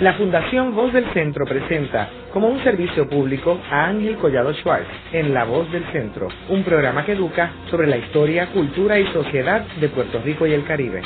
La 0.00 0.14
Fundación 0.14 0.76
Voz 0.76 0.92
del 0.92 1.12
Centro 1.12 1.44
presenta 1.44 2.08
como 2.32 2.46
un 2.46 2.62
servicio 2.62 3.08
público 3.08 3.58
a 3.68 3.86
Ángel 3.86 4.16
Collado 4.18 4.54
Schwartz 4.54 4.86
en 5.12 5.34
La 5.34 5.42
Voz 5.44 5.68
del 5.72 5.82
Centro, 5.90 6.28
un 6.50 6.62
programa 6.62 7.04
que 7.04 7.14
educa 7.14 7.52
sobre 7.68 7.88
la 7.88 7.96
historia, 7.96 8.52
cultura 8.52 9.00
y 9.00 9.08
sociedad 9.08 9.66
de 9.80 9.88
Puerto 9.88 10.22
Rico 10.22 10.46
y 10.46 10.52
el 10.52 10.64
Caribe. 10.64 11.02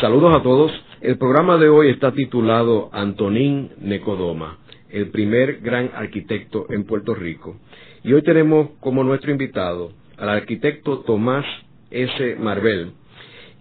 Saludos 0.00 0.36
a 0.36 0.42
todos. 0.44 0.70
El 1.00 1.18
programa 1.18 1.56
de 1.56 1.68
hoy 1.68 1.90
está 1.90 2.12
titulado 2.12 2.88
Antonín 2.92 3.72
Necodoma, 3.78 4.58
el 4.88 5.10
primer 5.10 5.58
gran 5.62 5.90
arquitecto 5.92 6.66
en 6.70 6.84
Puerto 6.84 7.16
Rico. 7.16 7.56
Y 8.04 8.12
hoy 8.12 8.22
tenemos 8.22 8.70
como 8.78 9.02
nuestro 9.02 9.32
invitado 9.32 9.90
al 10.18 10.28
arquitecto 10.28 11.00
Tomás 11.00 11.44
S. 11.90 12.36
Marvel, 12.38 12.92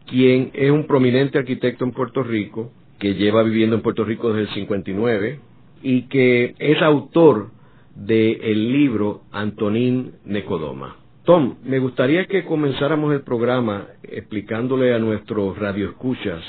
quien 0.05 0.52
es 0.54 0.70
un 0.70 0.86
prominente 0.86 1.39
arquitecto 1.39 1.86
en 1.86 1.92
Puerto 1.92 2.21
Rico, 2.21 2.71
que 3.00 3.16
lleva 3.16 3.43
viviendo 3.43 3.75
en 3.75 3.82
Puerto 3.82 4.04
Rico 4.04 4.29
desde 4.29 4.50
el 4.50 4.56
59 4.56 5.39
y 5.83 6.04
que 6.04 6.56
es 6.57 6.82
autor 6.82 7.50
del 7.96 8.71
libro 8.71 9.21
Antonín 9.32 10.14
Necodoma. 10.25 10.97
Tom, 11.23 11.56
me 11.64 11.79
gustaría 11.79 12.25
que 12.25 12.46
comenzáramos 12.46 13.14
el 13.14 13.21
programa 13.21 13.87
explicándole 14.04 14.93
a 14.93 15.00
nuestros 15.00 15.57
radioescuchas 15.57 16.43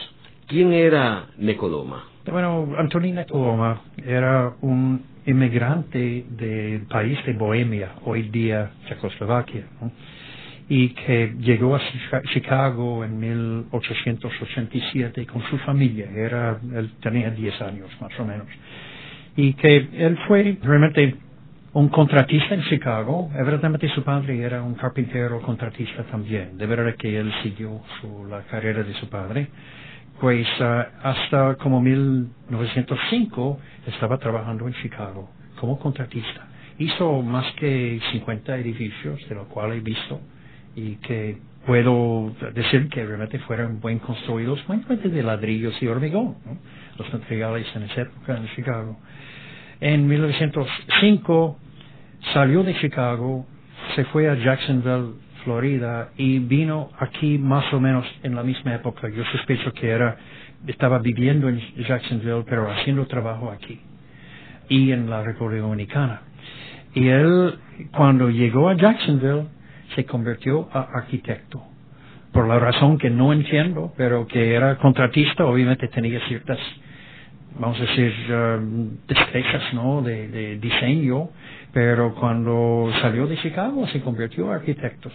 quién 0.47 0.73
era 0.73 1.29
Necodoma. 1.38 2.05
Bueno, 2.30 2.74
Antonín 2.77 3.15
Necodoma 3.15 3.83
era 4.05 4.55
un 4.60 5.02
inmigrante 5.24 6.24
del 6.29 6.83
país 6.83 7.19
de 7.24 7.33
Bohemia, 7.33 7.95
hoy 8.05 8.29
día 8.29 8.73
Checoslovaquia 8.88 9.66
y 10.69 10.91
que 10.91 11.34
llegó 11.38 11.77
a 11.77 11.80
Chicago 12.33 13.05
en 13.05 13.19
1887 13.19 15.27
con 15.27 15.43
su 15.45 15.59
familia, 15.59 16.11
era, 16.15 16.59
él 16.74 16.91
tenía 17.01 17.30
10 17.30 17.62
años 17.62 17.91
más 18.01 18.19
o 18.19 18.24
menos, 18.24 18.47
y 19.37 19.52
que 19.54 19.76
él 19.76 20.18
fue 20.26 20.59
realmente 20.63 21.15
un 21.73 21.88
contratista 21.88 22.54
en 22.54 22.63
Chicago, 22.63 23.30
evidentemente 23.35 23.88
su 23.91 24.02
padre 24.02 24.41
era 24.41 24.63
un 24.63 24.74
carpintero 24.74 25.41
contratista 25.43 26.02
también, 26.04 26.57
de 26.57 26.66
verdad 26.66 26.95
que 26.96 27.19
él 27.19 27.32
siguió 27.43 27.82
su, 28.01 28.26
la 28.26 28.43
carrera 28.43 28.82
de 28.82 28.95
su 28.95 29.09
padre, 29.09 29.48
pues 30.21 30.46
ah, 30.60 30.88
hasta 31.02 31.57
como 31.57 31.80
1905 31.80 33.60
estaba 33.87 34.19
trabajando 34.19 34.66
en 34.66 34.74
Chicago 34.74 35.30
como 35.60 35.79
contratista. 35.79 36.48
Hizo 36.79 37.23
más 37.23 37.52
que 37.54 38.01
50 38.13 38.57
edificios, 38.57 39.26
de 39.29 39.35
los 39.35 39.46
cuales 39.48 39.79
he 39.79 39.80
visto, 39.80 40.21
y 40.77 40.96
que 40.96 41.38
puedo 41.66 42.32
decir 42.55 42.88
que 42.88 43.05
realmente 43.05 43.41
fueron 43.41 43.80
buen 43.80 43.99
construidos, 43.99 44.60
mayormente 44.69 45.09
de 45.09 45.23
ladrillos 45.23 45.74
y 45.82 45.88
hormigón, 45.88 46.37
los 46.96 47.13
materiales 47.13 47.66
en 47.74 47.82
esa 47.85 48.02
época 48.02 48.37
en 48.37 48.46
Chicago. 48.55 48.97
En 49.80 50.07
1905 50.07 51.59
salió 52.32 52.63
de 52.63 52.77
Chicago, 52.77 53.47
se 53.97 54.04
fue 54.04 54.29
a 54.29 54.35
Jacksonville, 54.35 55.15
Florida, 55.43 56.10
y 56.16 56.38
vino 56.38 56.91
aquí 56.99 57.38
más 57.38 57.73
o 57.73 57.80
menos 57.80 58.07
en 58.23 58.35
la 58.35 58.43
misma 58.43 58.74
época. 58.74 59.09
Yo 59.09 59.24
sospecho 59.32 59.73
que 59.73 59.88
era, 59.88 60.16
estaba 60.66 60.99
viviendo 60.99 61.49
en 61.49 61.60
Jacksonville, 61.77 62.45
pero 62.49 62.71
haciendo 62.71 63.07
trabajo 63.07 63.51
aquí 63.51 63.80
y 64.69 64.93
en 64.93 65.09
la 65.09 65.22
República 65.22 65.62
Dominicana. 65.62 66.22
Y 66.94 67.09
él, 67.09 67.59
cuando 67.93 68.31
llegó 68.31 68.69
a 68.69 68.77
Jacksonville, 68.77 69.44
se 69.94 70.04
convirtió 70.04 70.69
a 70.72 70.88
arquitecto. 70.98 71.62
Por 72.32 72.47
la 72.48 72.59
razón 72.59 72.98
que 72.98 73.09
no 73.09 73.32
entiendo, 73.32 73.92
pero 73.97 74.26
que 74.26 74.54
era 74.54 74.76
contratista, 74.76 75.47
obviamente 75.47 75.88
tenía 75.88 76.20
ciertas, 76.28 76.59
vamos 77.59 77.78
a 77.78 77.82
decir, 77.82 78.12
um, 78.31 78.91
destrezas, 79.06 79.72
¿no? 79.72 80.03
De, 80.03 80.28
de 80.28 80.59
diseño, 80.59 81.31
pero 81.72 82.14
cuando 82.14 82.91
salió 83.00 83.26
de 83.26 83.36
Chicago 83.38 83.86
se 83.88 84.00
convirtió 84.00 84.50
a 84.50 84.56
arquitectos 84.56 85.12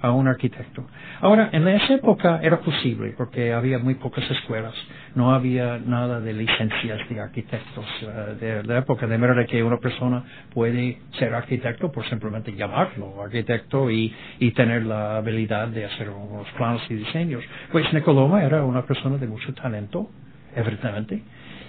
a 0.00 0.10
un 0.10 0.28
arquitecto. 0.28 0.84
Ahora, 1.20 1.48
en 1.52 1.66
esa 1.68 1.94
época 1.94 2.40
era 2.42 2.60
posible, 2.60 3.14
porque 3.16 3.52
había 3.52 3.78
muy 3.78 3.94
pocas 3.94 4.28
escuelas, 4.30 4.74
no 5.14 5.34
había 5.34 5.78
nada 5.78 6.20
de 6.20 6.32
licencias 6.32 7.08
de 7.08 7.20
arquitectos 7.20 7.84
eh, 8.02 8.36
de, 8.40 8.62
la 8.64 8.78
época, 8.78 9.06
de 9.06 9.18
manera 9.18 9.46
que 9.46 9.62
una 9.62 9.78
persona 9.78 10.24
puede 10.52 10.98
ser 11.18 11.34
arquitecto 11.34 11.90
por 11.90 12.08
simplemente 12.08 12.52
llamarlo 12.54 13.22
arquitecto 13.22 13.90
y, 13.90 14.14
y 14.38 14.50
tener 14.52 14.84
la 14.84 15.16
habilidad 15.16 15.68
de 15.68 15.86
hacer 15.86 16.10
unos 16.10 16.48
planos 16.56 16.82
y 16.90 16.94
diseños. 16.94 17.42
Pues 17.72 17.90
Nicoloma 17.92 18.44
era 18.44 18.64
una 18.64 18.82
persona 18.82 19.16
de 19.16 19.26
mucho 19.26 19.54
talento, 19.54 20.10
evidentemente, 20.54 21.22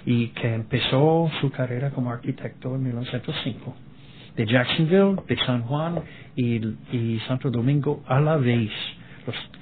y 0.04 0.28
que 0.28 0.54
empezó 0.54 1.30
su 1.40 1.50
carrera 1.50 1.90
como 1.90 2.12
arquitecto 2.12 2.74
en 2.74 2.84
1905 2.84 3.85
de 4.36 4.46
Jacksonville, 4.46 5.16
de 5.26 5.36
San 5.44 5.62
Juan 5.62 6.02
y, 6.36 7.18
Santo 7.26 7.50
Domingo 7.50 8.02
a 8.06 8.20
la 8.20 8.36
vez. 8.36 8.70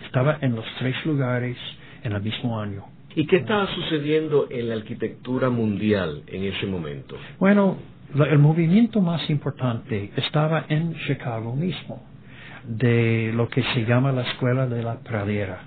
estaba 0.05 0.39
en 0.41 0.57
los 0.57 0.65
tres 0.79 0.95
lugares 1.07 1.57
en 2.03 2.13
el 2.13 2.23
mismo 2.23 2.61
año. 2.61 2.85
¿Y 3.17 3.27
qué 3.27 3.37
estaba 3.37 3.73
sucediendo 3.75 4.49
en 4.51 4.69
la 4.69 4.75
arquitectura 4.75 5.49
mundial 5.49 6.23
en 6.27 6.45
ese 6.45 6.67
momento? 6.67 7.17
Bueno, 7.39 7.79
el 8.15 8.39
movimiento 8.39 9.01
más 9.01 9.29
importante 9.31 10.11
estaba 10.17 10.67
en 10.69 10.95
Chicago 11.07 11.55
mismo, 11.55 12.03
de 12.65 13.33
lo 13.35 13.49
que 13.49 13.63
se 13.75 13.85
llama 13.85 14.11
la 14.11 14.23
Escuela 14.23 14.67
de 14.67 14.83
la 14.83 14.99
Pradera. 14.99 15.63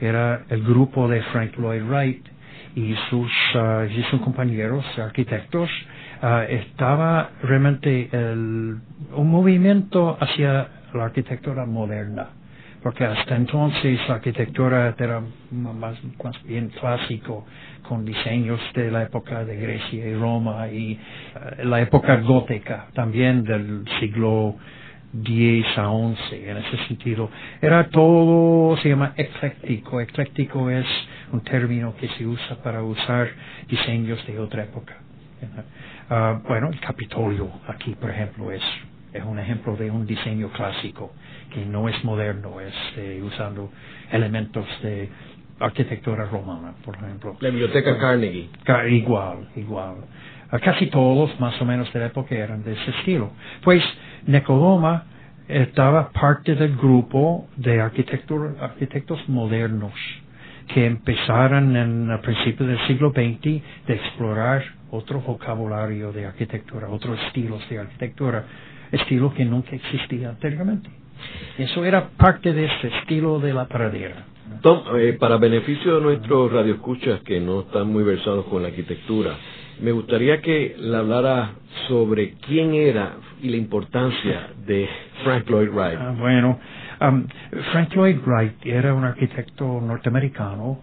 Era 0.00 0.44
el 0.50 0.62
grupo 0.62 1.08
de 1.08 1.22
Frank 1.24 1.56
Lloyd 1.56 1.82
Wright 1.82 2.26
y 2.74 2.94
sus, 3.08 3.32
uh, 3.54 3.84
y 3.90 4.02
sus 4.10 4.20
compañeros 4.20 4.84
arquitectos 4.98 5.68
Ah, 6.22 6.44
estaba 6.46 7.30
realmente 7.42 8.10
el, 8.12 8.78
un 9.14 9.30
movimiento 9.30 10.18
hacia 10.20 10.68
la 10.92 11.04
arquitectura 11.04 11.64
moderna, 11.64 12.28
porque 12.82 13.06
hasta 13.06 13.36
entonces 13.36 13.98
la 14.06 14.16
arquitectura 14.16 14.94
era 14.98 15.22
más, 15.50 15.96
más 16.22 16.42
bien 16.44 16.68
clásico, 16.78 17.46
con 17.88 18.04
diseños 18.04 18.60
de 18.74 18.90
la 18.90 19.04
época 19.04 19.46
de 19.46 19.56
Grecia 19.56 20.08
y 20.08 20.14
Roma 20.14 20.68
y 20.68 20.98
ah, 21.34 21.64
la 21.64 21.80
época 21.80 22.16
gótica 22.16 22.88
también 22.92 23.42
del 23.42 23.86
siglo 23.98 24.56
X 25.24 25.66
a 25.78 25.88
XI 25.88 26.36
en 26.36 26.56
ese 26.58 26.76
sentido. 26.86 27.30
Era 27.62 27.88
todo, 27.88 28.76
se 28.76 28.90
llama 28.90 29.14
ecléctico. 29.16 30.02
Ecléctico 30.02 30.68
es 30.68 30.86
un 31.32 31.40
término 31.40 31.94
que 31.96 32.08
se 32.08 32.26
usa 32.26 32.56
para 32.62 32.82
usar 32.82 33.28
diseños 33.68 34.24
de 34.26 34.38
otra 34.38 34.64
época. 34.64 34.96
Ah, 36.12 36.40
bueno, 36.46 36.70
el 36.70 36.80
Capitolio 36.80 37.48
aquí, 37.68 37.94
por 37.94 38.10
ejemplo, 38.10 38.50
es, 38.50 38.62
es 39.12 39.22
un 39.24 39.38
ejemplo 39.38 39.76
de 39.76 39.92
un 39.92 40.04
diseño 40.06 40.48
clásico 40.50 41.12
que 41.54 41.64
no 41.64 41.88
es 41.88 42.04
moderno, 42.04 42.60
es 42.60 42.74
eh, 42.96 43.22
usando 43.22 43.70
elementos 44.10 44.66
de 44.82 45.08
arquitectura 45.60 46.24
romana, 46.24 46.74
por 46.84 46.96
ejemplo. 46.96 47.36
La 47.38 47.50
biblioteca 47.50 47.96
Carnegie. 47.96 48.48
igual, 48.88 49.50
igual. 49.54 49.98
Ah, 50.50 50.58
casi 50.58 50.86
todos, 50.86 51.38
más 51.38 51.60
o 51.62 51.64
menos 51.64 51.92
de 51.92 52.00
la 52.00 52.06
época, 52.06 52.34
eran 52.34 52.64
de 52.64 52.72
ese 52.72 52.90
estilo. 52.90 53.30
Pues 53.62 53.80
Necodoma 54.26 55.04
estaba 55.46 56.10
parte 56.10 56.56
del 56.56 56.76
grupo 56.76 57.46
de 57.56 57.80
arquitectos 57.80 59.28
modernos 59.28 59.92
que 60.74 60.86
empezaron 60.86 61.76
en 61.76 62.10
el 62.10 62.18
principio 62.18 62.66
del 62.66 62.84
siglo 62.88 63.10
XX 63.10 63.62
de 63.86 63.94
explorar 63.94 64.79
otro 64.90 65.20
vocabulario 65.20 66.12
de 66.12 66.26
arquitectura, 66.26 66.88
otros 66.88 67.18
estilos 67.26 67.66
de 67.68 67.78
arquitectura, 67.78 68.44
estilo 68.92 69.32
que 69.34 69.44
nunca 69.44 69.74
existía 69.76 70.30
anteriormente. 70.30 70.90
Eso 71.58 71.84
era 71.84 72.08
parte 72.16 72.52
de 72.52 72.64
ese 72.64 72.88
estilo 72.98 73.38
de 73.40 73.52
la 73.52 73.66
pradera. 73.66 74.24
Tom, 74.62 74.82
eh, 74.96 75.16
para 75.18 75.36
beneficio 75.36 75.96
de 75.96 76.00
nuestros 76.00 76.52
radioescuchas 76.52 77.20
que 77.20 77.40
no 77.40 77.60
están 77.60 77.92
muy 77.92 78.02
versados 78.02 78.46
con 78.46 78.62
la 78.62 78.68
arquitectura, 78.68 79.36
me 79.80 79.92
gustaría 79.92 80.40
que 80.40 80.74
le 80.78 80.96
hablara 80.96 81.52
sobre 81.88 82.34
quién 82.46 82.74
era 82.74 83.16
y 83.42 83.48
la 83.48 83.56
importancia 83.56 84.50
de 84.66 84.88
Frank 85.24 85.48
Lloyd 85.48 85.70
Wright. 85.70 85.98
Ah, 85.98 86.14
bueno, 86.18 86.58
um, 87.00 87.26
Frank 87.72 87.94
Lloyd 87.94 88.18
Wright 88.26 88.66
era 88.66 88.92
un 88.92 89.04
arquitecto 89.04 89.80
norteamericano 89.80 90.80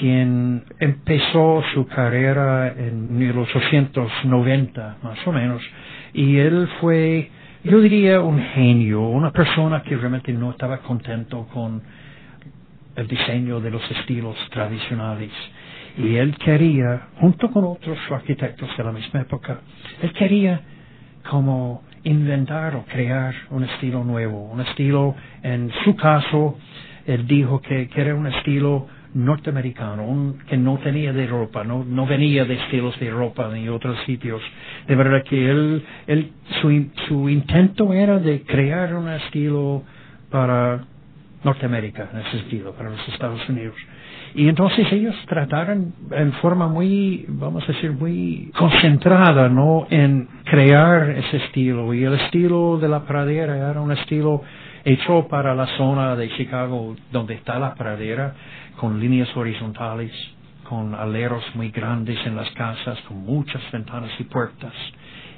quien 0.00 0.64
empezó 0.80 1.62
su 1.72 1.86
carrera 1.86 2.74
en 2.76 3.16
1890 3.16 4.96
más 5.02 5.24
o 5.26 5.32
menos 5.32 5.62
y 6.12 6.38
él 6.38 6.68
fue 6.80 7.30
yo 7.66 7.80
diría 7.80 8.20
un 8.20 8.40
genio, 8.54 9.02
una 9.02 9.32
persona 9.32 9.82
que 9.82 9.96
realmente 9.96 10.32
no 10.32 10.52
estaba 10.52 10.78
contento 10.78 11.48
con 11.52 11.82
el 12.94 13.08
diseño 13.08 13.58
de 13.60 13.72
los 13.72 13.82
estilos 13.90 14.36
tradicionales. 14.50 15.32
Y 15.98 16.14
él 16.14 16.36
quería, 16.36 17.08
junto 17.20 17.50
con 17.50 17.64
otros 17.64 17.98
arquitectos 18.08 18.68
de 18.76 18.84
la 18.84 18.92
misma 18.92 19.22
época, 19.22 19.62
él 20.00 20.12
quería 20.12 20.60
como 21.28 21.82
inventar 22.04 22.76
o 22.76 22.84
crear 22.84 23.34
un 23.50 23.64
estilo 23.64 24.04
nuevo, 24.04 24.44
un 24.44 24.60
estilo, 24.60 25.16
en 25.42 25.72
su 25.84 25.96
caso, 25.96 26.56
él 27.04 27.26
dijo 27.26 27.60
que, 27.60 27.88
que 27.88 28.00
era 28.00 28.14
un 28.14 28.28
estilo 28.28 28.86
norteamericano, 29.16 30.34
que 30.46 30.56
no 30.56 30.78
tenía 30.78 31.12
de 31.12 31.26
ropa, 31.26 31.64
no, 31.64 31.84
no 31.84 32.06
venía 32.06 32.44
de 32.44 32.54
estilos 32.54 32.98
de 33.00 33.10
ropa 33.10 33.48
ni 33.48 33.68
otros 33.68 33.96
sitios. 34.04 34.42
De 34.86 34.94
verdad 34.94 35.24
que 35.24 35.50
él, 35.50 35.82
él 36.06 36.32
su, 36.60 36.90
su 37.08 37.28
intento 37.28 37.92
era 37.94 38.18
de 38.18 38.42
crear 38.42 38.94
un 38.94 39.08
estilo 39.08 39.82
para 40.30 40.84
Norteamérica, 41.42 42.10
en 42.12 42.20
ese 42.20 42.38
estilo, 42.38 42.72
para 42.72 42.90
los 42.90 43.08
Estados 43.08 43.48
Unidos. 43.48 43.74
Y 44.34 44.48
entonces 44.48 44.86
ellos 44.92 45.14
trataron 45.26 45.94
en 46.10 46.32
forma 46.34 46.68
muy, 46.68 47.24
vamos 47.26 47.64
a 47.64 47.72
decir, 47.72 47.92
muy 47.92 48.52
concentrada, 48.58 49.48
¿no? 49.48 49.86
En 49.88 50.28
crear 50.44 51.08
ese 51.08 51.38
estilo. 51.38 51.94
Y 51.94 52.04
el 52.04 52.14
estilo 52.14 52.76
de 52.78 52.88
la 52.88 53.06
pradera 53.06 53.56
era 53.70 53.80
un 53.80 53.92
estilo 53.92 54.42
hecho 54.86 55.26
para 55.26 55.52
la 55.52 55.66
zona 55.76 56.14
de 56.14 56.30
Chicago 56.36 56.94
donde 57.10 57.34
está 57.34 57.58
la 57.58 57.74
pradera, 57.74 58.34
con 58.76 59.00
líneas 59.00 59.28
horizontales, 59.36 60.12
con 60.62 60.94
aleros 60.94 61.42
muy 61.56 61.70
grandes 61.70 62.24
en 62.24 62.36
las 62.36 62.48
casas, 62.52 62.96
con 63.08 63.18
muchas 63.18 63.60
ventanas 63.72 64.12
y 64.20 64.24
puertas 64.24 64.72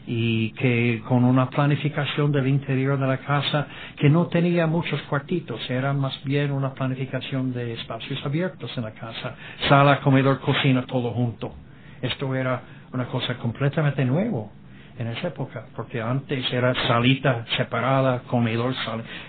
y 0.06 0.50
que 0.52 1.02
con 1.08 1.24
una 1.24 1.48
planificación 1.48 2.30
del 2.30 2.46
interior 2.46 2.98
de 2.98 3.06
la 3.06 3.18
casa 3.18 3.66
que 3.96 4.10
no 4.10 4.26
tenía 4.26 4.66
muchos 4.66 5.00
cuartitos, 5.02 5.60
era 5.70 5.94
más 5.94 6.22
bien 6.24 6.50
una 6.52 6.74
planificación 6.74 7.52
de 7.54 7.72
espacios 7.72 8.18
abiertos 8.26 8.70
en 8.76 8.84
la 8.84 8.92
casa, 8.92 9.34
sala, 9.66 10.00
comedor, 10.00 10.40
cocina, 10.40 10.84
todo 10.86 11.10
junto. 11.12 11.54
Esto 12.02 12.34
era 12.34 12.62
una 12.92 13.06
cosa 13.06 13.34
completamente 13.38 14.04
nuevo 14.04 14.57
en 14.98 15.06
esa 15.08 15.28
época, 15.28 15.66
porque 15.76 16.00
antes 16.02 16.52
era 16.52 16.74
salita 16.86 17.44
separada, 17.56 18.20
comedor, 18.26 18.74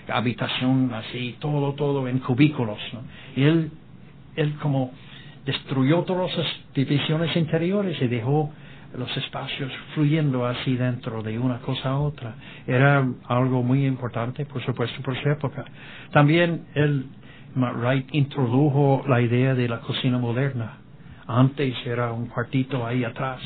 habitación 0.08 0.92
así, 0.92 1.36
todo, 1.38 1.74
todo 1.74 2.08
en 2.08 2.18
cubículos. 2.18 2.78
Y 3.36 3.44
él, 3.44 3.70
él 4.34 4.54
como 4.60 4.92
destruyó 5.46 6.02
todas 6.02 6.36
las 6.36 6.46
divisiones 6.74 7.34
interiores 7.36 8.00
y 8.02 8.08
dejó 8.08 8.50
los 8.98 9.16
espacios 9.16 9.70
fluyendo 9.94 10.44
así 10.44 10.76
dentro 10.76 11.22
de 11.22 11.38
una 11.38 11.58
cosa 11.58 11.90
a 11.90 11.98
otra. 12.00 12.34
Era 12.66 13.06
algo 13.28 13.62
muy 13.62 13.86
importante, 13.86 14.44
por 14.46 14.64
supuesto, 14.64 15.00
por 15.02 15.16
su 15.22 15.28
época. 15.28 15.64
También 16.10 16.66
él, 16.74 17.06
Wright, 17.54 18.08
introdujo 18.12 19.04
la 19.06 19.20
idea 19.20 19.54
de 19.54 19.68
la 19.68 19.80
cocina 19.80 20.18
moderna. 20.18 20.78
Antes 21.28 21.74
era 21.86 22.12
un 22.12 22.26
cuartito 22.26 22.84
ahí 22.84 23.04
atrás 23.04 23.40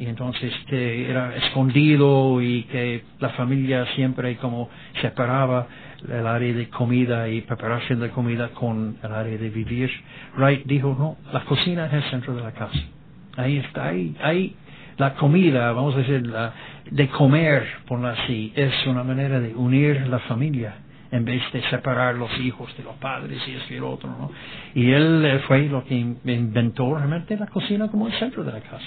y 0.00 0.06
entonces 0.06 0.50
que 0.66 1.10
era 1.10 1.36
escondido 1.36 2.40
y 2.40 2.62
que 2.64 3.04
la 3.18 3.28
familia 3.30 3.84
siempre 3.94 4.36
como 4.38 4.70
separaba 5.02 5.66
el 6.08 6.26
área 6.26 6.54
de 6.54 6.70
comida 6.70 7.28
y 7.28 7.42
preparación 7.42 8.00
de 8.00 8.08
comida 8.08 8.48
con 8.48 8.96
el 9.02 9.12
área 9.12 9.36
de 9.36 9.50
vivir. 9.50 9.90
Wright 10.38 10.64
dijo, 10.64 10.96
no, 10.98 11.18
la 11.34 11.44
cocina 11.44 11.86
es 11.86 11.92
el 11.92 12.02
centro 12.04 12.34
de 12.34 12.42
la 12.42 12.52
casa. 12.52 12.80
Ahí 13.36 13.58
está, 13.58 13.88
ahí, 13.88 14.16
ahí 14.22 14.56
la 14.96 15.14
comida, 15.14 15.70
vamos 15.72 15.94
a 15.94 15.98
decir, 15.98 16.26
la, 16.26 16.54
de 16.90 17.08
comer, 17.08 17.66
por 17.86 18.04
así, 18.06 18.54
es 18.56 18.72
una 18.86 19.04
manera 19.04 19.38
de 19.38 19.54
unir 19.54 20.08
la 20.08 20.20
familia 20.20 20.76
en 21.12 21.26
vez 21.26 21.42
de 21.52 21.60
separar 21.68 22.14
los 22.14 22.30
hijos 22.40 22.74
de 22.78 22.84
los 22.84 22.96
padres 22.96 23.38
y 23.46 23.52
eso 23.52 23.74
y 23.74 23.78
lo 23.78 23.90
otro, 23.90 24.08
¿no? 24.08 24.30
Y 24.74 24.92
él 24.92 25.24
eh, 25.26 25.40
fue 25.46 25.68
lo 25.68 25.84
que 25.84 25.94
inventó 25.94 26.94
realmente 26.94 27.36
la 27.36 27.48
cocina 27.48 27.88
como 27.88 28.06
el 28.06 28.14
centro 28.14 28.44
de 28.44 28.52
la 28.52 28.60
casa. 28.60 28.86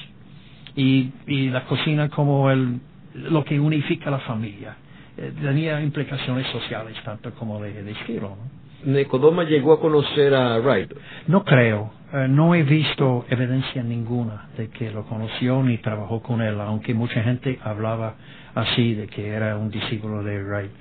Y, 0.76 1.12
y 1.28 1.50
la 1.50 1.66
cocina 1.66 2.10
como 2.10 2.50
el, 2.50 2.80
lo 3.14 3.44
que 3.44 3.60
unifica 3.60 4.10
la 4.10 4.20
familia. 4.20 4.76
Eh, 5.18 5.32
tenía 5.42 5.80
implicaciones 5.82 6.48
sociales 6.48 6.96
tanto 7.04 7.32
como 7.36 7.62
de, 7.62 7.84
de 7.84 7.92
estilo, 7.92 8.30
¿no? 8.30 8.64
¿Necodoma 8.86 9.46
llegó 9.46 9.74
a 9.74 9.80
conocer 9.80 10.34
a 10.36 10.60
Wright? 10.60 10.92
No 11.28 11.46
creo. 11.46 11.94
Eh, 12.14 12.28
no 12.28 12.54
he 12.54 12.64
visto 12.64 13.26
evidencia 13.30 13.82
ninguna 13.82 14.50
de 14.58 14.70
que 14.70 14.92
lo 14.92 15.06
conoció 15.06 15.64
ni 15.64 15.78
trabajó 15.78 16.22
con 16.22 16.42
él, 16.42 16.60
aunque 16.60 16.94
mucha 16.94 17.24
gente 17.24 17.60
hablaba 17.64 18.16
así 18.56 18.94
de 18.94 19.08
que 19.08 19.30
era 19.30 19.58
un 19.58 19.70
discípulo 19.72 20.22
de 20.22 20.44
Wright. 20.44 20.72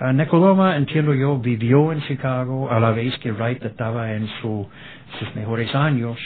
Uh, 0.00 0.12
Necodoma, 0.12 0.76
entiendo 0.76 1.12
yo, 1.14 1.38
vivió 1.38 1.92
en 1.92 2.00
Chicago 2.02 2.70
a 2.70 2.80
la 2.80 2.90
vez 2.92 3.16
que 3.18 3.30
Wright 3.30 3.62
estaba 3.62 4.12
en 4.14 4.26
sus 4.40 4.66
mejores 5.36 5.72
años 5.74 6.18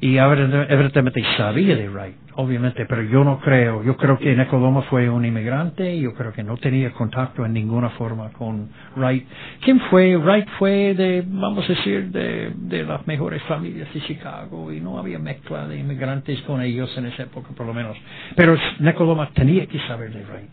y 0.00 0.18
evidentemente 0.18 1.24
sabía 1.36 1.76
de 1.76 1.88
Wright 1.88 2.23
obviamente, 2.36 2.86
pero 2.86 3.02
yo 3.02 3.24
no 3.24 3.40
creo. 3.40 3.82
Yo 3.82 3.96
creo 3.96 4.18
que 4.18 4.34
Necodoma 4.34 4.82
fue 4.82 5.08
un 5.08 5.24
inmigrante, 5.24 5.98
yo 5.98 6.14
creo 6.14 6.32
que 6.32 6.42
no 6.42 6.56
tenía 6.56 6.92
contacto 6.92 7.44
en 7.44 7.52
ninguna 7.52 7.90
forma 7.90 8.30
con 8.32 8.70
Wright. 8.96 9.26
¿Quién 9.62 9.80
fue? 9.90 10.16
Wright 10.16 10.48
fue 10.58 10.94
de, 10.94 11.24
vamos 11.26 11.64
a 11.64 11.68
decir, 11.68 12.10
de, 12.10 12.84
las 12.84 13.06
mejores 13.06 13.42
familias 13.44 13.92
de 13.94 14.00
Chicago 14.02 14.72
y 14.72 14.80
no 14.80 14.98
había 14.98 15.18
mezcla 15.18 15.66
de 15.66 15.78
inmigrantes 15.78 16.40
con 16.42 16.60
ellos 16.60 16.92
en 16.96 17.06
esa 17.06 17.24
época, 17.24 17.50
por 17.56 17.66
lo 17.66 17.74
menos. 17.74 17.96
Pero 18.36 18.56
Necodoma 18.80 19.30
tenía 19.30 19.66
que 19.66 19.78
saber 19.86 20.12
de 20.12 20.24
Wright. 20.24 20.50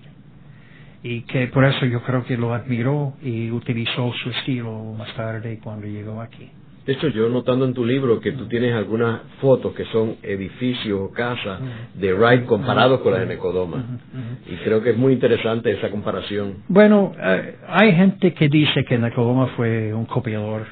Y 1.04 1.22
que 1.24 1.48
por 1.48 1.66
eso 1.66 1.86
yo 1.88 2.04
creo 2.04 2.24
que 2.24 2.38
lo 2.38 2.54
admiró 2.54 3.14
y 3.24 3.50
utilizó 3.50 4.14
su 4.24 4.30
estilo 4.30 4.94
más 4.98 5.12
tarde 5.16 5.60
cuando 5.64 5.88
llegó 5.88 6.22
aquí. 6.22 6.52
De 6.86 6.94
hecho, 6.94 7.10
yo 7.10 7.30
notando 7.30 7.66
en 7.66 7.74
tu 7.74 7.86
libro 7.86 8.20
que 8.20 8.32
tú 8.32 8.48
tienes 8.48 8.74
algunas 8.74 9.22
fotos 9.40 9.74
que 9.76 9.86
son 9.86 10.16
edificios 10.24 11.00
o 11.00 11.12
casas 11.12 11.60
de 11.94 12.14
Wright 12.14 12.46
comparados 12.46 13.02
con 13.02 13.12
las 13.12 13.22
de 13.22 13.28
Necodoma. 13.28 14.00
Y 14.48 14.56
creo 14.64 14.82
que 14.82 14.92
es 14.92 14.98
muy 14.98 15.14
interesante 15.14 15.72
esa 15.72 15.92
comparación. 15.92 16.64
Bueno, 16.68 17.14
eh, 17.22 17.58
hay 17.68 17.94
gente 17.94 18.34
que 18.34 18.50
dice 18.50 18.84
que 18.84 18.98
Necodoma 18.98 19.48
fue 19.56 19.94
un 19.94 20.06
copiador 20.06 20.66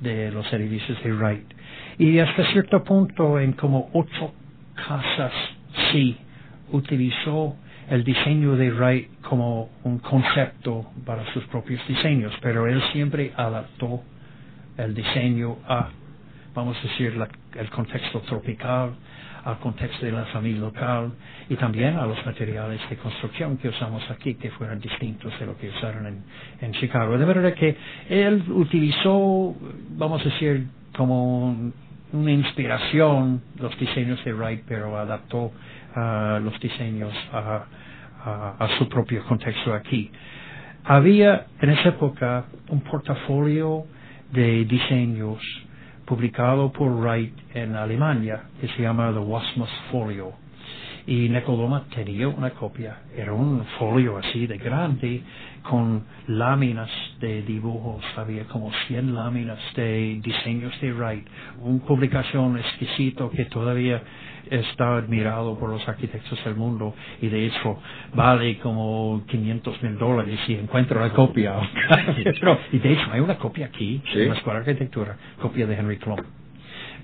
de 0.00 0.30
los 0.30 0.50
edificios 0.52 1.02
de 1.02 1.12
Wright. 1.12 1.46
Y 1.98 2.18
hasta 2.18 2.44
cierto 2.52 2.84
punto, 2.84 3.38
en 3.40 3.52
como 3.52 3.88
ocho 3.94 4.34
casas, 4.74 5.32
sí, 5.90 6.18
utilizó 6.72 7.56
el 7.88 8.04
diseño 8.04 8.56
de 8.56 8.70
Wright 8.72 9.08
como 9.22 9.70
un 9.84 9.98
concepto 10.00 10.86
para 11.06 11.24
sus 11.32 11.44
propios 11.44 11.80
diseños, 11.88 12.32
pero 12.42 12.66
él 12.66 12.82
siempre 12.92 13.32
adaptó 13.36 14.02
el 14.78 14.94
diseño 14.94 15.58
a, 15.68 15.88
vamos 16.54 16.76
a 16.78 16.82
decir, 16.82 17.14
el 17.54 17.70
contexto 17.70 18.20
tropical, 18.20 18.94
al 19.46 19.58
contexto 19.60 20.04
de 20.04 20.10
la 20.10 20.24
familia 20.26 20.60
local 20.60 21.12
y 21.48 21.54
también 21.54 21.96
a 21.96 22.04
los 22.04 22.24
materiales 22.26 22.80
de 22.90 22.96
construcción 22.96 23.56
que 23.58 23.68
usamos 23.68 24.02
aquí, 24.10 24.34
que 24.34 24.50
fueran 24.50 24.80
distintos 24.80 25.32
de 25.38 25.46
lo 25.46 25.56
que 25.56 25.68
usaron 25.68 26.24
en, 26.60 26.72
Chicago. 26.72 27.16
De 27.16 27.24
verdad 27.24 27.54
que 27.54 27.76
él 28.08 28.42
utilizó, 28.48 29.54
vamos 29.90 30.20
a 30.22 30.24
decir, 30.24 30.66
como 30.96 31.72
una 32.12 32.32
inspiración 32.32 33.40
los 33.60 33.78
diseños 33.78 34.22
de 34.24 34.32
Wright, 34.32 34.64
pero 34.66 34.98
adaptó 34.98 35.52
uh, 35.94 36.40
los 36.42 36.58
diseños 36.58 37.14
a, 37.32 37.66
a, 38.58 38.68
su 38.78 38.88
propio 38.88 39.24
contexto 39.26 39.72
aquí. 39.72 40.10
Había 40.84 41.46
en 41.60 41.70
esa 41.70 41.90
época 41.90 42.46
un 42.68 42.80
portafolio 42.80 43.86
de 44.32 44.64
diseños 44.64 45.38
publicado 46.06 46.72
por 46.72 46.90
Wright 46.90 47.34
en 47.54 47.74
Alemania 47.74 48.44
que 48.60 48.68
se 48.68 48.82
llama 48.82 49.12
The 49.12 49.18
Wasmus 49.18 49.70
Folio. 49.90 50.32
Y 51.06 51.28
Necodoma 51.28 51.84
tenía 51.94 52.26
una 52.26 52.50
copia, 52.50 53.02
era 53.16 53.32
un 53.32 53.64
folio 53.78 54.18
así 54.18 54.48
de 54.48 54.58
grande 54.58 55.22
con 55.62 56.04
láminas 56.26 56.90
de 57.20 57.42
dibujos, 57.42 58.04
había 58.16 58.44
como 58.46 58.72
100 58.88 59.14
láminas 59.14 59.58
de 59.76 60.20
diseños 60.20 60.72
de 60.80 60.92
Wright, 60.92 61.26
una 61.60 61.84
publicación 61.84 62.58
exquisito 62.58 63.30
que 63.30 63.44
todavía 63.44 64.02
está 64.50 64.96
admirado 64.96 65.58
por 65.58 65.70
los 65.70 65.86
arquitectos 65.88 66.42
del 66.44 66.54
mundo 66.54 66.94
y 67.20 67.28
de 67.28 67.46
hecho 67.46 67.78
vale 68.14 68.58
como 68.58 69.22
500 69.26 69.82
mil 69.82 69.98
dólares 69.98 70.38
si 70.46 70.54
encuentro 70.54 71.00
la 71.00 71.10
copia. 71.10 71.54
y 72.72 72.78
de 72.78 72.92
hecho 72.92 73.12
hay 73.12 73.20
una 73.20 73.36
copia 73.36 73.66
aquí 73.66 74.02
en 74.14 74.28
la 74.28 74.34
Escuela 74.34 74.60
de 74.60 74.70
Arquitectura, 74.70 75.16
copia 75.40 75.66
de 75.66 75.74
Henry 75.74 75.98
Klum. 75.98 76.18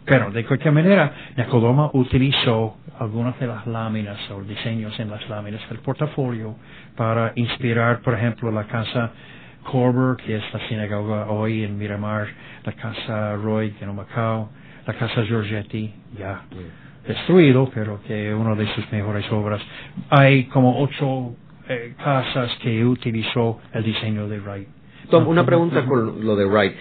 Pero 0.05 0.31
de 0.33 0.45
cualquier 0.45 0.73
manera, 0.73 1.13
Necodoma 1.37 1.91
utilizó 1.93 2.77
algunas 2.99 3.39
de 3.39 3.47
las 3.47 3.67
láminas 3.67 4.19
o 4.31 4.43
diseños 4.43 4.99
en 4.99 5.11
las 5.11 5.29
láminas 5.29 5.61
del 5.69 5.79
portafolio 5.79 6.57
para 6.97 7.33
inspirar, 7.37 8.01
por 8.01 8.15
ejemplo, 8.15 8.51
la 8.51 8.65
casa 8.65 9.13
Corber, 9.63 10.17
que 10.17 10.37
es 10.37 10.43
la 10.53 10.69
sinagoga 10.69 11.27
hoy 11.27 11.63
en 11.63 11.79
Miramar, 11.79 12.27
la 12.65 12.73
casa 12.73 13.37
Roy 13.37 13.75
en 13.81 13.95
Macao, 13.95 14.51
la 14.87 14.95
casa 14.95 15.23
Giorgetti, 15.23 15.95
ya 16.19 16.43
destruido, 17.07 17.71
pero 17.75 18.01
que 18.07 18.31
es 18.31 18.35
una 18.35 18.55
de 18.55 18.67
sus 18.75 18.91
mejores 18.93 19.31
obras. 19.33 19.61
Hay 20.11 20.45
como 20.45 20.81
ocho 20.83 21.35
eh, 21.69 21.95
casas 21.97 22.51
que 22.63 22.85
utilizó 22.85 23.61
el 23.73 23.85
diseño 23.85 24.29
de 24.29 24.41
Wright. 24.41 24.69
Tom, 25.11 25.27
una 25.29 25.45
pregunta 25.45 25.85
con 25.85 26.25
lo 26.25 26.37
de 26.37 26.45
Wright. 26.45 26.75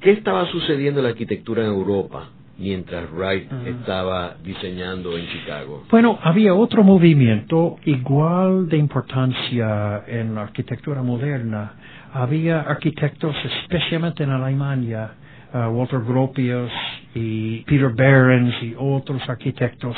¿Qué 0.00 0.12
estaba 0.12 0.46
sucediendo 0.46 1.00
en 1.00 1.04
la 1.04 1.10
arquitectura 1.10 1.62
en 1.62 1.68
Europa 1.68 2.28
mientras 2.58 3.10
Wright 3.10 3.50
estaba 3.66 4.36
diseñando 4.42 5.16
en 5.16 5.26
Chicago? 5.28 5.84
Bueno, 5.90 6.18
había 6.22 6.54
otro 6.54 6.82
movimiento 6.84 7.76
igual 7.84 8.68
de 8.68 8.76
importancia 8.76 10.04
en 10.06 10.34
la 10.34 10.42
arquitectura 10.42 11.02
moderna. 11.02 11.72
Había 12.12 12.60
arquitectos, 12.60 13.34
especialmente 13.62 14.22
en 14.22 14.30
Alemania, 14.30 15.10
uh, 15.52 15.68
Walter 15.68 16.00
Gropius 16.00 16.70
y 17.14 17.60
Peter 17.60 17.90
Behrens 17.90 18.54
y 18.62 18.74
otros 18.76 19.22
arquitectos 19.28 19.96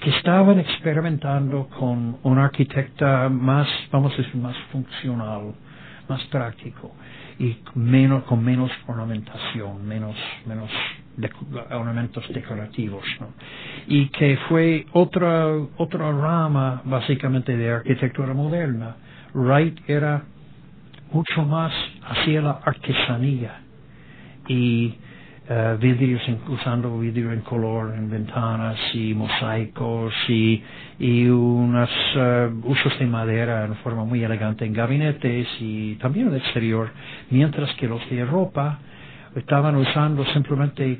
que 0.00 0.10
estaban 0.10 0.58
experimentando 0.60 1.68
con 1.78 2.18
un 2.22 2.38
arquitecta 2.38 3.28
más, 3.28 3.66
vamos 3.90 4.12
a 4.12 4.16
decir, 4.18 4.36
más 4.36 4.56
funcional, 4.70 5.54
más 6.08 6.22
práctico 6.24 6.92
y 7.38 7.56
menos, 7.74 8.24
con 8.24 8.44
menos 8.44 8.70
ornamentación, 8.86 9.86
menos, 9.86 10.16
menos 10.46 10.70
ornamentos 11.70 12.24
decorativos, 12.32 13.04
¿no? 13.20 13.28
y 13.86 14.08
que 14.10 14.36
fue 14.48 14.86
otra, 14.92 15.46
otra 15.76 16.12
rama 16.12 16.82
básicamente 16.84 17.56
de 17.56 17.70
arquitectura 17.70 18.34
moderna. 18.34 18.96
Wright 19.34 19.78
era 19.88 20.22
mucho 21.12 21.44
más 21.44 21.72
hacia 22.02 22.42
la 22.42 22.60
artesanía 22.64 23.60
y 24.48 24.94
uh, 25.48 25.78
vidrios 25.78 26.22
usando 26.48 26.98
vidrio 26.98 27.32
en 27.32 27.40
color 27.40 27.94
en 27.94 28.10
ventanas 28.10 28.76
y 28.94 29.14
mosaicos 29.14 30.12
y, 30.28 30.62
y 30.98 31.26
unos 31.26 31.90
uh, 32.16 32.70
usos 32.70 32.98
de 32.98 33.06
madera 33.06 33.64
en 33.64 33.74
forma 33.76 34.04
muy 34.04 34.22
elegante 34.22 34.64
en 34.64 34.72
gabinetes 34.72 35.48
y 35.60 35.94
también 35.96 36.28
en 36.28 36.34
el 36.34 36.40
exterior, 36.40 36.90
mientras 37.30 37.74
que 37.74 37.88
los 37.88 38.08
de 38.10 38.24
ropa 38.24 38.78
estaban 39.34 39.76
usando 39.76 40.24
simplemente 40.26 40.98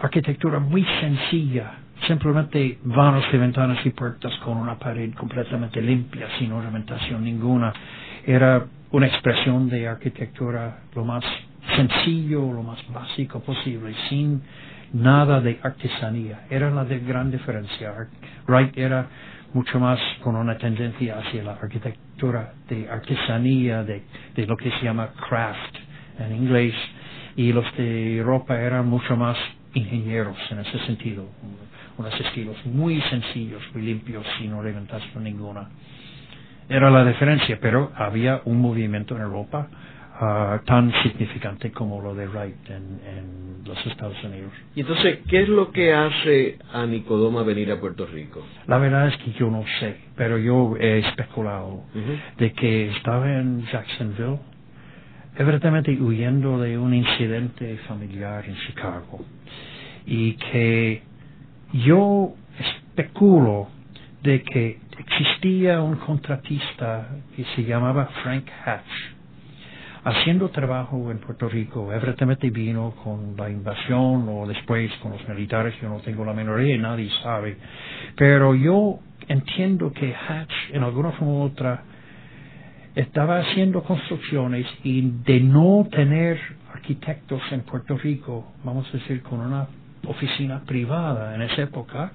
arquitectura 0.00 0.58
muy 0.58 0.84
sencilla, 1.00 1.72
simplemente 2.06 2.78
vanos 2.84 3.24
de 3.30 3.38
ventanas 3.38 3.84
y 3.86 3.90
puertas 3.90 4.32
con 4.44 4.56
una 4.56 4.78
pared 4.78 5.12
completamente 5.14 5.80
limpia, 5.80 6.28
sin 6.38 6.52
ornamentación 6.52 7.24
ninguna. 7.24 7.72
Era 8.26 8.64
una 8.90 9.06
expresión 9.06 9.68
de 9.68 9.88
arquitectura 9.88 10.78
lo 10.94 11.04
más 11.04 11.24
sencillo, 11.76 12.52
lo 12.52 12.62
más 12.62 12.78
básico 12.92 13.40
posible, 13.40 13.94
sin 14.08 14.42
nada 14.92 15.40
de 15.40 15.58
artesanía. 15.62 16.46
Era 16.50 16.70
la 16.70 16.84
de 16.84 17.00
gran 17.00 17.30
diferencia. 17.30 17.92
Wright 18.46 18.76
era 18.76 19.06
mucho 19.52 19.78
más 19.78 19.98
con 20.22 20.36
una 20.36 20.58
tendencia 20.58 21.18
hacia 21.18 21.42
la 21.42 21.52
arquitectura 21.52 22.54
de 22.68 22.88
artesanía, 22.88 23.84
de, 23.84 24.02
lo 24.46 24.56
que 24.56 24.70
se 24.70 24.84
llama 24.84 25.10
craft 25.28 25.76
en 26.18 26.34
inglés, 26.34 26.74
y 27.36 27.52
los 27.52 27.64
de 27.76 28.16
Europa 28.16 28.60
eran 28.60 28.86
mucho 28.88 29.16
más 29.16 29.36
ingenieros 29.74 30.36
en 30.50 30.60
ese 30.60 30.78
sentido, 30.86 31.26
unos 31.98 32.20
estilos 32.20 32.56
muy 32.66 33.00
sencillos, 33.02 33.62
muy 33.72 33.82
limpios, 33.82 34.24
sin 34.38 34.52
ornamentación 34.52 35.24
ninguna. 35.24 35.68
Era 36.68 36.90
la 36.90 37.04
diferencia, 37.04 37.58
pero 37.60 37.92
había 37.94 38.40
un 38.44 38.60
movimiento 38.60 39.16
en 39.16 39.22
Europa 39.22 39.68
Ah, 40.16 40.60
tan 40.64 40.92
significante 41.02 41.72
como 41.72 42.00
lo 42.00 42.14
de 42.14 42.28
Wright 42.28 42.70
en, 42.70 43.64
los 43.64 43.86
Estados 43.86 44.22
Unidos. 44.22 44.52
Y 44.76 44.82
entonces, 44.82 45.20
¿qué 45.26 45.42
es 45.42 45.48
lo 45.48 45.72
que 45.72 45.92
hace 45.92 46.58
a 46.72 46.84
Nicodoma 46.84 47.42
venir 47.42 47.72
a 47.72 47.80
Puerto 47.80 48.06
Rico? 48.06 48.46
La 48.66 48.76
verdad 48.76 49.08
es 49.08 49.16
que 49.16 49.32
yo 49.32 49.50
no 49.50 49.64
sé, 49.80 49.96
pero 50.16 50.36
yo 50.36 50.76
he 50.78 50.98
especulado 50.98 51.84
de 52.36 52.52
que 52.52 52.90
estaba 52.90 53.32
en 53.32 53.64
Jacksonville, 53.72 54.38
evidentemente 55.36 55.90
huyendo 55.92 56.60
de 56.60 56.76
un 56.76 56.92
incidente 56.92 57.78
familiar 57.88 58.44
en 58.46 58.54
Chicago, 58.66 59.24
y 60.04 60.34
que 60.34 61.02
yo 61.72 62.34
especulo 62.58 63.68
de 64.22 64.42
que 64.42 64.78
existía 64.98 65.80
un 65.80 65.96
contratista 65.96 67.08
que 67.34 67.44
se 67.56 67.64
llamaba 67.64 68.10
Frank 68.22 68.44
Hatch, 68.64 69.13
haciendo 70.04 70.50
trabajo 70.50 71.10
en 71.10 71.18
Puerto 71.18 71.48
Rico, 71.48 71.90
evidentemente 71.92 72.50
vino 72.50 72.94
con 73.02 73.34
la 73.36 73.48
invasión 73.48 74.28
o 74.28 74.46
después 74.46 74.92
con 75.02 75.12
los 75.12 75.28
militares, 75.28 75.74
yo 75.80 75.88
no 75.88 76.00
tengo 76.00 76.24
la 76.24 76.34
menor 76.34 76.60
idea, 76.60 76.76
nadie 76.76 77.10
sabe, 77.22 77.56
pero 78.14 78.54
yo 78.54 78.98
entiendo 79.28 79.92
que 79.92 80.14
Hatch 80.14 80.52
en 80.72 80.82
alguna 80.82 81.12
forma 81.12 81.32
u 81.32 81.42
otra 81.42 81.82
estaba 82.94 83.40
haciendo 83.40 83.82
construcciones 83.82 84.66
y 84.84 85.10
de 85.24 85.40
no 85.40 85.88
tener 85.90 86.38
arquitectos 86.72 87.40
en 87.50 87.62
Puerto 87.62 87.96
Rico, 87.96 88.52
vamos 88.62 88.86
a 88.90 88.98
decir 88.98 89.22
con 89.22 89.40
una 89.40 89.66
oficina 90.06 90.60
privada 90.66 91.34
en 91.34 91.42
esa 91.42 91.62
época, 91.62 92.12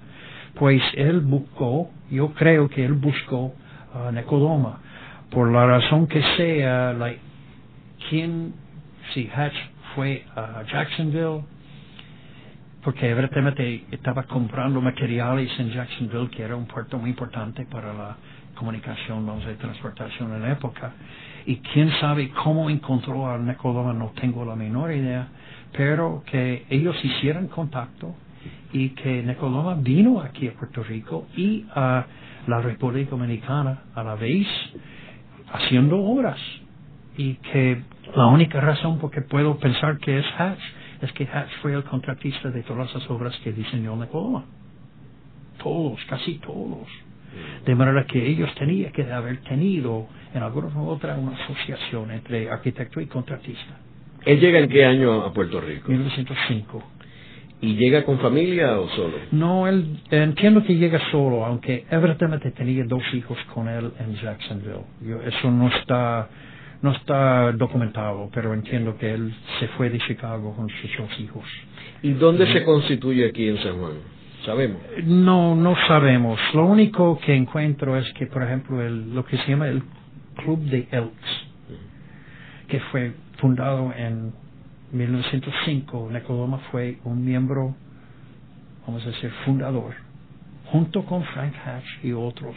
pues 0.53 0.81
él 0.93 1.22
buscó, 1.22 1.89
yo 2.12 2.34
creo 2.36 2.69
que 2.69 2.86
él 2.86 2.93
buscó 2.93 3.55
a 3.96 4.12
Necodoma, 4.12 4.79
por 5.31 5.51
la 5.51 5.65
razón 5.65 6.05
que 6.08 6.22
sea, 6.38 6.93
la 6.93 7.13
quién, 8.10 8.54
si 9.13 9.30
Hatch 9.34 9.56
fue 9.96 10.25
a 10.36 10.63
Jacksonville, 10.63 11.44
porque 12.84 13.10
evidentemente 13.10 13.86
estaba 13.92 14.24
comprando 14.24 14.82
materiales 14.82 15.51
en 15.60 15.72
Jacksonville, 15.72 16.30
que 16.30 16.44
era 16.44 16.56
un 16.56 16.66
puerto 16.66 16.98
muy 16.98 17.12
importante 17.12 17.66
para 17.66 17.94
la 17.94 18.18
comunicación, 18.56 19.25
vamos 19.25 19.46
a 19.46 19.54
transportación 19.54 20.34
en 20.34 20.42
la 20.42 20.51
época. 20.54 20.94
Y 21.46 21.58
quién 21.58 21.92
sabe 22.00 22.30
cómo 22.32 22.70
encontró 22.70 23.30
a 23.30 23.38
Necodoma, 23.38 23.94
no 23.94 24.12
tengo 24.20 24.46
la 24.46 24.56
menor 24.56 24.92
idea, 24.92 25.28
pero 25.72 26.24
que 26.25 26.66
ellos 26.70 26.96
hicieran 27.04 27.48
contacto 27.48 28.16
y 28.74 28.89
que 28.89 29.24
Necodoma 29.24 29.75
vino 29.75 30.22
aquí 30.22 30.48
a 30.48 30.54
Puerto 30.54 30.84
Rico 30.84 31.28
y 31.36 31.66
a 31.74 32.06
la 32.48 32.62
República 32.62 33.12
Dominicana 33.12 33.84
a 33.94 34.04
la 34.04 34.16
vez 34.16 34.48
haciendo 35.51 35.98
obras 35.98 36.39
y 37.18 37.36
que 37.36 37.82
la 38.16 38.28
única 38.28 38.60
razón 38.60 39.00
por 39.00 39.12
que 39.12 39.22
puedo 39.22 39.58
pensar 39.58 39.98
que 40.00 40.20
es 40.20 40.25
Hatch 40.38 40.60
es 41.01 41.12
que 41.13 41.25
Hatch 41.25 41.50
fue 41.62 41.74
el 41.74 41.84
contratista 41.84 42.50
de 42.50 42.63
todas 42.63 42.94
las 42.94 43.10
obras 43.10 43.36
que 43.44 43.51
diseñó 43.51 43.96
Nicola. 43.96 44.44
Todos, 45.62 46.00
casi 46.06 46.36
todos. 46.39 46.88
De 47.66 47.75
manera 47.75 48.06
que 48.06 48.25
ellos 48.25 48.54
tenían 48.56 48.92
que 48.92 49.04
haber 49.12 49.38
tenido 49.42 50.08
en 50.34 50.42
alguna 50.42 50.68
u 50.75 50.88
otra 50.88 51.16
una 51.16 51.38
asociación 51.38 52.12
entre 52.12 52.50
arquitecto 52.50 53.00
y 53.00 53.06
contratista. 53.06 53.78
¿Él 54.25 54.39
llega 54.39 54.60
en 54.60 54.70
qué 54.70 54.86
año 54.86 55.22
a 55.22 55.34
Puerto 55.34 55.62
Rico? 55.62 55.89
1905. 55.92 56.84
¿Y 57.62 57.75
llega 57.75 58.04
con 58.04 58.20
familia 58.20 58.80
o 58.80 58.88
solo? 58.89 59.18
No, 59.32 59.68
él 59.68 60.00
entiendo 60.10 60.63
que 60.63 60.75
llega 60.75 61.00
solo, 61.12 61.46
aunque 61.46 61.86
evidentemente 61.89 62.51
tenía 62.51 62.86
dos 62.86 63.04
hijos 63.13 63.38
con 63.54 63.68
él 63.68 63.92
en 64.00 64.16
Jacksonville. 64.16 64.86
eso 65.25 65.51
no 65.51 65.68
está 65.68 66.30
no 66.81 66.91
está 66.91 67.51
documentado, 67.51 68.29
pero 68.33 68.53
entiendo 68.53 68.98
que 68.98 69.13
él 69.13 69.33
se 69.59 69.67
fue 69.69 69.89
de 69.89 70.00
Chicago 70.00 70.55
con 70.55 70.69
sus 70.69 70.98
dos 70.98 71.19
hijos. 71.19 71.43
¿Y 72.01 72.12
dónde 72.13 72.51
se 72.53 72.63
constituye 72.63 73.27
aquí 73.27 73.50
en 73.50 73.57
San 73.62 73.77
Juan? 73.79 73.93
¿Sabemos? 74.45 74.81
No, 75.03 75.55
no 75.55 75.75
sabemos. 75.88 76.39
Lo 76.53 76.65
único 76.65 77.19
que 77.19 77.36
encuentro 77.36 77.98
es 77.98 78.12
que, 78.13 78.25
por 78.27 78.43
ejemplo, 78.43 78.81
el, 78.81 79.13
lo 79.13 79.25
que 79.25 79.38
se 79.38 79.51
llama 79.51 79.67
el 79.67 79.83
Club 80.38 80.62
de 80.62 80.88
Elks, 80.91 81.48
que 82.69 82.79
fue 82.91 83.13
fundado 83.39 83.91
en 83.93 84.31
1905, 84.93 86.09
Necodoma 86.12 86.59
fue 86.71 87.00
un 87.03 87.25
miembro, 87.25 87.75
vamos 88.88 89.03
a 89.03 89.09
decir, 89.09 89.29
fundador, 89.43 89.93
junto 90.65 91.03
con 91.03 91.24
Frank 91.25 91.53
Hatch 91.65 92.03
y 92.05 92.13
otros 92.13 92.55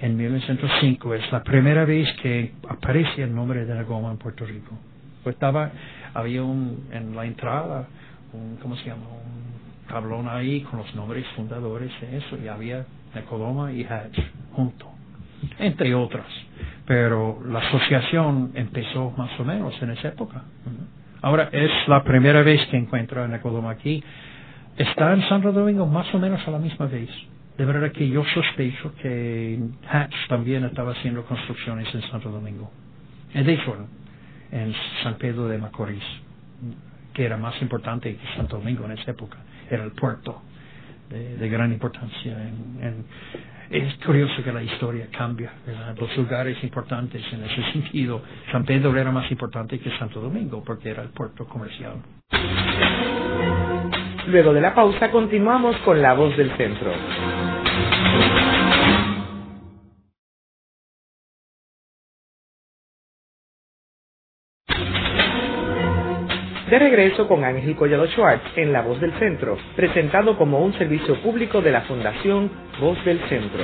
en 0.00 0.16
1905 0.16 1.14
es 1.14 1.32
la 1.32 1.42
primera 1.42 1.84
vez 1.84 2.08
que 2.22 2.52
aparece 2.68 3.22
el 3.22 3.34
nombre 3.34 3.64
de 3.64 3.74
la 3.74 3.80
en 3.82 4.18
Puerto 4.18 4.44
Rico. 4.44 4.76
Pues 5.22 5.34
estaba, 5.34 5.70
había 6.12 6.42
un, 6.42 6.88
en 6.92 7.14
la 7.16 7.24
entrada, 7.24 7.86
un, 8.32 8.56
¿cómo 8.60 8.76
se 8.76 8.86
llama? 8.86 9.02
Un 9.02 9.88
tablón 9.88 10.28
ahí 10.28 10.60
con 10.62 10.80
los 10.80 10.94
nombres 10.94 11.26
fundadores 11.36 11.90
de 12.00 12.18
eso, 12.18 12.36
y 12.42 12.48
había 12.48 12.84
Necodoma 13.14 13.72
y 13.72 13.84
Hatch 13.84 14.18
junto, 14.52 14.86
entre 15.58 15.94
otras. 15.94 16.26
Pero 16.86 17.40
la 17.46 17.60
asociación 17.60 18.52
empezó 18.54 19.12
más 19.16 19.30
o 19.40 19.44
menos 19.44 19.74
en 19.80 19.90
esa 19.90 20.08
época. 20.08 20.42
Ahora 21.22 21.48
es 21.52 21.70
la 21.88 22.04
primera 22.04 22.42
vez 22.42 22.60
que 22.68 22.76
encuentro 22.76 23.24
a 23.24 23.28
Necodoma 23.28 23.70
aquí. 23.70 24.02
Está 24.76 25.14
en 25.14 25.26
Santo 25.28 25.52
Domingo 25.52 25.86
más 25.86 26.12
o 26.14 26.18
menos 26.18 26.46
a 26.46 26.50
la 26.50 26.58
misma 26.58 26.86
vez. 26.86 27.08
De 27.56 27.64
verdad 27.64 27.92
que 27.92 28.08
yo 28.08 28.24
sospecho 28.34 28.94
que 29.00 29.58
Hatch 29.88 30.14
también 30.28 30.64
estaba 30.64 30.92
haciendo 30.92 31.24
construcciones 31.24 31.92
en 31.94 32.02
Santo 32.10 32.30
Domingo. 32.30 32.70
De 33.32 33.52
hecho, 33.52 33.76
en 34.50 34.74
San 35.02 35.14
Pedro 35.14 35.48
de 35.48 35.58
Macorís, 35.58 36.02
que 37.12 37.24
era 37.24 37.36
más 37.36 37.60
importante 37.62 38.16
que 38.16 38.36
Santo 38.36 38.58
Domingo 38.58 38.84
en 38.86 38.92
esa 38.92 39.12
época. 39.12 39.38
Era 39.70 39.84
el 39.84 39.92
puerto 39.92 40.42
de, 41.10 41.48
gran 41.48 41.72
importancia. 41.72 42.36
es 43.70 43.94
curioso 44.04 44.42
que 44.42 44.52
la 44.52 44.62
historia 44.62 45.08
cambia. 45.16 45.52
Los 45.98 46.16
lugares 46.16 46.62
importantes 46.62 47.22
en 47.32 47.44
ese 47.44 47.62
sentido. 47.72 48.22
San 48.50 48.64
Pedro 48.64 48.96
era 48.96 49.10
más 49.10 49.30
importante 49.30 49.78
que 49.78 49.90
Santo 49.98 50.20
Domingo 50.20 50.62
porque 50.64 50.90
era 50.90 51.02
el 51.02 51.10
puerto 51.10 51.46
comercial. 51.46 51.94
Luego 54.26 54.52
de 54.54 54.60
la 54.60 54.74
pausa 54.74 55.10
continuamos 55.10 55.76
con 55.78 56.00
La 56.00 56.14
Voz 56.14 56.36
del 56.36 56.50
Centro. 56.56 56.92
De 66.74 66.78
regreso 66.80 67.28
con 67.28 67.44
Ángel 67.44 67.76
Collado 67.76 68.06
Schwartz 68.08 68.42
en 68.56 68.72
La 68.72 68.82
Voz 68.82 69.00
del 69.00 69.12
Centro, 69.20 69.56
presentado 69.76 70.36
como 70.36 70.58
un 70.58 70.72
servicio 70.72 71.14
público 71.22 71.62
de 71.62 71.70
la 71.70 71.82
Fundación 71.82 72.50
Voz 72.80 72.96
del 73.04 73.20
Centro. 73.28 73.60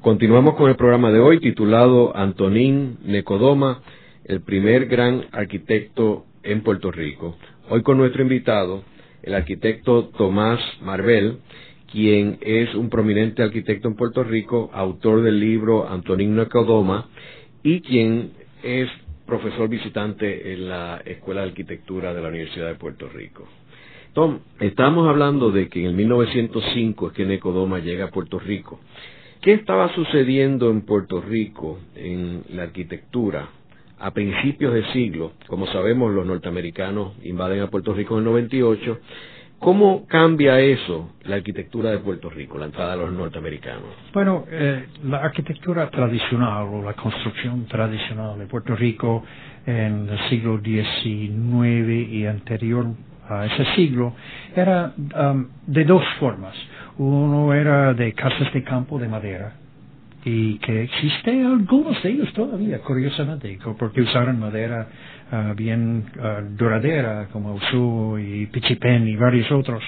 Continuamos 0.00 0.54
con 0.54 0.68
el 0.68 0.74
programa 0.74 1.12
de 1.12 1.20
hoy 1.20 1.38
titulado 1.38 2.16
Antonín 2.16 2.98
Necodoma, 3.04 3.82
el 4.24 4.40
primer 4.40 4.86
gran 4.86 5.26
arquitecto 5.30 6.24
en 6.42 6.62
Puerto 6.62 6.90
Rico. 6.90 7.36
Hoy 7.68 7.82
con 7.82 7.96
nuestro 7.98 8.22
invitado, 8.22 8.82
el 9.26 9.34
arquitecto 9.34 10.08
Tomás 10.16 10.60
Marvel, 10.80 11.38
quien 11.90 12.38
es 12.40 12.74
un 12.74 12.88
prominente 12.88 13.42
arquitecto 13.42 13.88
en 13.88 13.96
Puerto 13.96 14.22
Rico, 14.22 14.70
autor 14.72 15.22
del 15.22 15.38
libro 15.40 15.88
Antonín 15.88 16.36
Necodoma 16.36 17.08
y 17.62 17.80
quien 17.80 18.30
es 18.62 18.88
profesor 19.26 19.68
visitante 19.68 20.52
en 20.52 20.68
la 20.68 21.02
Escuela 21.04 21.42
de 21.42 21.48
Arquitectura 21.48 22.14
de 22.14 22.22
la 22.22 22.28
Universidad 22.28 22.68
de 22.68 22.76
Puerto 22.76 23.08
Rico. 23.08 23.46
Tom, 24.14 24.38
estamos 24.60 25.08
hablando 25.08 25.50
de 25.50 25.68
que 25.68 25.80
en 25.80 25.86
el 25.86 25.94
1905 25.94 27.08
es 27.08 27.12
que 27.12 27.26
Necodoma 27.26 27.80
llega 27.80 28.06
a 28.06 28.10
Puerto 28.10 28.38
Rico. 28.38 28.80
¿Qué 29.42 29.52
estaba 29.52 29.92
sucediendo 29.94 30.70
en 30.70 30.82
Puerto 30.82 31.20
Rico 31.20 31.80
en 31.96 32.42
la 32.50 32.62
arquitectura 32.62 33.48
a 33.98 34.10
principios 34.12 34.74
de 34.74 34.84
siglo? 34.92 35.32
Como 35.46 35.66
sabemos, 35.66 36.12
los 36.12 36.26
norteamericanos 36.26 37.14
invaden 37.22 37.62
a 37.62 37.68
Puerto 37.68 37.94
Rico 37.94 38.14
en 38.14 38.18
el 38.20 38.24
98. 38.24 38.98
¿Cómo 39.58 40.06
cambia 40.06 40.60
eso 40.60 41.12
la 41.24 41.36
arquitectura 41.36 41.90
de 41.90 41.98
Puerto 41.98 42.28
Rico, 42.28 42.58
la 42.58 42.66
entrada 42.66 42.90
de 42.92 42.98
los 42.98 43.12
norteamericanos? 43.12 43.84
Bueno, 44.12 44.44
eh, 44.50 44.86
la 45.04 45.18
arquitectura 45.18 45.88
tradicional 45.90 46.68
o 46.68 46.82
la 46.82 46.92
construcción 46.92 47.64
tradicional 47.64 48.38
de 48.38 48.46
Puerto 48.46 48.76
Rico 48.76 49.24
en 49.64 50.08
el 50.10 50.18
siglo 50.28 50.60
XIX 50.62 51.88
y 52.10 52.26
anterior 52.26 52.86
a 53.28 53.46
ese 53.46 53.64
siglo 53.74 54.14
era 54.54 54.92
um, 54.96 55.48
de 55.66 55.84
dos 55.84 56.04
formas. 56.20 56.54
Uno 56.98 57.54
era 57.54 57.94
de 57.94 58.12
casas 58.12 58.52
de 58.52 58.62
campo 58.62 58.98
de 58.98 59.08
madera 59.08 59.54
y 60.28 60.58
que 60.58 60.82
existe 60.82 61.30
algunos 61.30 62.02
de 62.02 62.10
ellos 62.10 62.32
todavía, 62.32 62.80
curiosamente, 62.80 63.56
porque 63.78 64.00
usaron 64.00 64.40
madera 64.40 64.88
uh, 65.30 65.54
bien 65.54 66.04
uh, 66.16 66.56
duradera 66.56 67.28
como 67.30 67.54
Usú 67.54 68.18
y 68.18 68.46
Pichipen 68.46 69.06
y 69.06 69.14
varios 69.14 69.48
otros. 69.52 69.84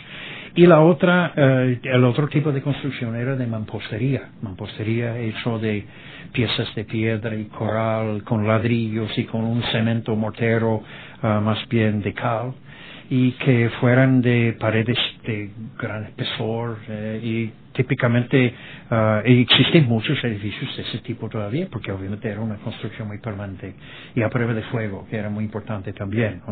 Y 0.55 0.65
la 0.67 0.81
otra, 0.81 1.33
uh, 1.37 1.41
el 1.83 2.05
otro 2.05 2.29
tipo 2.29 2.53
de 2.53 2.63
construcción 2.63 3.17
era 3.17 3.35
de 3.35 3.49
mampostería, 3.49 4.29
mampostería 4.41 5.19
hecho 5.19 5.59
de 5.59 5.85
piezas 6.31 6.73
de 6.77 6.85
piedra 6.85 7.35
y 7.35 7.47
coral 7.47 8.23
con 8.23 8.47
ladrillos 8.47 9.11
y 9.19 9.25
con 9.25 9.43
un 9.43 9.61
cemento 9.73 10.15
mortero 10.15 10.83
más 11.21 11.67
bien 11.69 12.01
de 12.01 12.13
cal 12.15 12.53
y 13.11 13.33
que 13.33 13.71
fueran 13.81 14.21
de 14.21 14.57
paredes 14.59 14.99
de 15.25 15.51
gran 15.79 16.05
espesor 16.05 16.79
eh, 16.89 17.21
y 17.23 17.53
típicamente 17.73 18.53
uh, 18.91 19.21
existen 19.25 19.87
muchos 19.87 20.23
edificios 20.25 20.77
de 20.77 20.83
ese 20.83 20.99
tipo 20.99 21.29
todavía 21.29 21.69
porque 21.71 21.91
obviamente 21.93 22.29
era 22.29 22.41
una 22.41 22.57
construcción 22.57 23.09
muy 23.09 23.19
permanente 23.19 23.75
y 24.15 24.23
a 24.23 24.29
prueba 24.29 24.53
de 24.53 24.63
fuego 24.63 25.07
que 25.09 25.17
era 25.17 25.31
muy 25.31 25.45
importante 25.45 25.93
también 25.93 26.43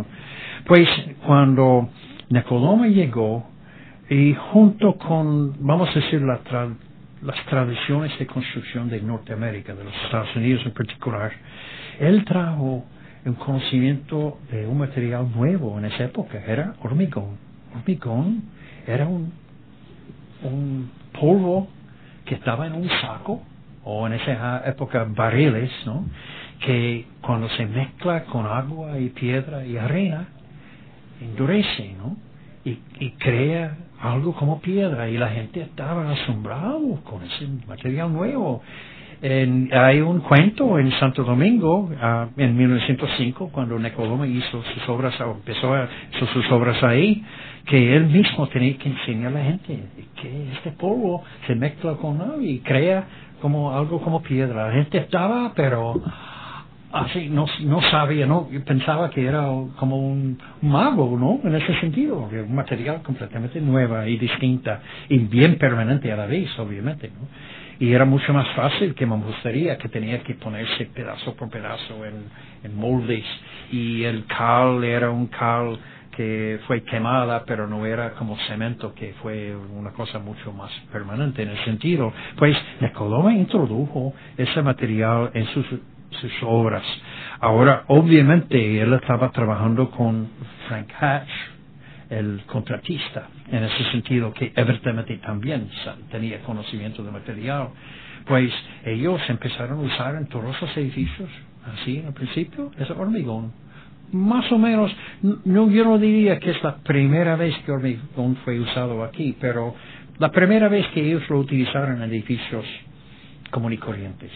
pues 0.65 0.89
cuando 1.27 1.91
Necodoma 2.31 2.87
llegó 2.87 3.51
y 4.09 4.35
junto 4.53 4.97
con 4.97 5.57
vamos 5.67 5.91
a 5.91 5.95
decir 6.01 6.23
las 6.23 7.45
tradiciones 7.51 8.19
de 8.19 8.27
construcción 8.27 8.89
de 8.89 9.03
Norteamérica 9.03 9.75
de 9.75 9.85
los 9.85 9.95
Estados 10.05 10.35
Unidos 10.37 10.63
en 10.65 10.73
particular 10.73 11.33
él 11.99 12.25
trajo 12.25 12.87
un 13.31 13.35
conocimiento 13.35 14.39
de 14.51 14.67
un 14.67 14.79
material 14.79 15.31
nuevo 15.35 15.79
en 15.79 15.87
esa 15.87 16.05
época, 16.05 16.43
era 16.47 16.75
hormigón. 16.83 17.37
Hormigón 17.75 18.45
era 18.87 19.07
un, 19.07 19.33
un 20.43 20.91
polvo 21.13 21.69
que 22.25 22.35
estaba 22.35 22.67
en 22.67 22.75
un 22.75 22.89
saco, 22.89 23.43
o 23.85 24.07
en 24.07 24.15
esa 24.15 24.63
época 24.69 25.07
barriles, 25.09 25.71
¿no? 25.85 26.05
que 26.61 27.07
cuando 27.21 27.49
se 27.51 27.67
mezcla 27.67 28.25
con 28.25 28.47
agua 28.47 28.99
y 28.99 29.11
piedra 29.11 29.65
y 29.65 29.77
arena, 29.77 30.29
endurece, 31.21 31.95
¿no? 31.99 32.17
Y, 32.65 32.79
y 32.99 33.11
crea 33.13 33.77
algo 34.01 34.35
como 34.35 34.61
piedra, 34.61 35.09
y 35.09 35.17
la 35.17 35.29
gente 35.29 35.61
estaba 35.61 36.11
asombrado 36.11 37.01
con 37.05 37.23
ese 37.23 37.47
material 37.67 38.13
nuevo 38.13 38.63
hay 39.23 40.01
un 40.01 40.21
cuento 40.21 40.79
en 40.79 40.91
Santo 40.93 41.25
Domingo 41.25 41.91
uh, 41.91 42.41
en 42.41 42.57
1905 42.57 43.51
cuando 43.51 43.79
Necodoma 43.79 44.27
hizo 44.27 44.63
sus 44.63 44.89
obras, 44.89 45.15
empezó 45.21 45.75
a, 45.75 45.89
sus 46.33 46.51
obras 46.51 46.83
ahí, 46.83 47.25
que 47.67 47.97
él 47.97 48.07
mismo 48.07 48.47
tenía 48.49 48.77
que 48.77 48.89
enseñar 48.89 49.33
a 49.33 49.39
la 49.39 49.45
gente 49.45 49.81
que 50.21 50.53
este 50.53 50.71
polvo 50.73 51.25
se 51.47 51.55
mezcla 51.55 51.95
con 51.95 52.21
agua 52.21 52.43
y 52.43 52.59
crea 52.61 53.05
como 53.41 53.75
algo 53.77 54.01
como 54.01 54.23
piedra. 54.23 54.69
La 54.69 54.73
gente 54.73 54.99
estaba, 54.99 55.53
pero 55.55 56.01
así 56.93 57.29
no, 57.29 57.47
no 57.61 57.81
sabía, 57.83 58.27
no 58.27 58.49
pensaba 58.65 59.11
que 59.11 59.27
era 59.27 59.47
como 59.79 59.97
un 59.97 60.39
mago, 60.63 61.17
¿no? 61.19 61.41
En 61.49 61.55
ese 61.57 61.79
sentido, 61.81 62.29
un 62.31 62.55
material 62.55 63.03
completamente 63.03 63.61
nueva 63.61 64.09
y 64.09 64.17
distinta 64.19 64.81
y 65.09 65.19
bien 65.19 65.59
permanente 65.59 66.13
a 66.13 66.17
la 66.17 66.27
vez, 66.27 66.49
obviamente, 66.59 67.09
¿no? 67.09 67.56
Y 67.79 67.93
era 67.93 68.05
mucho 68.05 68.33
más 68.33 68.49
fácil 68.55 68.95
que 68.95 69.05
mampostería 69.05 69.77
que 69.77 69.89
tenía 69.89 70.23
que 70.23 70.35
ponerse 70.35 70.87
pedazo 70.87 71.35
por 71.35 71.51
pedazo 71.51 72.05
en, 72.05 72.75
moldes. 72.75 73.25
Y 73.71 74.03
el 74.05 74.27
cal 74.27 74.83
era 74.83 75.11
un 75.11 75.29
cal 75.29 75.79
que 76.17 76.59
fue 76.67 76.83
quemada 76.83 77.45
pero 77.45 77.69
no 77.69 77.85
era 77.85 78.13
como 78.15 78.37
cemento 78.49 78.95
que 78.95 79.15
fue 79.23 79.55
una 79.55 79.91
cosa 79.91 80.19
mucho 80.19 80.53
más 80.53 80.71
permanente 80.91 81.43
en 81.43 81.51
el 81.51 81.65
sentido. 81.65 82.13
Pues 82.37 82.57
Nicoloma 82.81 83.35
introdujo 83.35 84.15
ese 84.37 84.63
material 84.63 85.31
en 85.35 85.47
sus, 85.47 85.67
sus 86.11 86.33
obras. 86.43 86.83
Ahora 87.41 87.85
obviamente 87.89 88.81
él 88.81 88.95
estaba 88.95 89.31
trabajando 89.31 89.91
con 89.91 90.29
Frank 90.69 90.89
Hatch 90.99 91.29
el 92.11 92.43
contratista, 92.47 93.29
en 93.51 93.65
ese 93.65 93.91
sentido 93.91 94.33
que 94.33 94.53
evidentemente 94.55 95.17
también 95.19 95.69
tenía 96.11 96.41
conocimiento 96.43 97.03
de 97.03 97.11
material, 97.11 97.71
pues 98.27 98.53
ellos 98.85 99.21
empezaron 99.29 99.79
a 99.79 99.83
usar 99.83 100.15
en 100.17 100.27
todos 100.27 100.61
los 100.61 100.77
edificios, 100.77 101.29
así 101.75 101.99
en 101.99 102.07
el 102.07 102.13
principio, 102.13 102.71
ese 102.79 102.93
hormigón. 102.93 103.53
Más 104.13 104.51
o 104.53 104.59
menos, 104.59 104.95
no, 105.45 105.69
yo 105.71 105.85
no 105.85 105.99
diría 105.99 106.39
que 106.39 106.53
es 106.53 106.63
la 106.63 106.77
primera 106.77 107.35
vez 107.35 107.57
que 107.65 107.73
hormigón 107.73 108.37
fue 108.45 108.61
usado 108.61 109.03
aquí, 109.03 109.37
pero 109.41 109.75
la 110.19 110.31
primera 110.31 110.69
vez 110.69 110.87
que 110.89 111.05
ellos 111.05 111.29
lo 111.29 111.41
utilizaron 111.41 112.03
en 112.03 112.11
edificios 112.11 112.65
y 113.71 113.77
corrientes 113.79 114.31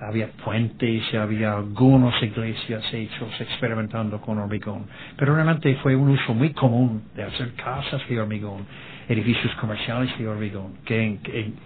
había 0.00 0.28
puentes 0.44 1.02
y 1.12 1.16
había 1.16 1.54
algunas 1.54 2.20
iglesias 2.22 2.82
hechos 2.92 3.28
experimentando 3.40 4.20
con 4.20 4.38
hormigón. 4.38 4.86
Pero 5.16 5.34
realmente 5.34 5.76
fue 5.82 5.94
un 5.94 6.08
uso 6.10 6.32
muy 6.32 6.52
común 6.52 7.02
de 7.14 7.22
hacer 7.22 7.52
casas 7.52 8.00
de 8.08 8.18
hormigón, 8.18 8.66
edificios 9.08 9.54
comerciales 9.56 10.16
de 10.18 10.26
hormigón, 10.26 10.78
que, 10.84 11.18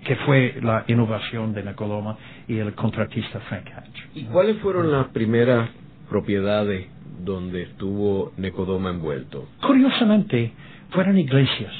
que, 0.04 0.16
fue 0.16 0.58
la 0.62 0.84
innovación 0.88 1.54
de 1.54 1.62
Nicodoma 1.62 2.16
y 2.48 2.58
el 2.58 2.74
contratista 2.74 3.40
Frank 3.40 3.68
Hatch. 3.76 3.98
¿Y 4.14 4.24
cuáles 4.24 4.58
fueron 4.58 4.90
las 4.90 5.08
primeras 5.08 5.70
propiedades 6.10 6.88
donde 7.20 7.62
estuvo 7.62 8.32
Nicodoma 8.36 8.90
envuelto? 8.90 9.48
Curiosamente, 9.60 10.52
fueron 10.90 11.18
iglesias. 11.18 11.72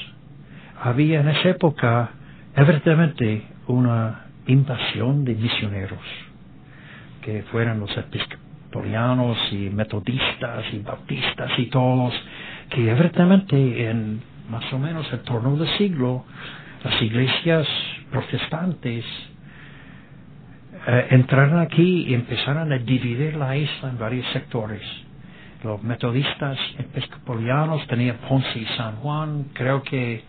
Había 0.81 1.21
en 1.21 1.29
esa 1.29 1.49
época, 1.49 2.11
evidentemente, 2.55 3.43
una 3.67 4.25
invasión 4.47 5.25
de 5.25 5.35
misioneros 5.35 6.24
que 7.25 7.41
fueran 7.51 7.79
los 7.79 7.89
episcopalianos 7.97 9.35
y 9.51 9.71
metodistas 9.71 10.63
y 10.71 10.79
bautistas 10.79 11.51
y 11.57 11.65
todos, 11.65 12.13
que 12.69 12.87
evidentemente 12.87 13.89
en 13.89 14.21
más 14.47 14.71
o 14.71 14.77
menos 14.77 15.11
el 15.11 15.21
torno 15.21 15.57
del 15.57 15.67
siglo, 15.79 16.23
las 16.83 17.01
iglesias 17.01 17.67
protestantes 18.11 19.03
eh, 20.87 21.07
entraron 21.09 21.59
aquí 21.61 22.05
y 22.07 22.13
empezaron 22.13 22.71
a 22.71 22.77
dividir 22.77 23.35
la 23.37 23.57
isla 23.57 23.89
en 23.89 23.97
varios 23.97 24.27
sectores. 24.31 24.83
Los 25.63 25.81
metodistas 25.81 26.59
episcopalianos 26.77 27.87
tenían 27.87 28.17
Ponce 28.29 28.59
y 28.59 28.65
San 28.77 28.97
Juan, 28.97 29.45
creo 29.53 29.81
que 29.81 30.23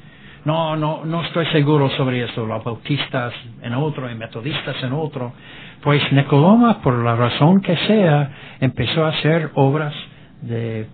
no, 0.46 0.76
no, 0.76 1.04
no 1.04 1.24
estoy 1.24 1.44
seguro 1.46 1.90
sobre 1.90 2.24
eso, 2.24 2.46
los 2.46 2.64
bautistas 2.64 3.34
en 3.60 3.74
otro 3.74 4.10
y 4.10 4.14
metodistas 4.14 4.82
en 4.82 4.94
otro, 4.94 5.34
pues 5.82 6.02
Nicodoma, 6.12 6.82
por 6.82 7.02
la 7.04 7.16
razón 7.16 7.60
que 7.60 7.76
sea, 7.86 8.30
empezó 8.60 9.04
a 9.04 9.10
hacer 9.10 9.50
obras 9.54 9.94
de 10.42 10.86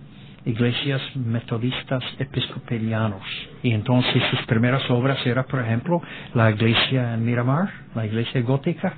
iglesias 0.45 1.01
metodistas 1.15 2.03
episcopalianos. 2.19 3.23
Y 3.63 3.71
entonces 3.71 4.21
sus 4.29 4.41
primeras 4.45 4.89
obras 4.89 5.25
eran, 5.25 5.45
por 5.45 5.61
ejemplo, 5.61 6.01
la 6.33 6.51
iglesia 6.51 7.13
en 7.13 7.25
Miramar, 7.25 7.69
la 7.95 8.05
iglesia 8.05 8.41
gótica, 8.41 8.93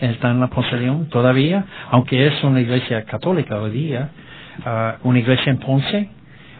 está 0.00 0.30
en 0.30 0.40
la 0.40 0.48
posesión 0.48 1.08
todavía, 1.08 1.64
aunque 1.90 2.26
es 2.26 2.42
una 2.44 2.60
iglesia 2.60 3.04
católica 3.04 3.60
hoy 3.60 3.70
día, 3.70 4.10
ah, 4.64 4.96
una 5.04 5.18
iglesia 5.18 5.50
en 5.50 5.58
Ponce, 5.58 6.08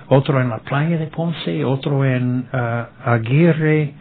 otro 0.08 0.40
en 0.40 0.48
la 0.48 0.58
playa 0.58 0.96
de 0.96 1.06
Ponce, 1.06 1.64
otro 1.64 2.04
en 2.04 2.46
ah, 2.52 2.88
Aguirre, 3.04 3.94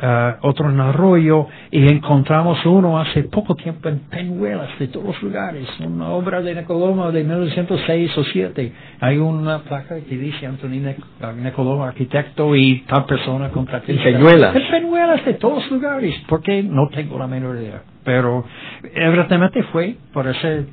ah, 0.00 0.38
otro 0.42 0.70
en 0.70 0.80
Arroyo, 0.80 1.46
y 1.70 1.86
encontramos 1.86 2.64
uno 2.66 2.98
hace 2.98 3.24
poco 3.24 3.54
tiempo 3.54 3.88
en 3.88 4.00
Peñuelas, 4.10 4.78
de 4.78 4.88
todos 4.88 5.06
los 5.06 5.22
lugares, 5.22 5.66
una 5.80 6.10
obra 6.10 6.40
de 6.42 6.54
Nicodoma 6.54 7.10
de 7.10 7.24
1906 7.24 8.18
o 8.18 8.24
7. 8.24 8.72
Hay 9.00 9.18
una 9.18 9.60
placa 9.60 9.96
que 10.00 10.16
dice 10.16 10.46
Antonín 10.46 10.94
Nicodoma, 11.42 11.88
arquitecto 11.88 12.54
y 12.56 12.80
tal 12.86 13.04
persona 13.06 13.50
contratista. 13.50 14.08
¿En 14.08 14.14
Peñuelas? 14.14 14.54
En 14.54 14.70
Peñuelas, 14.70 15.24
de 15.24 15.34
todos 15.34 15.62
los 15.62 15.70
lugares, 15.72 16.14
porque 16.28 16.62
no 16.62 16.88
tengo 16.88 17.18
la 17.18 17.26
menor 17.26 17.56
idea. 17.56 17.82
Pero 18.04 18.44
evidentemente 18.94 19.62
fue 19.64 19.96
por 20.12 20.26
ese, 20.26 20.66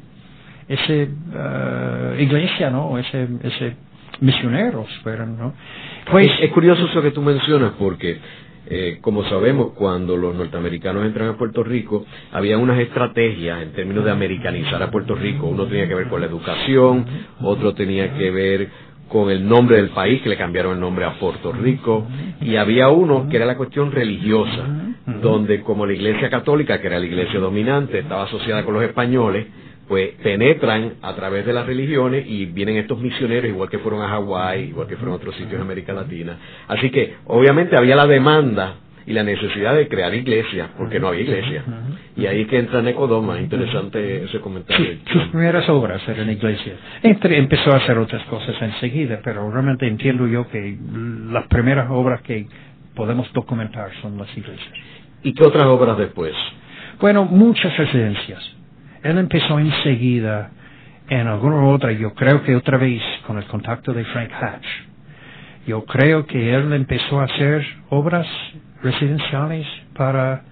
ese 0.67 1.09
ah, 1.35 2.13
iglesia, 2.19 2.69
¿no? 2.69 2.97
Ese, 2.97 3.27
ese 3.43 3.75
misioneros 4.21 4.87
fueron, 5.03 5.37
¿no? 5.37 5.53
Pues 6.09 6.27
es, 6.41 6.51
curioso 6.51 6.85
eso 6.85 7.01
que 7.01 7.11
tú 7.11 7.21
mencionas 7.21 7.73
porque 7.77 8.17
eh, 8.73 8.99
como 9.01 9.25
sabemos, 9.25 9.73
cuando 9.73 10.15
los 10.15 10.33
norteamericanos 10.33 11.05
entran 11.05 11.27
a 11.27 11.37
Puerto 11.37 11.61
Rico, 11.61 12.05
había 12.31 12.57
unas 12.57 12.79
estrategias 12.79 13.61
en 13.61 13.73
términos 13.73 14.05
de 14.05 14.11
americanizar 14.11 14.81
a 14.81 14.89
Puerto 14.89 15.13
Rico. 15.13 15.47
Uno 15.47 15.65
tenía 15.65 15.89
que 15.89 15.95
ver 15.95 16.07
con 16.07 16.21
la 16.21 16.27
educación, 16.27 17.05
otro 17.41 17.73
tenía 17.73 18.17
que 18.17 18.31
ver 18.31 18.69
con 19.09 19.29
el 19.29 19.45
nombre 19.45 19.75
del 19.75 19.89
país, 19.89 20.21
que 20.21 20.29
le 20.29 20.37
cambiaron 20.37 20.75
el 20.75 20.79
nombre 20.79 21.03
a 21.03 21.19
Puerto 21.19 21.51
Rico, 21.51 22.07
y 22.39 22.55
había 22.55 22.87
uno 22.87 23.27
que 23.27 23.35
era 23.35 23.45
la 23.45 23.57
cuestión 23.57 23.91
religiosa, 23.91 24.93
donde 25.21 25.63
como 25.63 25.85
la 25.85 25.91
Iglesia 25.91 26.29
Católica, 26.29 26.79
que 26.79 26.87
era 26.87 26.97
la 26.97 27.05
iglesia 27.05 27.41
dominante, 27.41 27.99
estaba 27.99 28.23
asociada 28.23 28.63
con 28.63 28.73
los 28.73 28.83
españoles, 28.83 29.47
pues 29.91 30.11
penetran 30.23 30.93
a 31.01 31.13
través 31.15 31.45
de 31.45 31.51
las 31.51 31.65
religiones 31.65 32.23
y 32.25 32.45
vienen 32.45 32.77
estos 32.77 32.97
misioneros, 32.97 33.49
igual 33.49 33.69
que 33.69 33.77
fueron 33.79 34.01
a 34.01 34.07
Hawái, 34.07 34.69
igual 34.69 34.87
que 34.87 34.95
fueron 34.95 35.11
a 35.11 35.17
otros 35.17 35.35
sitios 35.35 35.55
de 35.55 35.61
América 35.63 35.91
Latina. 35.91 36.37
Así 36.69 36.89
que, 36.91 37.15
obviamente, 37.25 37.75
había 37.75 37.97
la 37.97 38.07
demanda 38.07 38.75
y 39.05 39.11
la 39.11 39.23
necesidad 39.23 39.75
de 39.75 39.89
crear 39.89 40.15
iglesias, 40.15 40.69
porque 40.77 40.97
no 40.97 41.09
había 41.09 41.23
iglesia. 41.23 41.65
Y 42.15 42.25
ahí 42.25 42.45
que 42.45 42.59
entra 42.59 42.81
Necodoma, 42.81 43.41
interesante 43.41 44.23
ese 44.23 44.39
comentario. 44.39 44.93
Sí, 44.93 45.01
sus 45.11 45.23
primeras 45.23 45.67
obras 45.67 46.01
eran 46.07 46.31
iglesias. 46.31 46.77
Entre, 47.03 47.37
empezó 47.37 47.73
a 47.73 47.75
hacer 47.75 47.97
otras 47.97 48.23
cosas 48.27 48.55
enseguida, 48.61 49.19
pero 49.21 49.51
realmente 49.51 49.85
entiendo 49.85 50.25
yo 50.25 50.47
que 50.47 50.77
las 51.33 51.47
primeras 51.47 51.91
obras 51.91 52.21
que 52.21 52.47
podemos 52.95 53.29
documentar 53.33 53.89
son 54.01 54.17
las 54.17 54.29
iglesias. 54.37 54.71
¿Y 55.21 55.33
qué 55.33 55.43
otras 55.43 55.65
obras 55.65 55.97
después? 55.97 56.33
Bueno, 57.01 57.25
muchas 57.25 57.75
residencias 57.75 58.60
él 59.03 59.17
empezó 59.17 59.59
enseguida 59.59 60.51
en 61.09 61.27
alguna 61.27 61.63
otra, 61.65 61.91
yo 61.91 62.13
creo 62.13 62.43
que 62.43 62.55
otra 62.55 62.77
vez 62.77 63.01
con 63.27 63.37
el 63.37 63.45
contacto 63.45 63.93
de 63.93 64.05
Frank 64.05 64.31
Hatch. 64.31 64.65
Yo 65.67 65.83
creo 65.85 66.25
que 66.25 66.53
él 66.53 66.71
empezó 66.73 67.19
a 67.19 67.25
hacer 67.25 67.65
obras 67.89 68.25
residenciales 68.81 69.67
para, 69.93 70.43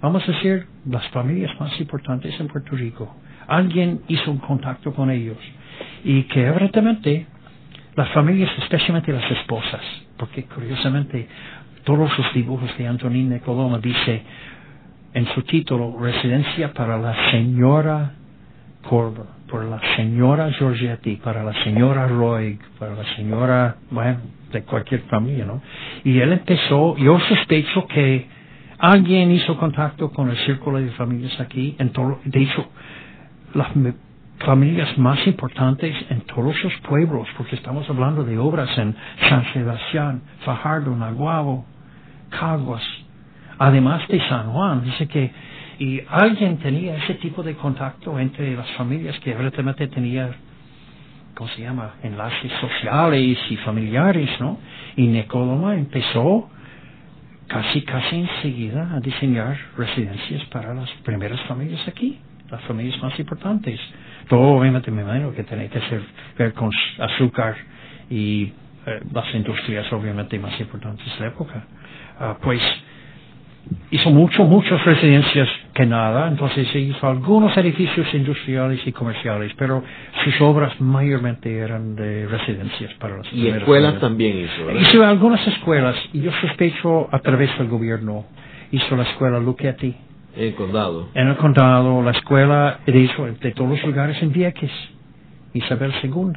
vamos 0.00 0.26
a 0.28 0.32
decir, 0.32 0.66
las 0.88 1.06
familias 1.08 1.52
más 1.60 1.78
importantes 1.80 2.38
en 2.40 2.48
Puerto 2.48 2.74
Rico. 2.74 3.14
Alguien 3.46 4.00
hizo 4.08 4.30
un 4.30 4.38
contacto 4.38 4.92
con 4.92 5.10
ellos 5.10 5.38
y 6.02 6.24
que 6.24 6.46
evidentemente 6.46 7.26
las 7.94 8.08
familias, 8.10 8.50
especialmente 8.58 9.12
las 9.12 9.30
esposas, 9.30 9.82
porque 10.16 10.44
curiosamente 10.44 11.28
todos 11.84 12.10
los 12.18 12.34
dibujos 12.34 12.76
de 12.76 12.86
Antonine 12.88 13.40
Coloma 13.40 13.78
dice 13.78 14.22
en 15.14 15.26
su 15.34 15.42
título 15.42 15.96
Residencia 15.98 16.72
para 16.72 16.98
la 16.98 17.30
señora 17.30 18.12
Corber, 18.88 19.24
por 19.48 19.64
la 19.64 19.80
señora 19.96 20.50
Giorgetti, 20.50 21.16
para 21.16 21.42
la 21.42 21.52
señora 21.64 22.06
Roy, 22.06 22.58
para 22.78 22.94
la 22.94 23.04
señora, 23.16 23.76
bueno, 23.90 24.18
de 24.52 24.62
cualquier 24.62 25.02
familia, 25.02 25.44
¿no? 25.44 25.60
Y 26.04 26.18
él 26.18 26.32
empezó, 26.32 26.96
yo 26.96 27.18
sospecho 27.20 27.86
que 27.86 28.26
alguien 28.78 29.30
hizo 29.32 29.56
contacto 29.56 30.10
con 30.10 30.30
el 30.30 30.36
círculo 30.38 30.78
de 30.78 30.90
familias 30.90 31.38
aquí, 31.40 31.74
en 31.78 31.92
de 32.24 32.42
hecho, 32.42 32.68
las 33.54 33.68
familias 34.44 34.96
más 34.98 35.26
importantes 35.26 35.94
en 36.10 36.20
todos 36.22 36.62
los 36.62 36.74
pueblos, 36.88 37.26
porque 37.36 37.56
estamos 37.56 37.88
hablando 37.88 38.22
de 38.24 38.38
obras 38.38 38.76
en 38.78 38.94
San 39.28 39.44
Sebastián, 39.52 40.22
Fajardo, 40.44 40.94
Naguabo, 40.94 41.64
Caguas, 42.30 42.82
además 43.58 44.06
de 44.08 44.20
San 44.28 44.52
Juan. 44.52 44.84
Dice 44.84 45.06
que 45.08 45.30
y 45.78 46.00
alguien 46.08 46.58
tenía 46.58 46.96
ese 46.96 47.14
tipo 47.14 47.42
de 47.42 47.54
contacto 47.54 48.18
entre 48.18 48.56
las 48.56 48.70
familias 48.72 49.18
que 49.20 49.32
evidentemente 49.32 49.86
tenía, 49.88 50.30
¿cómo 51.34 51.50
se 51.50 51.62
llama?, 51.62 51.96
enlaces 52.02 52.50
sociales 52.60 53.38
y 53.50 53.56
familiares, 53.56 54.30
¿no? 54.40 54.58
Y 54.96 55.06
Nicoloma 55.06 55.74
empezó 55.74 56.48
casi, 57.46 57.82
casi 57.82 58.16
enseguida 58.20 58.94
a 58.94 59.00
diseñar 59.00 59.56
residencias 59.76 60.44
para 60.46 60.72
las 60.72 60.90
primeras 61.04 61.40
familias 61.42 61.86
aquí, 61.86 62.18
las 62.50 62.62
familias 62.62 63.00
más 63.02 63.18
importantes. 63.18 63.78
Todo 64.28 64.58
obviamente 64.58 64.90
me 64.90 65.02
imagino 65.02 65.32
que 65.34 65.44
tenía 65.44 65.68
que 65.68 65.80
ser, 65.80 66.02
ver 66.38 66.54
con 66.54 66.70
azúcar 66.98 67.54
y 68.08 68.44
eh, 68.86 69.00
las 69.12 69.34
industrias 69.34 69.92
obviamente 69.92 70.38
más 70.38 70.58
importantes 70.58 71.06
de 71.18 71.20
la 71.20 71.26
época. 71.26 71.64
Ah, 72.18 72.36
pues 72.42 72.62
hizo 73.90 74.10
mucho, 74.10 74.44
muchas 74.44 74.84
residencias 74.84 75.48
que 75.74 75.86
nada, 75.86 76.28
entonces 76.28 76.66
hizo 76.74 77.06
algunos 77.06 77.56
edificios 77.56 78.06
industriales 78.14 78.80
y 78.86 78.92
comerciales, 78.92 79.52
pero 79.58 79.82
sus 80.24 80.40
obras 80.40 80.80
mayormente 80.80 81.56
eran 81.56 81.94
de 81.94 82.26
residencias 82.26 82.94
para 82.94 83.18
las 83.18 83.32
Y 83.32 83.48
escuelas 83.48 84.00
también 84.00 84.38
hizo, 84.38 84.66
¿verdad? 84.66 84.80
Hizo 84.80 85.04
algunas 85.04 85.46
escuelas, 85.46 85.96
y 86.12 86.20
yo 86.22 86.30
sospecho 86.40 87.08
a 87.12 87.18
través 87.20 87.56
del 87.58 87.68
gobierno. 87.68 88.24
Hizo 88.72 88.96
la 88.96 89.04
escuela 89.04 89.38
Luchetti. 89.38 89.94
En 90.34 90.44
el 90.48 90.54
condado. 90.54 91.08
En 91.14 91.28
el 91.28 91.36
condado, 91.36 92.02
la 92.02 92.10
escuela 92.10 92.80
de, 92.86 93.36
de 93.40 93.52
todos 93.52 93.70
los 93.70 93.82
lugares 93.84 94.20
en 94.22 94.32
Vieques. 94.32 94.72
Isabel 95.54 95.92
II. 96.02 96.32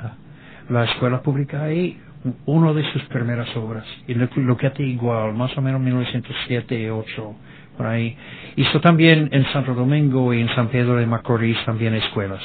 La 0.70 0.86
escuela 0.86 1.22
pública 1.22 1.64
ahí, 1.64 1.98
una 2.46 2.74
de 2.74 2.84
sus 2.92 3.04
primeras 3.04 3.56
obras. 3.56 3.86
Y 4.08 4.14
lo, 4.14 4.28
lo 4.36 4.58
que 4.58 4.68
hace 4.68 4.84
igual, 4.84 5.34
más 5.34 5.58
o 5.58 5.62
menos 5.62 5.82
1907, 5.82 6.92
8, 6.92 7.36
por 7.78 7.86
ahí. 7.86 8.16
Hizo 8.56 8.82
también 8.82 9.30
en 9.32 9.46
Santo 9.54 9.74
Domingo 9.74 10.34
y 10.34 10.42
en 10.42 10.50
San 10.56 10.68
Pedro 10.68 10.96
de 10.96 11.06
Macorís 11.06 11.58
también 11.66 11.94
escuelas. 11.96 12.42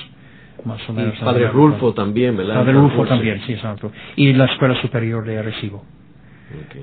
Más 0.65 0.89
o 0.89 0.93
menos. 0.93 1.15
Y 1.21 1.25
Padre 1.25 1.49
Rulfo 1.49 1.93
también, 1.93 2.37
¿verdad? 2.37 2.55
Padre 2.55 2.75
Rulfo 2.75 3.05
también, 3.07 3.43
sí, 3.47 3.53
exacto. 3.53 3.91
Y 4.17 4.33
la 4.33 4.47
Escuela 4.47 4.81
Superior 4.81 5.25
de 5.25 5.39
Arecibo. 5.39 5.85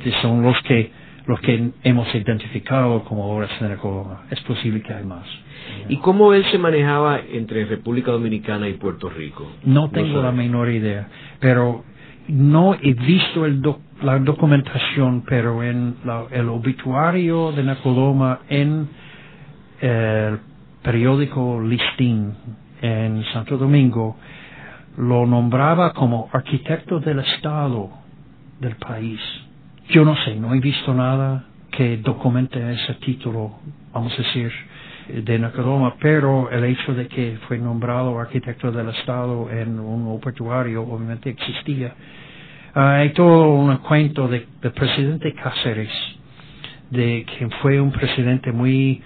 Que 0.03 0.11
son 0.21 0.41
los 0.41 0.57
que 0.63 0.91
los 1.27 1.39
que 1.41 1.69
hemos 1.83 2.13
identificado 2.13 3.03
como 3.03 3.33
obras 3.33 3.49
de 3.59 3.69
Nicoloma. 3.69 4.23
Es 4.31 4.41
posible 4.41 4.81
que 4.81 4.93
hay 4.93 5.05
más. 5.05 5.25
¿Y 5.87 5.97
cómo 5.97 6.33
él 6.33 6.43
se 6.51 6.57
manejaba 6.57 7.19
entre 7.31 7.65
República 7.65 8.11
Dominicana 8.11 8.67
y 8.67 8.73
Puerto 8.73 9.09
Rico? 9.09 9.49
No 9.63 9.89
tengo 9.91 10.21
la 10.21 10.31
menor 10.31 10.69
idea, 10.69 11.07
pero 11.39 11.83
no 12.27 12.73
he 12.75 12.93
visto 12.93 13.45
el 13.45 13.61
la 14.01 14.17
documentación, 14.17 15.23
pero 15.27 15.61
en 15.63 15.95
el 16.31 16.49
obituario 16.49 17.51
de 17.51 17.63
Nacoloma 17.63 18.39
en 18.49 18.89
el 19.79 20.39
periódico 20.81 21.61
Listín 21.61 22.33
en 22.81 23.23
Santo 23.31 23.57
Domingo 23.57 24.17
lo 24.97 25.25
nombraba 25.25 25.93
como 25.93 26.29
arquitecto 26.33 26.99
del 26.99 27.19
Estado 27.19 27.89
del 28.59 28.75
país. 28.75 29.19
Yo 29.89 30.03
no 30.03 30.15
sé, 30.25 30.35
no 30.35 30.53
he 30.53 30.59
visto 30.59 30.93
nada 30.93 31.45
que 31.71 31.97
documente 31.97 32.73
ese 32.73 32.95
título, 32.95 33.59
vamos 33.93 34.13
a 34.13 34.17
decir, 34.17 34.51
de 35.23 35.39
Nacoloma, 35.39 35.95
pero 35.99 36.49
el 36.49 36.63
hecho 36.63 36.93
de 36.93 37.07
que 37.07 37.37
fue 37.47 37.57
nombrado 37.57 38.19
arquitecto 38.19 38.71
del 38.71 38.89
Estado 38.89 39.49
en 39.51 39.79
un 39.79 40.07
obituario 40.07 40.83
obviamente 40.83 41.29
existía. 41.29 41.93
Ah, 42.73 42.95
hay 42.95 43.11
todo 43.11 43.49
un 43.49 43.77
cuento 43.77 44.27
del 44.27 44.47
presidente 44.73 45.33
Cáceres, 45.33 45.91
de 46.89 47.25
que 47.25 47.49
fue 47.61 47.81
un 47.81 47.91
presidente 47.91 48.51
muy 48.51 49.01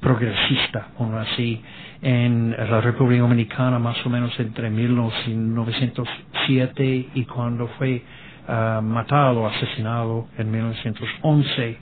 progresista, 0.00 0.88
como 0.96 1.18
así, 1.18 1.60
en 2.02 2.54
la 2.56 2.80
República 2.80 3.22
Dominicana 3.22 3.78
más 3.78 4.04
o 4.06 4.10
menos 4.10 4.38
entre 4.38 4.70
1907 4.70 7.08
y 7.14 7.24
cuando 7.24 7.66
fue 7.78 8.02
uh, 8.48 8.82
matado, 8.82 9.46
asesinado 9.46 10.28
en 10.38 10.50
1911. 10.50 11.76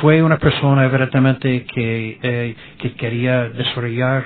Fue 0.00 0.22
una 0.22 0.38
persona 0.38 0.84
evidentemente 0.84 1.64
que, 1.64 2.18
eh, 2.22 2.56
que 2.78 2.94
quería 2.94 3.48
desarrollar 3.48 4.24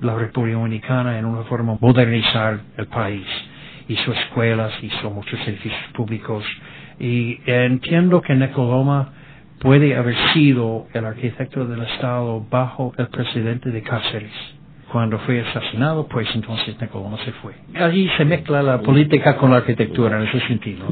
la 0.00 0.14
República 0.14 0.56
Dominicana 0.56 1.18
en 1.18 1.24
una 1.26 1.42
forma 1.44 1.76
modernizar 1.80 2.60
el 2.76 2.86
país 2.86 3.26
hizo 3.90 4.12
escuelas, 4.12 4.72
hizo 4.82 5.10
muchos 5.10 5.38
edificios 5.46 5.92
públicos 5.94 6.44
y 7.00 7.40
entiendo 7.44 8.22
que 8.22 8.34
Necoloma 8.34 9.12
puede 9.58 9.96
haber 9.96 10.14
sido 10.32 10.86
el 10.94 11.04
arquitecto 11.04 11.66
del 11.66 11.82
Estado 11.82 12.46
bajo 12.48 12.92
el 12.96 13.08
presidente 13.08 13.70
de 13.70 13.82
Cáceres. 13.82 14.59
Cuando 14.92 15.18
fue 15.20 15.40
asesinado, 15.40 16.06
pues 16.06 16.28
entonces 16.34 16.80
Nicodoma 16.80 17.16
se 17.24 17.32
fue. 17.32 17.54
Allí 17.74 18.08
se 18.16 18.24
mezcla 18.24 18.62
la 18.62 18.80
política 18.80 19.36
con 19.36 19.50
la 19.50 19.58
arquitectura 19.58 20.20
en 20.20 20.28
ese 20.28 20.40
sentido. 20.46 20.86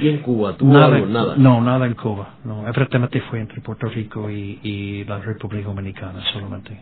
¿Y 0.00 0.08
en 0.08 0.18
Cuba? 0.18 0.56
¿Tuvo 0.56 0.72
nada, 0.72 0.96
algo? 0.96 1.06
Nada. 1.06 1.34
No, 1.36 1.60
nada 1.60 1.86
en 1.86 1.94
Cuba. 1.94 2.36
No, 2.44 2.68
efectivamente 2.68 3.20
fue 3.22 3.40
entre 3.40 3.60
Puerto 3.60 3.88
Rico 3.88 4.30
y, 4.30 4.58
y 4.62 5.04
la 5.04 5.18
República 5.18 5.68
Dominicana 5.68 6.22
solamente. 6.32 6.80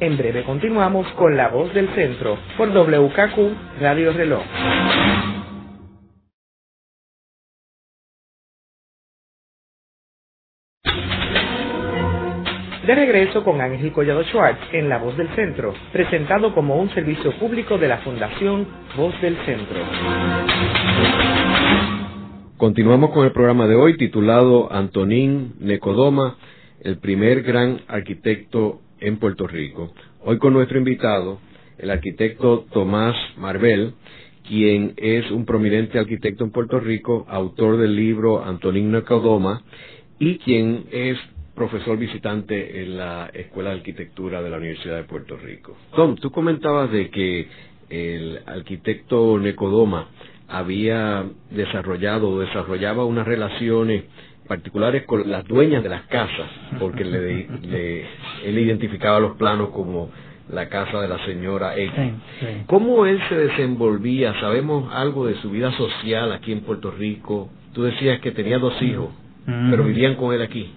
En 0.00 0.16
breve 0.16 0.42
continuamos 0.44 1.06
con 1.12 1.36
La 1.36 1.48
Voz 1.48 1.72
del 1.72 1.88
Centro 1.90 2.36
por 2.56 2.68
WKQ 2.68 3.80
Radio 3.80 4.12
Reloj. 4.12 4.42
De 12.86 12.94
regreso 12.94 13.42
con 13.42 13.62
Ángel 13.62 13.92
Collado 13.92 14.22
Schwartz 14.24 14.60
en 14.72 14.90
La 14.90 14.98
Voz 14.98 15.16
del 15.16 15.28
Centro, 15.34 15.72
presentado 15.90 16.54
como 16.54 16.76
un 16.76 16.90
servicio 16.90 17.32
público 17.38 17.78
de 17.78 17.88
la 17.88 17.96
Fundación 17.98 18.66
Voz 18.94 19.18
del 19.22 19.36
Centro. 19.46 19.78
Continuamos 22.58 23.10
con 23.12 23.24
el 23.24 23.32
programa 23.32 23.66
de 23.66 23.74
hoy 23.74 23.96
titulado 23.96 24.70
Antonín 24.70 25.54
Necodoma, 25.60 26.36
el 26.82 26.98
primer 26.98 27.40
gran 27.40 27.80
arquitecto 27.88 28.82
en 29.00 29.16
Puerto 29.16 29.46
Rico. 29.46 29.94
Hoy 30.22 30.36
con 30.36 30.52
nuestro 30.52 30.76
invitado, 30.76 31.38
el 31.78 31.90
arquitecto 31.90 32.66
Tomás 32.70 33.16
Marvel, 33.38 33.94
quien 34.46 34.92
es 34.98 35.30
un 35.30 35.46
prominente 35.46 35.98
arquitecto 35.98 36.44
en 36.44 36.50
Puerto 36.50 36.80
Rico, 36.80 37.24
autor 37.30 37.78
del 37.78 37.96
libro 37.96 38.44
Antonín 38.44 38.92
Necodoma 38.92 39.62
y 40.18 40.36
quien 40.36 40.84
es 40.92 41.16
profesor 41.54 41.96
visitante 41.96 42.82
en 42.82 42.96
la 42.98 43.30
Escuela 43.32 43.70
de 43.70 43.76
Arquitectura 43.76 44.42
de 44.42 44.50
la 44.50 44.56
Universidad 44.56 44.96
de 44.96 45.04
Puerto 45.04 45.36
Rico. 45.36 45.76
Tom, 45.94 46.16
tú 46.16 46.30
comentabas 46.30 46.90
de 46.90 47.10
que 47.10 47.48
el 47.90 48.40
arquitecto 48.46 49.38
Necodoma 49.38 50.08
había 50.48 51.24
desarrollado 51.50 52.30
o 52.30 52.40
desarrollaba 52.40 53.04
unas 53.04 53.26
relaciones 53.26 54.04
particulares 54.48 55.04
con 55.06 55.30
las 55.30 55.44
dueñas 55.46 55.82
de 55.82 55.88
las 55.88 56.02
casas, 56.02 56.50
porque 56.78 57.04
le, 57.04 58.06
él 58.44 58.58
identificaba 58.58 59.18
los 59.20 59.36
planos 59.36 59.70
como 59.70 60.10
la 60.50 60.68
casa 60.68 61.00
de 61.00 61.08
la 61.08 61.24
señora 61.24 61.76
X. 61.78 61.92
¿Cómo 62.66 63.06
él 63.06 63.20
se 63.28 63.36
desenvolvía? 63.36 64.38
¿Sabemos 64.40 64.92
algo 64.92 65.26
de 65.26 65.36
su 65.36 65.50
vida 65.50 65.72
social 65.72 66.32
aquí 66.32 66.52
en 66.52 66.60
Puerto 66.60 66.90
Rico? 66.90 67.48
Tú 67.72 67.84
decías 67.84 68.20
que 68.20 68.32
tenía 68.32 68.58
dos 68.58 68.80
hijos, 68.82 69.08
pero 69.46 69.84
vivían 69.84 70.16
con 70.16 70.34
él 70.34 70.42
aquí. 70.42 70.70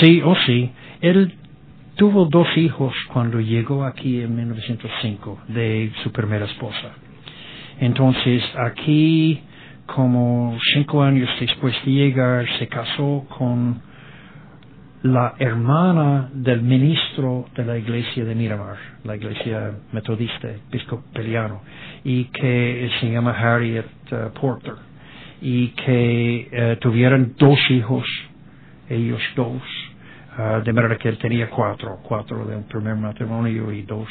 Sí, 0.00 0.20
oh 0.24 0.36
sí. 0.46 0.70
Él 1.00 1.34
tuvo 1.96 2.26
dos 2.26 2.48
hijos 2.56 2.94
cuando 3.12 3.40
llegó 3.40 3.84
aquí 3.84 4.20
en 4.20 4.34
1905 4.36 5.38
de 5.48 5.92
su 6.02 6.10
primera 6.12 6.46
esposa. 6.46 6.92
Entonces 7.80 8.42
aquí, 8.56 9.40
como 9.86 10.58
cinco 10.74 11.02
años 11.02 11.28
después 11.40 11.74
de 11.84 11.92
llegar, 11.92 12.46
se 12.58 12.68
casó 12.68 13.26
con 13.36 13.80
la 15.02 15.34
hermana 15.38 16.30
del 16.32 16.62
ministro 16.62 17.44
de 17.54 17.64
la 17.64 17.76
iglesia 17.76 18.24
de 18.24 18.34
Miramar, 18.34 18.78
la 19.04 19.16
iglesia 19.16 19.72
metodista 19.92 20.48
episcopaliano, 20.48 21.60
y 22.04 22.24
que 22.26 22.90
se 22.98 23.10
llama 23.10 23.32
Harriet 23.32 23.84
uh, 24.12 24.32
Porter, 24.32 24.74
y 25.42 25.68
que 25.68 26.48
uh, 26.50 26.80
tuvieron 26.80 27.34
dos 27.38 27.58
hijos, 27.70 28.06
ellos 28.88 29.20
dos, 29.36 29.60
uh, 30.38 30.62
de 30.62 30.72
manera 30.72 30.96
que 30.96 31.08
él 31.08 31.18
tenía 31.18 31.48
cuatro, 31.50 31.98
cuatro 32.02 32.44
de 32.44 32.56
un 32.56 32.64
primer 32.64 32.96
matrimonio 32.96 33.72
y 33.72 33.82
dos 33.82 34.08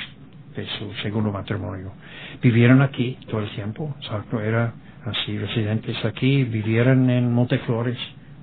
de 0.55 0.65
su 0.77 0.93
segundo 1.01 1.31
matrimonio. 1.31 1.93
Vivieron 2.41 2.81
aquí 2.81 3.17
todo 3.27 3.41
el 3.41 3.49
tiempo, 3.51 3.95
exacto, 3.99 4.39
era 4.39 4.73
así, 5.05 5.37
residentes 5.37 6.03
aquí, 6.05 6.43
vivieron 6.43 7.09
en 7.09 7.33
Monteflores, 7.33 7.97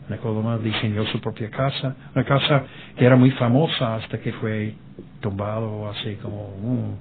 Nicodoma 0.09 0.59
diseñó 0.59 1.07
su 1.07 1.21
propia 1.21 1.51
casa, 1.51 1.95
una 2.14 2.25
casa 2.25 2.64
que 2.97 3.05
era 3.05 3.16
muy 3.16 3.31
famosa 3.33 3.95
hasta 3.95 4.19
que 4.19 4.33
fue 4.33 4.75
tumbado 5.21 5.88
hace 5.88 6.16
como 6.16 6.99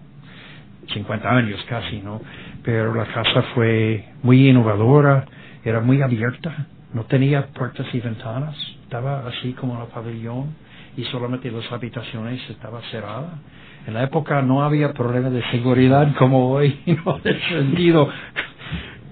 50 0.94 1.28
uh, 1.28 1.32
años 1.32 1.60
casi, 1.68 2.02
¿no? 2.02 2.22
Pero 2.63 2.94
la 2.94 3.06
casa 3.06 3.42
fue 3.56 4.06
muy 4.22 4.50
innovadora, 4.50 5.26
era 5.65 5.80
muy 5.80 6.02
abierta, 6.02 6.68
no 6.94 7.06
tenía 7.06 7.48
puertas 7.48 7.88
y 7.94 8.00
ventanas, 8.00 8.56
estaba 8.84 9.28
así 9.28 9.54
como 9.54 9.78
la 9.80 9.86
pabellón 9.86 10.54
y 11.00 11.04
solamente 11.06 11.50
dos 11.50 11.72
habitaciones 11.72 12.42
estaba 12.50 12.82
cerrada. 12.92 13.40
En 13.88 13.94
la 13.94 14.04
época 14.04 14.42
no 14.42 14.64
había 14.64 14.92
problema 14.94 15.30
de 15.30 15.42
seguridad 15.52 16.14
como 16.18 16.52
hoy, 16.52 16.78
no 17.06 17.20
de 17.24 17.40
sentido 17.48 18.10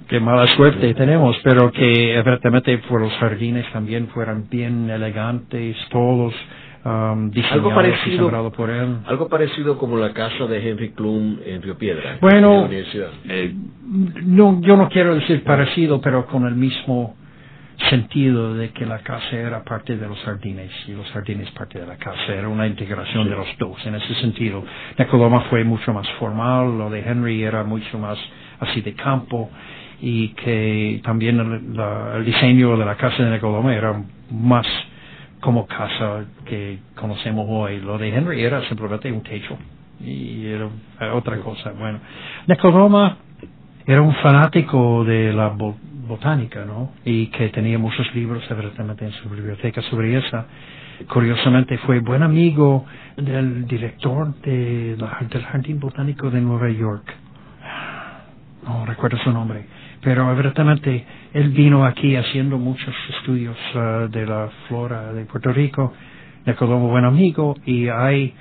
qué 0.07 0.19
mala 0.19 0.47
suerte 0.55 0.93
tenemos, 0.93 1.35
pero 1.43 1.71
que 1.71 2.17
evidentemente 2.17 2.77
por 2.79 3.01
los 3.01 3.13
jardines 3.13 3.65
también 3.71 4.07
fueran 4.07 4.47
bien 4.49 4.89
elegantes, 4.89 5.75
todos 5.89 6.33
um, 6.85 7.31
algo 7.51 7.73
parecido, 7.73 8.51
por 8.51 8.69
él. 8.69 8.97
Algo 9.05 9.27
parecido 9.27 9.77
como 9.77 9.97
la 9.97 10.13
casa 10.13 10.45
de 10.45 10.69
Henry 10.69 10.91
Klum 10.91 11.39
en 11.45 11.61
Río 11.61 11.77
Piedra. 11.77 12.17
Bueno, 12.21 12.69
eh, 12.69 13.53
no, 14.25 14.61
yo 14.61 14.77
no 14.77 14.89
quiero 14.89 15.15
decir 15.15 15.43
parecido, 15.43 15.99
pero 15.99 16.25
con 16.25 16.45
el 16.45 16.55
mismo 16.55 17.15
sentido 17.89 18.55
de 18.55 18.71
que 18.71 18.85
la 18.85 18.99
casa 18.99 19.31
era 19.31 19.63
parte 19.63 19.97
de 19.97 20.07
los 20.07 20.17
jardines 20.19 20.71
y 20.87 20.91
los 20.91 21.07
jardines 21.11 21.49
parte 21.51 21.79
de 21.79 21.85
la 21.85 21.97
casa. 21.97 22.33
Era 22.33 22.47
una 22.47 22.67
integración 22.67 23.29
de 23.29 23.35
los 23.35 23.47
dos. 23.57 23.77
En 23.85 23.95
ese 23.95 24.15
sentido, 24.15 24.63
Nicodoma 24.97 25.41
fue 25.49 25.63
mucho 25.63 25.93
más 25.93 26.09
formal, 26.19 26.77
lo 26.77 26.89
de 26.89 26.99
Henry 27.01 27.43
era 27.43 27.63
mucho 27.63 27.97
más 27.99 28.17
así 28.59 28.81
de 28.81 28.93
campo 28.93 29.49
y 30.01 30.29
que 30.29 31.01
también 31.03 31.39
el, 31.39 32.25
diseño 32.25 32.77
de 32.77 32.85
la 32.85 32.95
casa 32.95 33.23
de 33.23 33.31
Nicodoma 33.31 33.75
era 33.75 34.01
más 34.31 34.65
como 35.39 35.67
casa 35.67 36.25
que 36.45 36.79
conocemos 36.95 37.45
hoy. 37.47 37.79
Lo 37.79 37.97
de 37.97 38.09
Henry 38.09 38.43
era 38.43 38.67
simplemente 38.67 39.11
un 39.11 39.21
techo 39.21 39.57
y 39.99 40.47
era 40.47 40.69
otra 41.13 41.37
cosa. 41.37 41.71
Bueno, 41.71 41.99
Nicodoma 42.47 43.17
era 43.85 44.01
un 44.01 44.13
fanático 44.15 45.03
de 45.05 45.31
la 45.31 45.49
botánica, 46.07 46.65
¿no? 46.65 46.91
Y 47.05 47.27
que 47.27 47.49
tenía 47.49 47.77
muchos 47.77 48.13
libros, 48.15 48.43
evidentemente, 48.49 49.05
en 49.05 49.11
su 49.11 49.29
biblioteca 49.29 49.81
sobre 49.83 50.17
esa. 50.17 50.45
Curiosamente 51.09 51.77
fue 51.79 51.99
buen 51.99 52.23
amigo 52.23 52.85
del 53.17 53.67
director 53.67 54.33
de 54.41 54.95
del 54.95 55.43
Jardín 55.43 55.79
Botánico 55.79 56.29
de 56.31 56.41
Nueva 56.41 56.69
York. 56.69 57.13
No 58.65 58.85
recuerdo 58.85 59.17
su 59.23 59.31
nombre 59.31 59.65
pero 60.01 60.31
evidentemente 60.31 61.05
él 61.33 61.49
vino 61.49 61.85
aquí 61.85 62.15
haciendo 62.15 62.57
muchos 62.57 62.93
estudios 63.17 63.57
uh, 63.75 64.07
de 64.09 64.25
la 64.25 64.49
flora 64.67 65.13
de 65.13 65.25
Puerto 65.25 65.51
Rico, 65.51 65.93
Necodoma 66.45 66.87
buen 66.87 67.05
amigo, 67.05 67.55
y 67.65 67.89
hay 67.89 68.33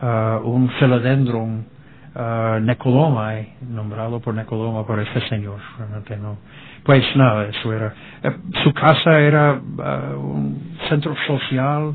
uh, 0.00 0.46
un 0.46 0.70
philodendron 0.78 1.66
uh, 2.14 2.60
Necodoma, 2.60 3.32
nombrado 3.68 4.20
por 4.20 4.34
Necodoma 4.34 4.86
por 4.86 5.00
ese 5.00 5.28
señor, 5.28 5.58
realmente 5.76 6.16
no. 6.16 6.38
Pues 6.88 7.04
nada, 7.16 7.48
eso 7.48 7.70
era. 7.70 7.94
Eh, 8.22 8.32
su 8.64 8.72
casa 8.72 9.20
era 9.20 9.52
un 9.52 10.78
centro 10.88 11.14
social. 11.26 11.92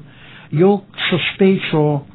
Yo 0.52 0.84
sospecho 1.10 2.06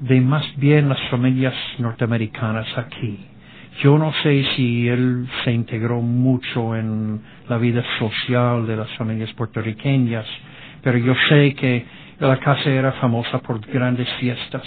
de 0.00 0.20
más 0.20 0.44
bien 0.58 0.90
las 0.90 1.00
familias 1.08 1.54
norteamericanas 1.78 2.66
aquí 2.76 3.28
yo 3.82 3.96
no 3.96 4.12
sé 4.22 4.44
si 4.56 4.88
él 4.88 5.28
se 5.44 5.52
integró 5.52 6.00
mucho 6.00 6.74
en 6.74 7.20
la 7.48 7.58
vida 7.58 7.84
social 8.00 8.66
de 8.66 8.76
las 8.76 8.90
familias 8.96 9.32
puertorriqueñas, 9.34 10.26
pero 10.82 10.98
yo 10.98 11.14
sé 11.28 11.54
que 11.54 11.84
la 12.18 12.38
casa 12.38 12.70
era 12.70 12.92
famosa 12.92 13.38
por 13.38 13.60
grandes 13.60 14.08
fiestas 14.18 14.64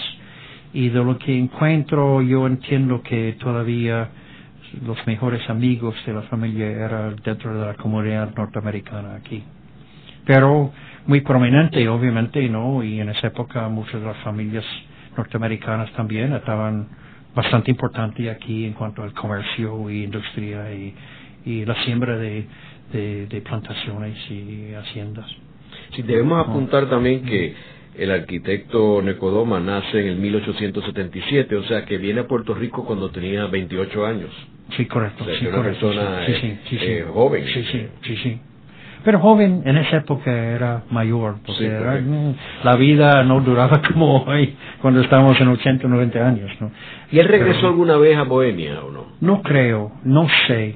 y 0.73 0.87
de 0.87 1.03
lo 1.03 1.17
que 1.17 1.37
encuentro 1.37 2.21
yo 2.21 2.47
entiendo 2.47 3.01
que 3.01 3.35
todavía 3.37 4.09
los 4.85 5.05
mejores 5.07 5.47
amigos 5.49 5.95
de 6.05 6.13
la 6.13 6.21
familia 6.23 6.67
eran 6.67 7.15
dentro 7.23 7.53
de 7.57 7.65
la 7.65 7.73
comunidad 7.75 8.33
norteamericana 8.35 9.15
aquí. 9.15 9.43
Pero 10.25 10.71
muy 11.07 11.21
prominente, 11.21 11.87
obviamente, 11.89 12.47
¿no? 12.49 12.83
Y 12.83 12.99
en 12.99 13.09
esa 13.09 13.27
época 13.27 13.67
muchas 13.69 13.99
de 14.01 14.07
las 14.07 14.17
familias 14.17 14.65
norteamericanas 15.17 15.91
también 15.93 16.33
estaban 16.33 16.87
bastante 17.35 17.71
importante 17.71 18.29
aquí 18.29 18.65
en 18.65 18.73
cuanto 18.73 19.03
al 19.03 19.13
comercio 19.13 19.89
y 19.89 20.03
industria 20.03 20.71
y, 20.73 20.93
y 21.45 21.65
la 21.65 21.75
siembra 21.83 22.17
de, 22.17 22.45
de, 22.91 23.41
plantaciones 23.41 24.17
y 24.29 24.73
haciendas. 24.73 25.25
Sí, 25.95 26.01
debemos 26.01 26.47
apuntar 26.47 26.89
también 26.89 27.23
que 27.23 27.55
el 27.97 28.11
arquitecto 28.11 29.01
Necodoma 29.01 29.59
nace 29.59 29.99
en 29.99 30.07
el 30.07 30.15
1877, 30.17 31.55
o 31.55 31.63
sea 31.63 31.85
que 31.85 31.97
viene 31.97 32.21
a 32.21 32.27
Puerto 32.27 32.53
Rico 32.53 32.85
cuando 32.85 33.09
tenía 33.09 33.45
28 33.47 34.05
años. 34.05 34.31
Sí, 34.77 34.85
correcto. 34.85 35.23
O 35.23 35.27
sea, 35.27 35.49
una 35.49 35.63
persona 35.63 36.25
eh, 36.27 37.05
joven. 37.11 37.45
Sí, 37.45 37.63
sí, 37.71 37.87
sí, 38.03 38.15
sí. 38.17 38.39
Pero 39.03 39.19
joven 39.19 39.63
en 39.65 39.77
esa 39.77 39.97
época 39.97 40.31
era 40.31 40.83
mayor, 40.91 41.37
porque 41.45 41.67
mm, 41.67 42.33
la 42.63 42.75
vida 42.75 43.23
no 43.23 43.41
duraba 43.41 43.81
como 43.93 44.23
hoy, 44.23 44.55
cuando 44.81 45.01
estábamos 45.01 45.39
en 45.41 45.47
80 45.47 45.87
o 45.87 45.89
90 45.89 46.27
años. 46.27 46.51
¿no? 46.59 46.71
¿Y 47.11 47.19
él 47.19 47.27
regresó 47.27 47.67
alguna 47.67 47.97
vez 47.97 48.17
a 48.17 48.23
Bohemia 48.23 48.83
o 48.83 48.91
no? 48.91 49.05
No 49.19 49.41
creo, 49.41 49.91
no 50.03 50.27
sé. 50.47 50.75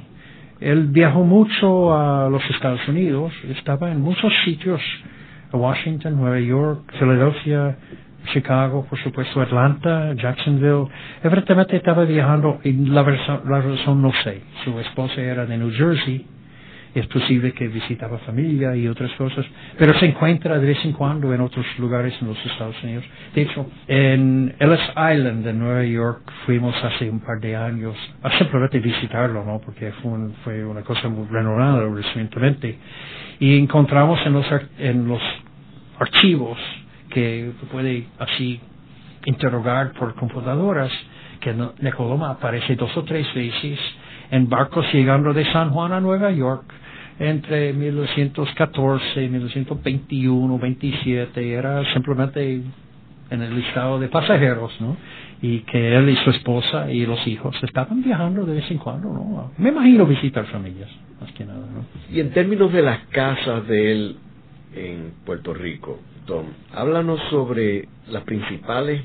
Él 0.59 0.87
viajó 0.87 1.23
mucho 1.23 1.93
a 1.95 2.29
los 2.29 2.43
Estados 2.49 2.87
Unidos, 2.87 3.31
estaba 3.49 3.91
en 3.91 4.01
muchos 4.01 4.33
sitios, 4.43 4.81
Washington, 5.53 6.17
Nueva 6.17 6.39
York, 6.39 6.91
Filadelfia, 6.99 7.75
Chicago, 8.33 8.85
por 8.89 8.99
supuesto, 8.99 9.41
Atlanta, 9.41 10.13
Jacksonville. 10.15 10.87
Evidentemente 11.23 11.77
estaba 11.77 12.05
viajando 12.05 12.59
y 12.63 12.73
la, 12.73 13.03
la 13.03 13.61
razón 13.61 14.01
no 14.01 14.11
sé. 14.23 14.41
Su 14.63 14.79
esposa 14.79 15.21
era 15.21 15.45
de 15.45 15.57
New 15.57 15.71
Jersey 15.71 16.25
es 16.95 17.07
posible 17.07 17.51
que 17.51 17.67
visitaba 17.67 18.17
familia 18.19 18.73
y 18.73 18.87
otras 18.87 19.11
cosas, 19.17 19.45
pero 19.77 19.93
se 19.99 20.05
encuentra 20.05 20.57
de 20.57 20.65
vez 20.65 20.77
en 20.85 20.93
cuando 20.93 21.33
en 21.33 21.41
otros 21.41 21.65
lugares 21.77 22.13
en 22.21 22.29
los 22.29 22.45
Estados 22.45 22.81
Unidos. 22.83 23.03
De 23.33 23.41
hecho, 23.41 23.69
en 23.87 24.55
Ellis 24.57 24.79
Island, 24.91 25.45
en 25.45 25.59
Nueva 25.59 25.83
York, 25.83 26.21
fuimos 26.45 26.73
hace 26.85 27.09
un 27.09 27.19
par 27.19 27.41
de 27.41 27.53
años 27.53 27.95
a 28.23 28.37
simplemente 28.37 28.79
visitarlo, 28.79 29.43
¿no? 29.43 29.59
Porque 29.59 29.91
fue, 30.01 30.11
fue 30.45 30.65
una 30.65 30.83
cosa 30.83 31.09
muy 31.09 31.27
renovada 31.27 31.85
recientemente. 31.93 32.77
Y 33.39 33.57
encontramos 33.57 34.17
en 34.25 34.31
los, 34.31 34.45
en 34.79 35.07
los 35.09 35.21
archivos 35.99 36.57
que 37.09 37.51
puede 37.73 38.07
así 38.19 38.61
interrogar 39.25 39.91
por 39.93 40.15
computadoras 40.15 40.91
que 41.41 41.53
Necoloma 41.81 42.31
aparece 42.31 42.77
dos 42.77 42.95
o 42.95 43.03
tres 43.03 43.27
veces 43.35 43.79
en 44.31 44.47
barcos 44.49 44.85
llegando 44.93 45.33
de 45.33 45.45
San 45.51 45.71
Juan 45.71 45.91
a 45.91 45.99
Nueva 45.99 46.31
York 46.31 46.63
entre 47.19 47.73
1914 47.73 49.23
y 49.23 49.29
1921, 49.29 50.59
27, 50.59 51.53
era 51.53 51.93
simplemente 51.93 52.61
en 53.29 53.41
el 53.41 53.55
listado 53.55 53.99
de 53.99 54.07
pasajeros, 54.07 54.71
¿no? 54.79 54.97
Y 55.41 55.59
que 55.59 55.95
él 55.95 56.09
y 56.09 56.15
su 56.17 56.29
esposa 56.29 56.91
y 56.91 57.05
los 57.05 57.25
hijos 57.27 57.55
estaban 57.63 58.03
viajando 58.03 58.45
de 58.45 58.55
vez 58.55 58.71
en 58.71 58.77
cuando, 58.77 59.09
¿no? 59.09 59.51
Me 59.57 59.69
imagino 59.69 60.05
visitar 60.05 60.45
familias, 60.45 60.89
más 61.21 61.31
que 61.33 61.45
nada, 61.45 61.65
¿no? 61.73 61.85
Y 62.13 62.19
en 62.19 62.31
términos 62.31 62.71
de 62.71 62.81
las 62.81 62.99
casas 63.07 63.67
de 63.67 63.91
él 63.91 64.15
en 64.75 65.13
Puerto 65.25 65.53
Rico, 65.53 65.99
Tom, 66.25 66.45
háblanos 66.73 67.19
sobre 67.29 67.87
las 68.09 68.23
principales 68.23 69.01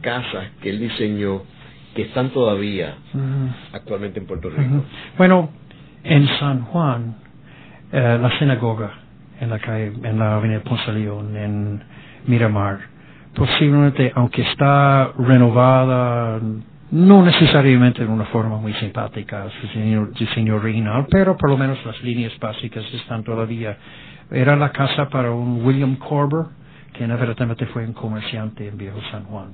casas 0.00 0.50
que 0.60 0.70
él 0.70 0.80
diseñó 0.80 1.42
que 1.94 2.02
están 2.02 2.30
todavía 2.30 2.96
actualmente 3.72 4.18
en 4.18 4.26
Puerto 4.26 4.48
Rico. 4.50 4.84
Bueno, 5.18 5.50
en 6.04 6.26
San 6.38 6.62
Juan 6.62 7.21
eh, 7.92 8.18
la 8.20 8.38
sinagoga 8.38 8.90
en 9.40 9.50
la 9.50 9.58
calle, 9.58 9.92
en 10.02 10.18
la 10.18 10.36
avenida 10.36 10.60
Ponce 10.60 10.92
León, 10.92 11.36
en 11.36 11.82
Miramar. 12.26 12.78
Posiblemente, 13.34 14.12
aunque 14.14 14.42
está 14.42 15.12
renovada, 15.18 16.40
no 16.92 17.24
necesariamente 17.24 18.02
en 18.02 18.10
una 18.10 18.26
forma 18.26 18.58
muy 18.58 18.74
simpática, 18.74 19.46
su 19.60 19.66
diseño, 20.18 20.56
original, 20.56 21.06
pero 21.10 21.36
por 21.36 21.50
lo 21.50 21.56
menos 21.56 21.84
las 21.86 22.02
líneas 22.02 22.32
básicas 22.38 22.84
están 22.92 23.24
todavía. 23.24 23.76
Era 24.30 24.56
la 24.56 24.70
casa 24.70 25.08
para 25.08 25.32
un 25.32 25.64
William 25.64 25.96
Corber, 25.96 26.46
que 26.92 27.04
evidentemente 27.04 27.66
fue 27.66 27.86
un 27.86 27.94
comerciante 27.94 28.68
en 28.68 28.76
Viejo 28.76 29.00
San 29.10 29.24
Juan. 29.24 29.52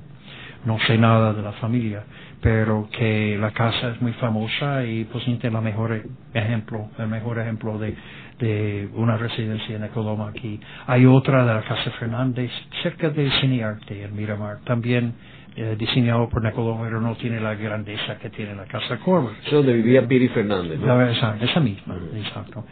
No 0.65 0.77
sé 0.79 0.97
nada 0.97 1.33
de 1.33 1.41
la 1.41 1.53
familia, 1.53 2.03
pero 2.41 2.87
que 2.91 3.37
la 3.39 3.51
casa 3.51 3.89
es 3.89 4.01
muy 4.01 4.13
famosa 4.13 4.85
y 4.85 5.03
posiblemente 5.05 5.47
el 5.47 5.61
mejor 5.61 6.01
ejemplo, 6.33 6.89
el 6.97 7.07
mejor 7.07 7.39
ejemplo 7.39 7.77
de, 7.77 7.95
de 8.39 8.89
una 8.93 9.17
residencia 9.17 9.75
en 9.75 9.83
Ecoloma 9.83 10.29
aquí. 10.29 10.59
Hay 10.87 11.05
otra 11.05 11.45
de 11.45 11.53
la 11.53 11.61
Casa 11.61 11.91
Fernández, 11.99 12.49
cerca 12.81 13.09
de 13.09 13.29
Cinearte, 13.41 14.03
en 14.03 14.15
Miramar, 14.15 14.59
también 14.63 15.13
eh, 15.55 15.75
diseñado 15.77 16.29
por 16.29 16.41
Necoloma, 16.41 16.85
pero 16.85 17.01
no 17.01 17.15
tiene 17.15 17.41
la 17.41 17.55
grandeza 17.55 18.17
que 18.17 18.29
tiene 18.29 18.55
la 18.55 18.65
Casa 18.65 18.97
Corber. 18.99 19.33
Es 19.45 19.51
donde 19.51 19.73
vivía 19.73 20.07
Piri 20.07 20.29
Fernández, 20.29 20.79
¿no? 20.79 21.09
esa, 21.09 21.35
esa 21.41 21.59
misma, 21.59 21.97
exacto. 22.15 22.63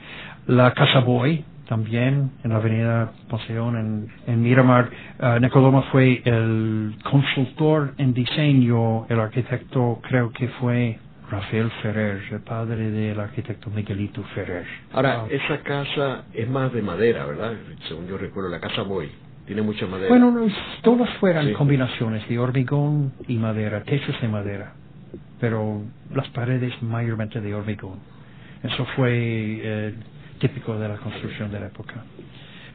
La 0.45 0.73
Casa 0.73 0.99
Boy, 0.99 1.43
también 1.67 2.31
en 2.43 2.49
la 2.49 2.57
avenida 2.57 3.11
Poseón, 3.29 3.77
en, 3.77 4.07
en 4.27 4.41
Miramar. 4.41 4.89
Uh, 5.19 5.39
Necoloma 5.39 5.83
fue 5.91 6.21
el 6.25 6.95
consultor 7.03 7.93
en 7.97 8.13
diseño, 8.13 9.05
el 9.07 9.19
arquitecto 9.19 9.99
creo 10.01 10.31
que 10.31 10.47
fue 10.59 10.97
Rafael 11.29 11.69
Ferrer, 11.81 12.21
el 12.31 12.39
padre 12.39 12.89
del 12.89 13.19
arquitecto 13.19 13.69
Miguelito 13.69 14.23
Ferrer. 14.33 14.65
Ahora, 14.93 15.23
ah. 15.23 15.27
esa 15.29 15.61
casa 15.61 16.23
es 16.33 16.49
más 16.49 16.71
de 16.71 16.81
madera, 16.81 17.25
¿verdad? 17.25 17.53
Según 17.87 18.07
yo 18.07 18.17
recuerdo, 18.17 18.49
la 18.49 18.59
casa 18.59 18.81
Boy. 18.83 19.09
Tiene 19.45 19.61
mucha 19.61 19.87
madera. 19.87 20.09
Bueno, 20.09 20.45
todas 20.83 21.09
fueran 21.19 21.53
combinaciones 21.53 22.27
de 22.27 22.37
hormigón 22.37 23.13
y 23.29 23.37
madera, 23.37 23.81
techos 23.83 24.19
de 24.19 24.27
madera, 24.27 24.73
pero 25.39 25.83
las 26.13 26.27
paredes 26.29 26.73
mayormente 26.81 27.39
de 27.39 27.55
hormigón. 27.55 27.99
Eso 28.61 28.85
fue 28.97 29.11
eh, 29.13 29.93
típico 30.39 30.77
de 30.77 30.87
la 30.87 30.97
construcción 30.97 31.51
de 31.51 31.59
la 31.59 31.67
época. 31.67 32.03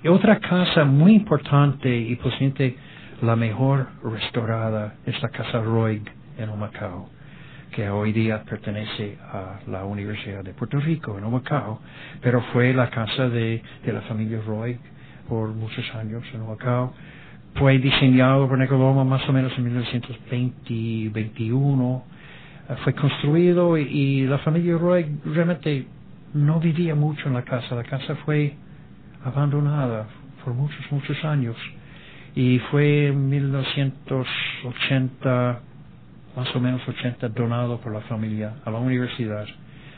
Y 0.02 0.08
otra 0.08 0.40
casa 0.40 0.84
muy 0.84 1.14
importante 1.14 1.94
y 1.94 2.16
posiblemente 2.16 2.76
la 3.22 3.36
mejor 3.36 3.86
restaurada 4.04 4.94
es 5.06 5.20
la 5.22 5.28
casa 5.28 5.60
Roig 5.60 6.02
en 6.38 6.50
Humacao 6.50 7.08
que 7.72 7.88
hoy 7.88 8.12
día 8.12 8.44
pertenece 8.44 9.16
a 9.32 9.60
la 9.66 9.84
Universidad 9.84 10.44
de 10.44 10.52
Puerto 10.52 10.78
Rico, 10.78 11.16
en 11.16 11.24
Humacao, 11.24 11.80
pero 12.20 12.42
fue 12.52 12.74
la 12.74 12.90
casa 12.90 13.30
de, 13.30 13.62
de 13.84 13.92
la 13.92 14.02
familia 14.02 14.40
Roy 14.46 14.78
por 15.28 15.48
muchos 15.48 15.84
años 15.94 16.22
en 16.34 16.42
Humacao. 16.42 16.92
Fue 17.54 17.78
diseñado 17.78 18.48
por 18.48 18.58
Necoloma 18.58 19.04
más 19.04 19.26
o 19.28 19.32
menos 19.32 19.52
en 19.56 19.64
1920-21. 20.68 22.02
Eh, 22.68 22.74
fue 22.84 22.94
construido 22.94 23.76
y, 23.78 24.26
la 24.26 24.38
familia 24.38 24.78
Roy 24.78 25.06
realmente 25.24 25.86
no 26.34 26.60
vivía 26.60 26.94
mucho 26.94 27.26
en 27.28 27.34
la 27.34 27.42
casa. 27.42 27.74
La 27.74 27.84
casa 27.84 28.16
fue 28.24 28.54
abandonada 29.24 30.06
por 30.44 30.54
muchos, 30.54 30.80
muchos 30.90 31.24
años. 31.24 31.56
Y 32.34 32.58
fue 32.70 33.08
en 33.08 33.28
1980 33.28 35.60
más 36.36 36.56
o 36.56 36.60
menos 36.60 36.80
80 36.88 37.28
donado 37.28 37.78
por 37.80 37.92
la 37.92 38.00
familia 38.02 38.54
a 38.64 38.70
la 38.70 38.78
universidad 38.78 39.46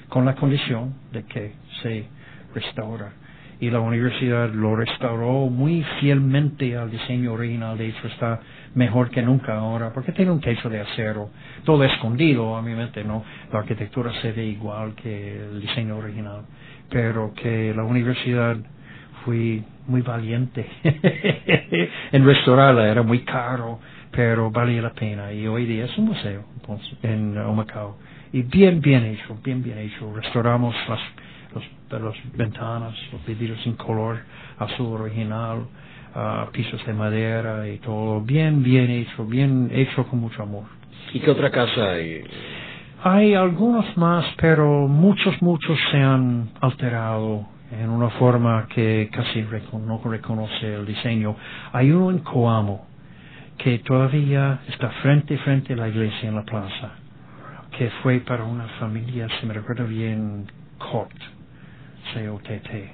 con 0.09 0.25
la 0.25 0.35
condición 0.35 0.95
de 1.13 1.25
que 1.25 1.55
se 1.83 2.07
restaura. 2.55 3.13
Y 3.65 3.71
la 3.71 3.81
universidad 3.81 4.51
lo 4.53 4.77
restauró 4.77 5.49
muy 5.49 5.83
fielmente 5.99 6.77
al 6.77 6.91
diseño 6.91 7.33
original, 7.33 7.79
de 7.79 7.89
hecho 7.89 8.09
está 8.09 8.39
mejor 8.75 9.09
que 9.09 9.23
nunca 9.23 9.57
ahora, 9.57 9.91
porque 9.91 10.13
tiene 10.13 10.33
un 10.33 10.41
techo 10.43 10.69
de 10.69 10.83
acero, 10.83 11.31
todo 11.65 11.83
escondido, 11.83 12.59
a 12.59 12.61
mi 12.61 12.75
mente 12.75 13.03
no, 13.03 13.25
la 13.51 13.61
arquitectura 13.61 14.13
se 14.21 14.33
ve 14.33 14.45
igual 14.45 14.95
que 14.97 15.47
el 15.47 15.63
diseño 15.63 15.97
original, 15.97 16.43
pero 16.91 17.33
que 17.33 17.73
la 17.75 17.85
universidad 17.85 18.59
fue 19.25 19.63
muy 19.87 20.03
valiente. 20.03 20.67
En 22.13 22.27
restaurarla, 22.27 22.87
era 22.87 23.03
muy 23.03 23.21
caro, 23.21 23.81
pero 24.11 24.51
valía 24.51 24.83
la 24.83 24.93
pena 24.93 25.33
y 25.33 25.47
hoy 25.47 25.65
día 25.65 25.87
es 25.87 25.97
un 25.97 26.05
museo 26.05 26.45
en 27.03 27.39
Humacao. 27.39 27.97
Y 28.31 28.43
bien 28.43 28.83
bien 28.83 29.05
hecho, 29.05 29.39
bien 29.43 29.63
bien 29.63 29.79
hecho. 29.79 30.13
Restauramos 30.15 30.75
las 30.87 31.01
los, 31.55 32.17
ventanas, 32.35 32.95
los 33.13 33.25
vidrios 33.27 33.59
en 33.67 33.75
color 33.75 34.19
azul 34.59 35.01
original, 35.01 35.59
uh, 36.15 36.51
pisos 36.53 36.85
de 36.87 36.93
madera 36.93 37.69
y 37.69 37.79
todo 37.79 38.21
bien 38.21 38.63
bien 38.63 38.91
hecho, 38.91 39.25
bien 39.25 39.71
hecho 39.73 40.07
con 40.07 40.21
mucho 40.21 40.43
amor. 40.43 40.65
¿Y 41.13 41.21
qué 41.21 41.31
otra 41.31 41.51
casa 41.51 41.93
hay? 41.93 42.25
Hay 43.03 43.35
algunos 43.35 43.97
más, 43.97 44.25
pero 44.39 44.89
muchos 44.89 45.41
muchos 45.43 45.79
se 45.91 45.99
han 45.99 46.49
alterado 46.61 47.47
en 47.71 47.91
una 47.91 48.11
forma 48.11 48.67
que 48.69 49.11
casi 49.13 49.45
no 49.73 50.01
reconoce 50.05 50.75
el 50.75 50.87
diseño. 50.87 51.37
Hay 51.73 51.91
uno 51.91 52.11
en 52.11 52.19
Coamo, 52.21 52.87
que 53.59 53.79
todavía 53.81 54.61
está 54.69 54.91
frente 55.03 55.37
frente 55.39 55.75
a 55.75 55.77
la 55.77 55.89
iglesia 55.89 56.29
en 56.29 56.35
la 56.35 56.45
plaza, 56.45 56.93
que 57.77 57.91
fue 58.03 58.21
para 58.21 58.45
una 58.45 58.67
familia, 58.81 59.29
si 59.41 59.47
me 59.47 59.55
recuerdo 59.55 59.87
bien, 59.87 60.47
Cot, 60.79 61.13
C-O-T-T, 62.13 62.93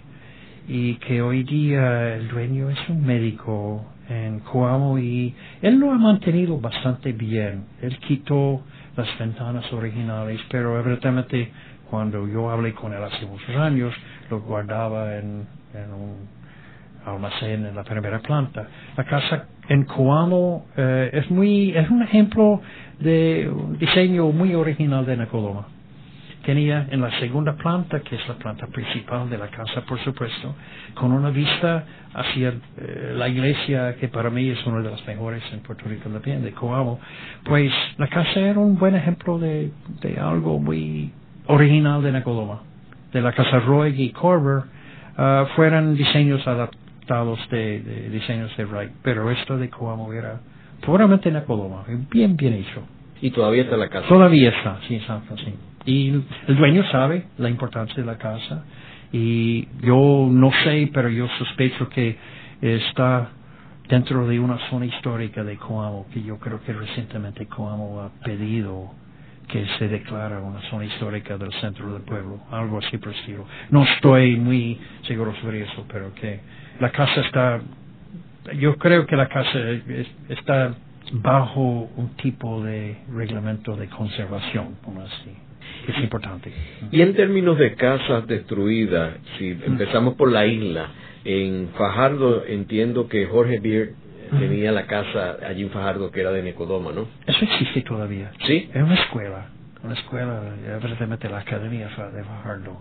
y 0.69 0.95
que 0.97 1.23
hoy 1.23 1.43
día 1.43 2.15
el 2.15 2.29
dueño 2.29 2.71
es 2.71 2.79
un 2.89 3.05
médico 3.05 3.85
en 4.09 4.41
Coamo 4.41 4.99
y 4.99 5.35
él 5.63 5.79
lo 5.79 5.93
ha 5.93 5.99
mantenido 5.99 6.59
bastante 6.61 7.13
bien. 7.13 7.65
Él 7.81 7.97
quitó 7.99 8.63
las 8.97 9.19
ventanas 9.19 9.73
originales, 9.73 10.41
pero 10.51 10.79
evidentemente 10.79 11.51
cuando 11.89 12.27
yo 12.29 12.51
hablé 12.51 12.73
con 12.73 12.93
él 12.93 13.03
hace 13.03 13.27
muchos 13.27 13.55
años, 13.57 13.95
lo 14.31 14.41
guardaba 14.41 15.17
en, 15.17 15.47
un 15.75 16.29
almacén 17.05 17.67
en 17.67 17.75
la 17.75 17.85
primera 17.85 18.21
planta. 18.21 18.67
La 18.97 19.05
casa 19.05 19.47
en 19.69 19.85
Coamo 19.85 20.67
eh, 20.77 21.11
es 21.13 21.31
muy 21.31 21.77
es 21.77 21.89
un 21.91 22.03
ejemplo 22.03 22.61
de 22.99 23.51
un 23.51 23.79
diseño 23.79 24.31
muy 24.31 24.55
original 24.55 25.07
de 25.07 25.17
Necoloma, 25.17 25.67
tenía 26.51 26.89
en 26.91 27.01
la 27.01 27.17
segunda 27.21 27.53
planta, 27.53 28.01
que 28.01 28.17
es 28.17 28.27
la 28.27 28.35
planta 28.35 28.67
principal 28.67 29.31
de 29.31 29.39
la 29.39 29.47
casa, 29.47 29.83
por 29.83 30.01
supuesto, 30.01 30.57
con 30.95 31.13
una 31.13 31.31
vista 31.31 31.85
hacia 32.13 32.49
eh, 32.49 33.15
la 33.15 33.29
iglesia, 33.29 33.95
que 33.95 34.09
para 34.09 34.31
mí 34.31 34.49
es 34.49 34.67
una 34.67 34.83
de 34.83 34.91
las 34.91 35.07
mejores 35.07 35.45
en 35.53 35.61
Puerto 35.61 35.85
Rico 35.89 36.09
también, 36.09 36.43
de 36.43 36.51
Coamo, 36.51 36.99
pues 37.45 37.73
la 37.99 38.09
casa 38.09 38.41
era 38.41 38.59
un 38.59 38.77
buen 38.77 38.97
ejemplo 38.97 39.39
de, 39.39 39.71
de 40.01 40.19
algo 40.19 40.59
muy 40.59 41.13
original 41.47 42.03
de 42.03 42.11
Nicodoma. 42.11 42.63
De 43.13 43.21
la 43.21 43.33
casa 43.33 43.61
Roy 43.61 43.95
y 43.97 44.11
Corber 44.11 44.65
uh, 45.17 45.47
fueran 45.55 45.95
diseños 45.95 46.45
adaptados 46.49 47.39
de, 47.51 47.81
de, 47.81 48.11
diseños 48.11 48.57
de 48.57 48.65
Wright, 48.65 48.91
pero 49.05 49.31
esto 49.31 49.57
de 49.57 49.71
Coamo 49.71 50.13
era 50.13 50.41
puramente 50.85 51.31
Nicodoma, 51.31 51.85
bien, 52.11 52.37
bien 52.37 52.55
hecho. 52.55 52.83
Y 53.21 53.31
todavía 53.31 53.63
está 53.63 53.77
la 53.77 53.89
casa. 53.89 54.09
Todavía 54.09 54.49
está, 54.49 54.81
sí, 54.89 54.97
exacto, 54.97 55.37
sí. 55.37 55.55
Y 55.85 56.11
el 56.47 56.57
dueño 56.57 56.85
sabe 56.91 57.27
la 57.39 57.49
importancia 57.49 57.97
de 57.97 58.05
la 58.05 58.19
casa. 58.19 58.65
Y 59.13 59.67
yo 59.83 60.29
no 60.31 60.51
sé, 60.65 60.91
pero 60.93 61.09
yo 61.09 61.27
sospecho 61.39 61.89
que 61.89 62.17
está 62.61 63.31
dentro 63.89 64.27
de 64.29 64.39
una 64.39 64.59
zona 64.69 64.87
histórica 64.87 65.43
de 65.43 65.57
Coamo, 65.57 66.07
que 66.13 66.23
yo 66.23 66.39
creo 66.39 66.61
que 66.63 66.73
recientemente 66.73 67.47
Coamo 67.47 68.01
ha 68.03 68.11
pedido 68.25 68.93
que 69.49 69.67
se 69.79 69.89
declara 69.89 70.39
una 70.39 70.61
zona 70.71 70.85
histórica 70.85 71.37
del 71.37 71.53
centro 71.55 71.93
del 71.93 72.03
pueblo, 72.03 72.39
algo 72.53 72.79
así 72.79 72.99
por. 72.99 73.13
No 73.71 73.83
estoy 73.83 74.37
muy 74.37 74.79
seguro 75.09 75.35
sobre 75.41 75.63
eso, 75.63 75.85
pero 75.91 76.15
que 76.15 76.41
la 76.79 76.91
casa 76.91 77.21
está, 77.23 77.61
yo 78.57 78.77
creo 78.77 79.07
que 79.07 79.17
la 79.17 79.29
casa 79.29 79.59
está 80.29 80.75
bajo 81.13 81.91
un 81.97 82.11
tipo 82.17 82.63
de 82.63 82.97
reglamento 83.13 83.75
de 83.75 83.89
conservación, 83.89 84.77
como 84.85 85.01
así. 85.01 85.50
Es 85.89 85.99
importante. 86.03 86.53
Y 86.93 87.01
en 87.01 87.15
términos 87.15 87.59
de 87.59 87.75
casas 87.75 88.27
destruidas, 88.27 89.15
si 89.39 89.51
empezamos 89.51 90.15
por 90.15 90.31
la 90.31 90.47
isla, 90.47 90.89
en 91.25 91.71
Fajardo 91.77 92.45
entiendo 92.47 93.09
que 93.09 93.27
Jorge 93.27 93.61
Beer 93.61 93.95
tenía 94.39 94.73
la 94.73 94.87
casa 94.87 95.39
allí 95.47 95.63
en 95.63 95.71
Fajardo 95.71 96.11
que 96.11 96.21
era 96.21 96.31
de 96.31 96.43
Necodoma, 96.43 96.93
¿no? 96.93 97.09
Eso 97.27 97.45
existe 97.45 97.83
todavía. 97.83 98.31
¿Sí? 98.47 98.71
Es 98.73 98.83
una 98.83 98.95
escuela, 98.95 99.47
una 99.83 99.95
escuela, 99.95 100.41
precisamente 100.81 101.29
la 101.29 101.39
Academia 101.41 101.89
de 101.89 102.25
Fajardo. 102.25 102.81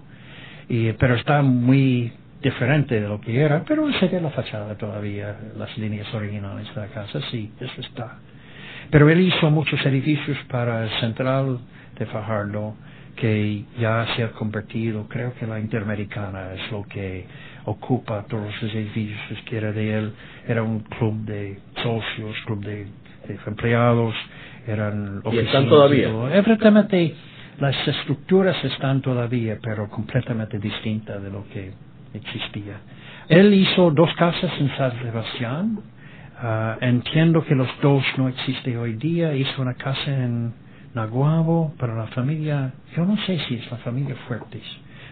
Y, 0.68 0.92
pero 0.94 1.16
está 1.16 1.42
muy 1.42 2.14
diferente 2.42 3.02
de 3.02 3.08
lo 3.08 3.20
que 3.20 3.40
era, 3.40 3.64
pero 3.68 3.92
sería 3.94 4.22
la 4.22 4.30
fachada 4.30 4.76
todavía, 4.78 5.36
las 5.58 5.76
líneas 5.78 6.12
originales 6.14 6.74
de 6.74 6.82
la 6.82 6.88
casa, 6.88 7.20
sí, 7.32 7.52
eso 7.60 7.82
está. 7.82 8.20
Pero 8.92 9.10
él 9.10 9.20
hizo 9.20 9.50
muchos 9.50 9.84
edificios 9.86 10.38
para 10.50 10.84
el 10.84 10.90
central 11.00 11.60
de 12.00 12.06
Fajardo, 12.08 12.76
que 13.16 13.66
ya 13.78 14.08
se 14.16 14.24
ha 14.24 14.32
convertido, 14.32 15.08
creo 15.10 15.34
que 15.36 15.46
la 15.46 15.60
Interamericana 15.60 16.54
es 16.54 16.72
lo 16.72 16.84
que 16.84 17.26
ocupa 17.66 18.24
todos 18.30 18.50
los 18.62 18.74
edificios 18.74 19.40
que 19.46 19.58
era 19.58 19.72
de 19.74 19.94
él. 19.98 20.14
Era 20.48 20.64
un 20.64 20.80
club 20.80 21.26
de 21.26 21.60
socios, 21.84 22.36
club 22.46 22.64
de, 22.64 22.88
empleados, 23.46 24.16
eran 24.66 25.22
¿Y 25.32 25.38
están 25.40 25.68
todavía? 25.68 26.10
Evidentemente, 26.34 27.14
las 27.60 27.76
estructuras 27.88 28.64
están 28.64 29.02
todavía, 29.02 29.60
pero 29.62 29.90
completamente 29.90 30.58
distintas 30.58 31.22
de 31.22 31.30
lo 31.30 31.46
que 31.50 31.74
existía. 32.14 32.80
Él 33.28 33.54
hizo 33.54 33.92
dos 33.92 34.10
casas 34.16 34.52
en 34.60 34.76
San 34.78 34.98
Sebastián. 35.04 35.80
Ah, 36.42 36.78
entiendo 36.80 37.44
que 37.44 37.54
los 37.54 37.68
dos 37.82 38.04
no 38.18 38.30
existen 38.30 38.78
hoy 38.78 38.94
día. 38.94 39.36
Hizo 39.36 39.62
una 39.62 39.74
casa 39.74 40.10
en 40.10 40.54
Naguabo 40.94 41.74
para 41.78 41.94
la 41.96 42.08
familia, 42.08 42.74
yo 42.96 43.06
no 43.06 43.16
sé 43.26 43.38
si 43.48 43.56
es 43.56 43.72
la 43.72 43.78
familia 43.78 44.16
Fuertes, 44.28 44.64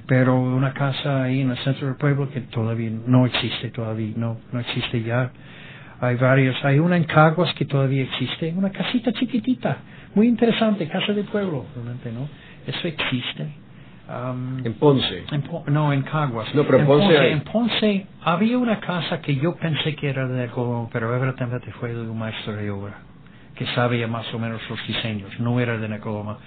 pero 0.07 0.39
una 0.39 0.73
casa 0.73 1.23
ahí 1.23 1.41
en 1.41 1.51
el 1.51 1.57
centro 1.59 1.87
del 1.87 1.97
pueblo 1.97 2.29
que 2.31 2.41
todavía 2.41 2.89
no 3.05 3.27
existe, 3.27 3.69
todavía 3.69 4.13
no, 4.15 4.37
no 4.51 4.59
existe 4.59 5.03
ya. 5.03 5.31
Hay 5.99 6.15
varios, 6.15 6.55
hay 6.63 6.79
una 6.79 6.97
en 6.97 7.03
Caguas 7.03 7.53
que 7.53 7.65
todavía 7.65 8.03
existe, 8.03 8.53
una 8.55 8.71
casita 8.71 9.11
chiquitita, 9.13 9.77
muy 10.15 10.27
interesante, 10.27 10.87
casa 10.87 11.13
de 11.13 11.23
pueblo, 11.23 11.65
realmente, 11.75 12.11
¿no? 12.11 12.27
Eso 12.65 12.87
existe. 12.87 13.47
Um, 14.09 14.65
en 14.65 14.73
Ponce. 14.75 15.25
no, 15.67 15.91
en 15.91 16.01
Caguas. 16.03 16.55
No, 16.55 16.63
pero 16.63 16.79
en 16.79 16.87
Ponce, 16.87 17.31
en 17.31 17.41
Ponce 17.41 18.07
había 18.23 18.57
una 18.57 18.79
casa 18.79 19.21
que 19.21 19.35
yo 19.35 19.55
pensé 19.55 19.95
que 19.95 20.09
era 20.09 20.27
de 20.27 20.47
Colón, 20.47 20.89
pero 20.91 21.13
evidentemente 21.15 21.71
fue 21.73 21.93
de 21.93 22.01
un 22.01 22.17
maestro 22.17 22.53
de 22.55 22.71
obra 22.71 22.97
que 23.57 23.65
sabía 23.73 24.07
más 24.07 24.31
o 24.33 24.39
menos 24.39 24.61
los 24.69 24.87
diseños, 24.87 25.31
no 25.39 25.59
era 25.59 25.77
de 25.77 25.89
Necoloma. 25.89 26.37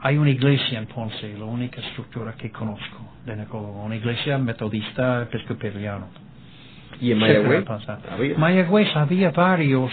Hay 0.00 0.18
una 0.18 0.30
iglesia 0.30 0.78
en 0.78 0.86
Ponce, 0.86 1.36
la 1.36 1.46
única 1.46 1.80
estructura 1.80 2.34
que 2.34 2.50
conozco 2.50 3.14
de 3.24 3.36
Necoloma, 3.36 3.84
una 3.84 3.96
iglesia 3.96 4.38
metodista 4.38 5.22
episcopaliana. 5.22 6.06
¿Y 7.00 7.12
en 7.12 7.18
Mayagüez? 7.18 7.64
¿Había? 8.10 8.38
Mayagüez 8.38 8.94
había 8.94 9.30
varios, 9.30 9.90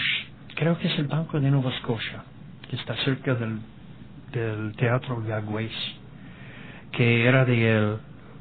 creo 0.54 0.78
que 0.78 0.88
es 0.88 0.98
el 0.98 1.06
Banco 1.06 1.40
de 1.40 1.50
Nueva 1.50 1.70
Escocia, 1.74 2.22
que 2.68 2.76
está 2.76 2.94
cerca 3.04 3.34
del, 3.34 3.58
del 4.32 4.76
Teatro 4.76 5.24
Yagüez, 5.26 5.72
que 6.92 7.26
era 7.26 7.44
de 7.44 7.76
él, 7.76 7.96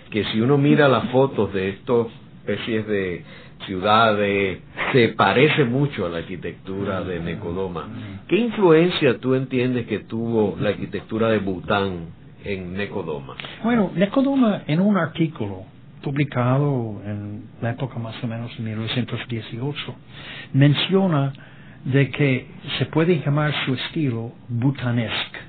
que 0.10 0.24
si 0.26 0.42
uno 0.42 0.58
mira 0.58 0.88
las 0.88 1.12
fotos 1.12 1.54
de 1.54 1.70
estas 1.70 2.08
especies 2.40 2.88
de 2.88 3.24
ciudades, 3.68 4.60
se 4.94 5.10
parece 5.10 5.66
mucho 5.66 6.08
a 6.08 6.10
la 6.10 6.20
arquitectura 6.20 7.04
de 7.04 7.20
Necodoma. 7.20 7.88
¿Qué 8.28 8.38
influencia 8.38 9.20
tú 9.20 9.36
entiendes 9.36 9.86
que 9.86 10.00
tuvo 10.00 10.58
la 10.60 10.70
arquitectura 10.70 11.30
de 11.30 11.40
Bután 11.40 12.08
en 12.44 12.74
Necodoma? 12.74 13.36
Bueno, 13.64 13.92
Necodoma 13.96 14.64
en 14.66 14.80
un 14.80 14.98
artículo 14.98 15.66
publicado 16.02 17.02
en 17.06 17.44
la 17.62 17.72
época 17.72 18.00
más 18.00 18.16
o 18.24 18.28
menos 18.28 18.56
de 18.58 18.64
1918 18.64 19.96
menciona 20.54 21.34
de 21.84 22.10
que 22.10 22.48
se 22.80 22.86
puede 22.88 23.20
llamar 23.20 23.54
su 23.66 23.74
estilo 23.74 24.32
butanesque, 24.48 25.40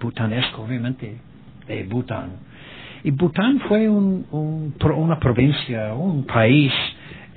butanesco 0.00 0.62
obviamente 0.62 1.16
de 1.66 1.84
Bután, 1.84 2.30
Y 3.02 3.10
Bután 3.10 3.60
fue 3.60 3.88
un, 3.88 4.26
una 4.80 5.18
provincia, 5.18 5.94
un 5.94 6.24
país 6.24 6.72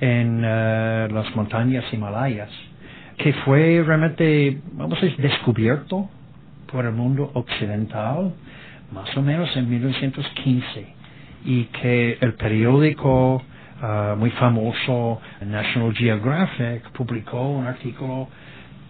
en 0.00 0.38
uh, 0.44 1.08
las 1.12 1.34
montañas 1.34 1.84
himalayas 1.92 2.50
que 3.18 3.32
fue 3.44 3.82
realmente, 3.84 4.60
vamos 4.72 4.98
a 4.98 5.02
decir, 5.06 5.20
descubierto 5.20 6.08
por 6.70 6.84
el 6.84 6.92
mundo 6.92 7.30
occidental 7.34 8.32
más 8.92 9.14
o 9.16 9.22
menos 9.22 9.54
en 9.56 9.68
1915 9.68 10.86
y 11.44 11.64
que 11.64 12.18
el 12.20 12.34
periódico 12.34 13.36
uh, 13.36 14.16
muy 14.16 14.30
famoso 14.30 15.20
National 15.44 15.94
Geographic 15.94 16.90
publicó 16.92 17.50
un 17.50 17.66
artículo 17.66 18.28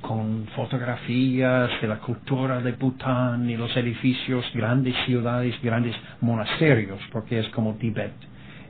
con 0.01 0.47
fotografías 0.55 1.71
de 1.81 1.89
la 1.89 1.99
cultura 1.99 2.61
de 2.61 2.73
Bután 2.73 3.49
y 3.51 3.57
los 3.57 3.77
edificios, 3.77 4.45
grandes 4.55 4.95
ciudades, 5.07 5.61
grandes 5.63 5.97
monasterios, 6.21 7.01
porque 7.11 7.41
es 7.41 7.49
como 7.49 7.75
Tibet, 7.75 8.13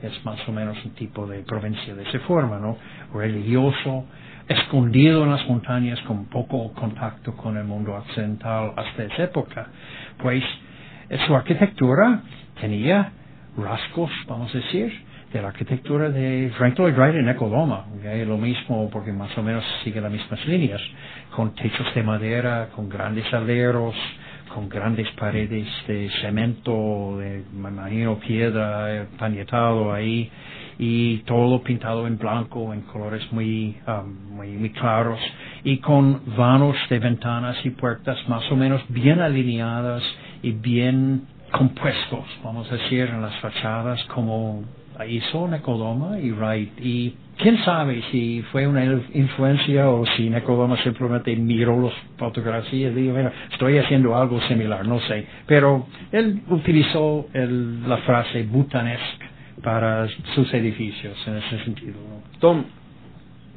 es 0.01 0.25
más 0.25 0.39
o 0.47 0.51
menos 0.51 0.77
un 0.85 0.91
tipo 0.91 1.27
de 1.27 1.39
provincia 1.43 1.93
de 1.93 2.03
esa 2.03 2.19
forma, 2.19 2.59
¿no? 2.59 2.77
Religioso, 3.13 4.05
escondido 4.47 5.23
en 5.23 5.31
las 5.31 5.47
montañas 5.47 5.99
con 6.01 6.25
poco 6.25 6.73
contacto 6.73 7.35
con 7.35 7.57
el 7.57 7.65
mundo 7.65 7.93
occidental 7.93 8.73
hasta 8.75 9.03
esa 9.03 9.23
época. 9.23 9.67
Pues 10.17 10.43
su 11.27 11.35
arquitectura 11.35 12.21
tenía 12.59 13.11
rasgos, 13.57 14.11
vamos 14.27 14.53
a 14.53 14.57
decir, 14.57 15.09
de 15.31 15.41
la 15.41 15.49
arquitectura 15.49 16.09
de 16.09 16.51
Frank 16.57 16.77
Lloyd 16.77 16.95
Wright 16.95 17.15
en 17.15 17.29
Ecodoma, 17.29 17.85
lo 18.25 18.37
mismo 18.37 18.89
porque 18.89 19.11
más 19.11 19.35
o 19.37 19.43
menos 19.43 19.63
sigue 19.83 20.01
las 20.01 20.11
mismas 20.11 20.43
líneas, 20.47 20.81
con 21.35 21.53
techos 21.53 21.93
de 21.93 22.01
madera, 22.01 22.69
con 22.75 22.89
grandes 22.89 23.31
aleros, 23.31 23.95
con 24.53 24.69
grandes 24.69 25.07
paredes 25.11 25.67
de 25.87 26.09
cemento, 26.21 27.17
de, 27.17 27.43
me 27.53 27.69
imagino 27.69 28.19
piedra, 28.19 29.07
pañetado 29.17 29.93
ahí, 29.93 30.29
y 30.77 31.17
todo 31.19 31.61
pintado 31.61 32.07
en 32.07 32.17
blanco, 32.17 32.73
en 32.73 32.81
colores 32.81 33.21
muy, 33.31 33.77
um, 33.87 34.35
muy, 34.35 34.49
muy 34.49 34.69
claros, 34.71 35.19
y 35.63 35.77
con 35.77 36.21
vanos 36.37 36.75
de 36.89 36.99
ventanas 36.99 37.57
y 37.65 37.71
puertas 37.71 38.17
más 38.29 38.49
o 38.51 38.55
menos 38.55 38.81
bien 38.89 39.19
alineadas 39.19 40.03
y 40.41 40.51
bien 40.51 41.27
compuestos, 41.51 42.25
vamos 42.43 42.71
a 42.71 42.75
decir, 42.75 43.09
en 43.09 43.21
las 43.21 43.35
fachadas 43.39 44.03
como 44.05 44.63
hizo 45.05 45.47
Necodoma 45.47 46.19
y 46.19 46.31
Wright. 46.31 46.71
Y 46.79 47.15
quién 47.37 47.57
sabe 47.63 48.01
si 48.11 48.43
fue 48.51 48.67
una 48.67 48.83
influencia 49.13 49.89
o 49.89 50.05
si 50.05 50.29
Necodoma 50.29 50.77
simplemente 50.83 51.35
miró 51.35 51.81
las 51.81 51.93
fotografías 52.17 52.91
y 52.91 52.95
dijo, 53.01 53.15
mira, 53.15 53.31
estoy 53.51 53.77
haciendo 53.77 54.15
algo 54.15 54.41
similar, 54.41 54.85
no 54.85 54.99
sé. 55.01 55.25
Pero 55.45 55.87
él 56.11 56.41
utilizó 56.49 57.27
la 57.33 57.97
frase 57.97 58.43
butanesque 58.43 59.25
para 59.63 60.07
sus 60.35 60.53
edificios 60.53 61.17
en 61.27 61.37
ese 61.37 61.63
sentido. 61.63 61.95
Tom, 62.39 62.63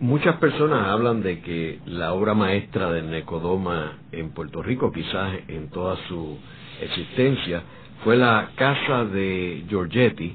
muchas 0.01 0.37
personas 0.37 0.89
hablan 0.89 1.23
de 1.23 1.41
que 1.41 1.79
la 1.87 2.13
obra 2.13 2.35
maestra 2.35 2.91
de 2.91 3.03
Necodoma 3.03 3.99
en 4.11 4.31
Puerto 4.31 4.63
Rico, 4.63 4.93
quizás 4.93 5.33
en 5.49 5.71
toda 5.71 5.97
su 6.09 6.39
existencia, 6.81 7.63
fue 8.03 8.17
la 8.17 8.51
casa 8.57 9.05
de 9.05 9.65
Giorgetti, 9.69 10.35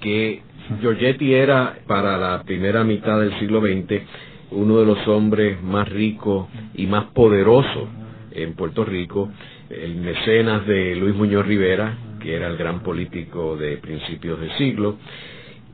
que 0.00 0.42
Giorgetti 0.80 1.34
era 1.34 1.78
para 1.86 2.18
la 2.18 2.42
primera 2.42 2.84
mitad 2.84 3.20
del 3.20 3.38
siglo 3.38 3.60
XX 3.60 4.02
uno 4.50 4.78
de 4.78 4.86
los 4.86 5.06
hombres 5.08 5.62
más 5.62 5.88
ricos 5.88 6.48
y 6.74 6.86
más 6.86 7.06
poderosos 7.06 7.88
en 8.32 8.54
Puerto 8.54 8.84
Rico, 8.84 9.30
el 9.68 9.96
mecenas 9.96 10.66
de 10.66 10.96
Luis 10.96 11.14
Muñoz 11.14 11.46
Rivera, 11.46 11.98
que 12.20 12.34
era 12.34 12.48
el 12.48 12.56
gran 12.56 12.82
político 12.82 13.56
de 13.56 13.76
principios 13.76 14.40
de 14.40 14.56
siglo, 14.56 14.96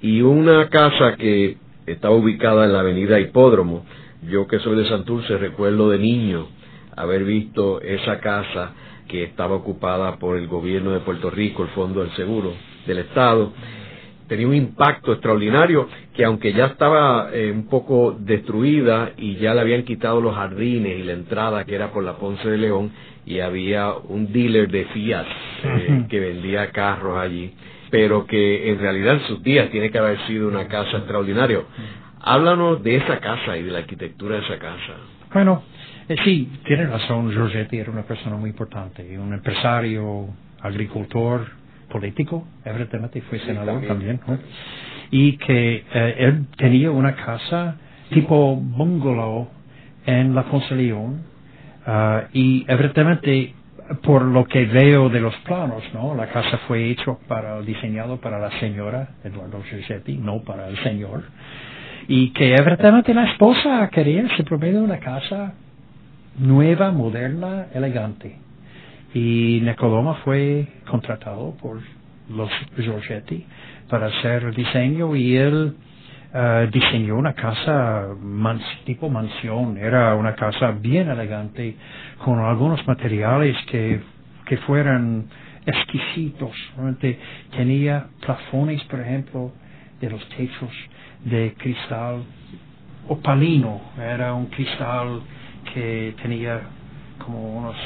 y 0.00 0.22
una 0.22 0.68
casa 0.68 1.16
que 1.16 1.56
estaba 1.86 2.14
ubicada 2.14 2.64
en 2.64 2.72
la 2.72 2.80
avenida 2.80 3.20
Hipódromo. 3.20 3.84
Yo 4.28 4.46
que 4.46 4.58
soy 4.58 4.76
de 4.76 4.88
Santurce 4.88 5.36
recuerdo 5.36 5.90
de 5.90 5.98
niño 5.98 6.48
haber 6.96 7.24
visto 7.24 7.80
esa 7.80 8.20
casa 8.20 8.72
que 9.08 9.24
estaba 9.24 9.54
ocupada 9.54 10.18
por 10.18 10.36
el 10.36 10.48
gobierno 10.48 10.92
de 10.92 11.00
Puerto 11.00 11.30
Rico, 11.30 11.62
el 11.62 11.68
Fondo 11.70 12.00
del 12.00 12.10
Seguro 12.12 12.52
del 12.86 12.98
Estado, 12.98 13.52
tenía 14.28 14.46
un 14.46 14.54
impacto 14.54 15.12
extraordinario 15.12 15.88
que 16.14 16.24
aunque 16.24 16.52
ya 16.52 16.66
estaba 16.66 17.30
eh, 17.32 17.50
un 17.52 17.66
poco 17.68 18.16
destruida 18.18 19.12
y 19.16 19.36
ya 19.36 19.54
le 19.54 19.60
habían 19.60 19.84
quitado 19.84 20.20
los 20.20 20.34
jardines 20.34 20.98
y 20.98 21.02
la 21.02 21.12
entrada 21.12 21.64
que 21.64 21.74
era 21.74 21.90
por 21.90 22.04
la 22.04 22.16
Ponce 22.16 22.48
de 22.48 22.58
León 22.58 22.92
y 23.26 23.40
había 23.40 23.92
un 23.92 24.32
dealer 24.32 24.70
de 24.70 24.84
Fiat 24.86 25.26
eh, 25.64 26.04
que 26.08 26.20
vendía 26.20 26.70
carros 26.70 27.18
allí, 27.18 27.52
pero 27.90 28.26
que 28.26 28.70
en 28.70 28.78
realidad 28.78 29.14
en 29.14 29.20
sus 29.20 29.42
días 29.42 29.70
tiene 29.70 29.90
que 29.90 29.98
haber 29.98 30.18
sido 30.26 30.48
una 30.48 30.68
casa 30.68 30.98
extraordinaria. 30.98 31.60
Háblanos 32.20 32.82
de 32.82 32.96
esa 32.96 33.20
casa 33.20 33.56
y 33.56 33.62
de 33.62 33.70
la 33.70 33.78
arquitectura 33.80 34.36
de 34.36 34.42
esa 34.42 34.58
casa. 34.58 34.94
Bueno, 35.32 35.62
eh, 36.08 36.16
sí, 36.24 36.50
tiene 36.64 36.86
razón, 36.86 37.32
Giorgetti 37.32 37.78
era 37.78 37.90
una 37.90 38.02
persona 38.02 38.36
muy 38.36 38.50
importante, 38.50 39.18
un 39.18 39.32
empresario, 39.32 40.28
agricultor, 40.60 41.46
político, 41.84 42.46
evidentemente 42.64 43.20
fue 43.22 43.38
senador 43.40 43.86
también, 43.86 44.20
y 45.10 45.36
que 45.38 45.84
eh, 45.92 46.14
él 46.18 46.46
tenía 46.56 46.90
una 46.90 47.14
casa 47.14 47.76
tipo 48.10 48.56
bungalow 48.56 49.48
en 50.06 50.34
la 50.34 50.44
Ponce 50.44 50.74
León, 50.74 51.22
ah, 51.86 52.24
y 52.32 52.64
evidentemente 52.68 53.54
por 54.02 54.22
lo 54.22 54.44
que 54.46 54.64
veo 54.64 55.08
de 55.08 55.20
los 55.20 55.34
planos, 55.38 55.82
¿no? 55.92 56.14
La 56.14 56.28
casa 56.28 56.58
fue 56.66 56.90
hecho 56.90 57.18
para, 57.28 57.60
diseñado 57.60 58.18
para 58.18 58.38
la 58.38 58.50
señora 58.58 59.08
Eduardo 59.22 59.62
Giorgetti, 59.62 60.16
no 60.16 60.40
para 60.42 60.68
el 60.68 60.82
señor. 60.82 61.22
Y 62.08 62.30
que 62.30 62.54
evidentemente 62.54 63.12
la 63.12 63.30
esposa 63.30 63.88
quería 63.92 64.26
simplemente 64.36 64.78
una 64.78 64.98
casa 64.98 65.54
nueva, 66.38 66.90
moderna, 66.90 67.66
elegante. 67.74 68.36
Y 69.14 69.60
Nicodoma 69.62 70.14
fue 70.24 70.66
contratado 70.90 71.54
por 71.62 71.80
los 72.28 72.50
Giorgetti 72.76 73.46
para 73.88 74.06
hacer 74.06 74.52
diseño 74.54 75.14
y 75.14 75.36
él 75.36 75.76
uh, 76.34 76.70
diseñó 76.72 77.16
una 77.16 77.32
casa 77.34 78.08
tipo 78.84 79.08
mansión. 79.08 79.78
Era 79.78 80.16
una 80.16 80.34
casa 80.34 80.72
bien 80.72 81.08
elegante 81.08 81.76
con 82.24 82.40
algunos 82.40 82.84
materiales 82.88 83.56
que, 83.70 84.00
que 84.46 84.56
fueran 84.58 85.26
exquisitos. 85.64 86.50
Tenía 87.56 88.08
plafones, 88.20 88.82
por 88.84 88.98
ejemplo, 88.98 89.52
de 90.00 90.10
los 90.10 90.28
techos 90.30 90.72
de 91.24 91.54
cristal 91.56 92.24
opalino. 93.08 93.80
Era 93.96 94.34
un 94.34 94.46
cristal 94.46 95.20
que 95.72 96.14
tenía 96.20 96.62
como 97.24 97.58
unas 97.58 97.76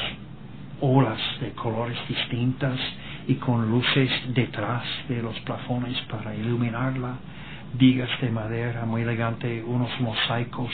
olas 0.81 1.19
de 1.41 1.51
colores 1.51 1.97
distintas 2.07 2.79
y 3.27 3.35
con 3.35 3.69
luces 3.69 4.09
detrás 4.33 4.83
de 5.07 5.21
los 5.21 5.39
plafones 5.41 5.97
para 6.09 6.35
iluminarla, 6.35 7.17
vigas 7.73 8.09
de 8.21 8.29
madera 8.31 8.85
muy 8.85 9.03
elegante, 9.03 9.63
unos 9.63 9.89
mosaicos 9.99 10.71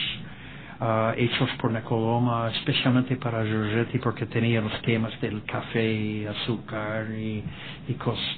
uh, 0.79 1.11
hechos 1.17 1.49
por 1.59 1.71
Nicoloma, 1.71 2.49
especialmente 2.51 3.17
para 3.17 3.43
Giorgetti 3.43 3.99
porque 3.99 4.25
tenía 4.25 4.61
los 4.61 4.81
temas 4.81 5.19
del 5.21 5.43
café, 5.43 6.27
azúcar 6.27 7.07
y, 7.11 7.43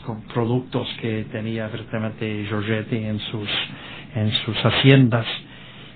con 0.05 0.21
productos 0.33 0.87
que 1.01 1.25
tenía 1.31 1.67
verdaderamente 1.67 2.45
Giorgetti 2.47 2.97
en 2.97 3.19
sus, 3.19 3.49
en 4.15 4.31
sus 4.31 4.57
haciendas 4.65 5.25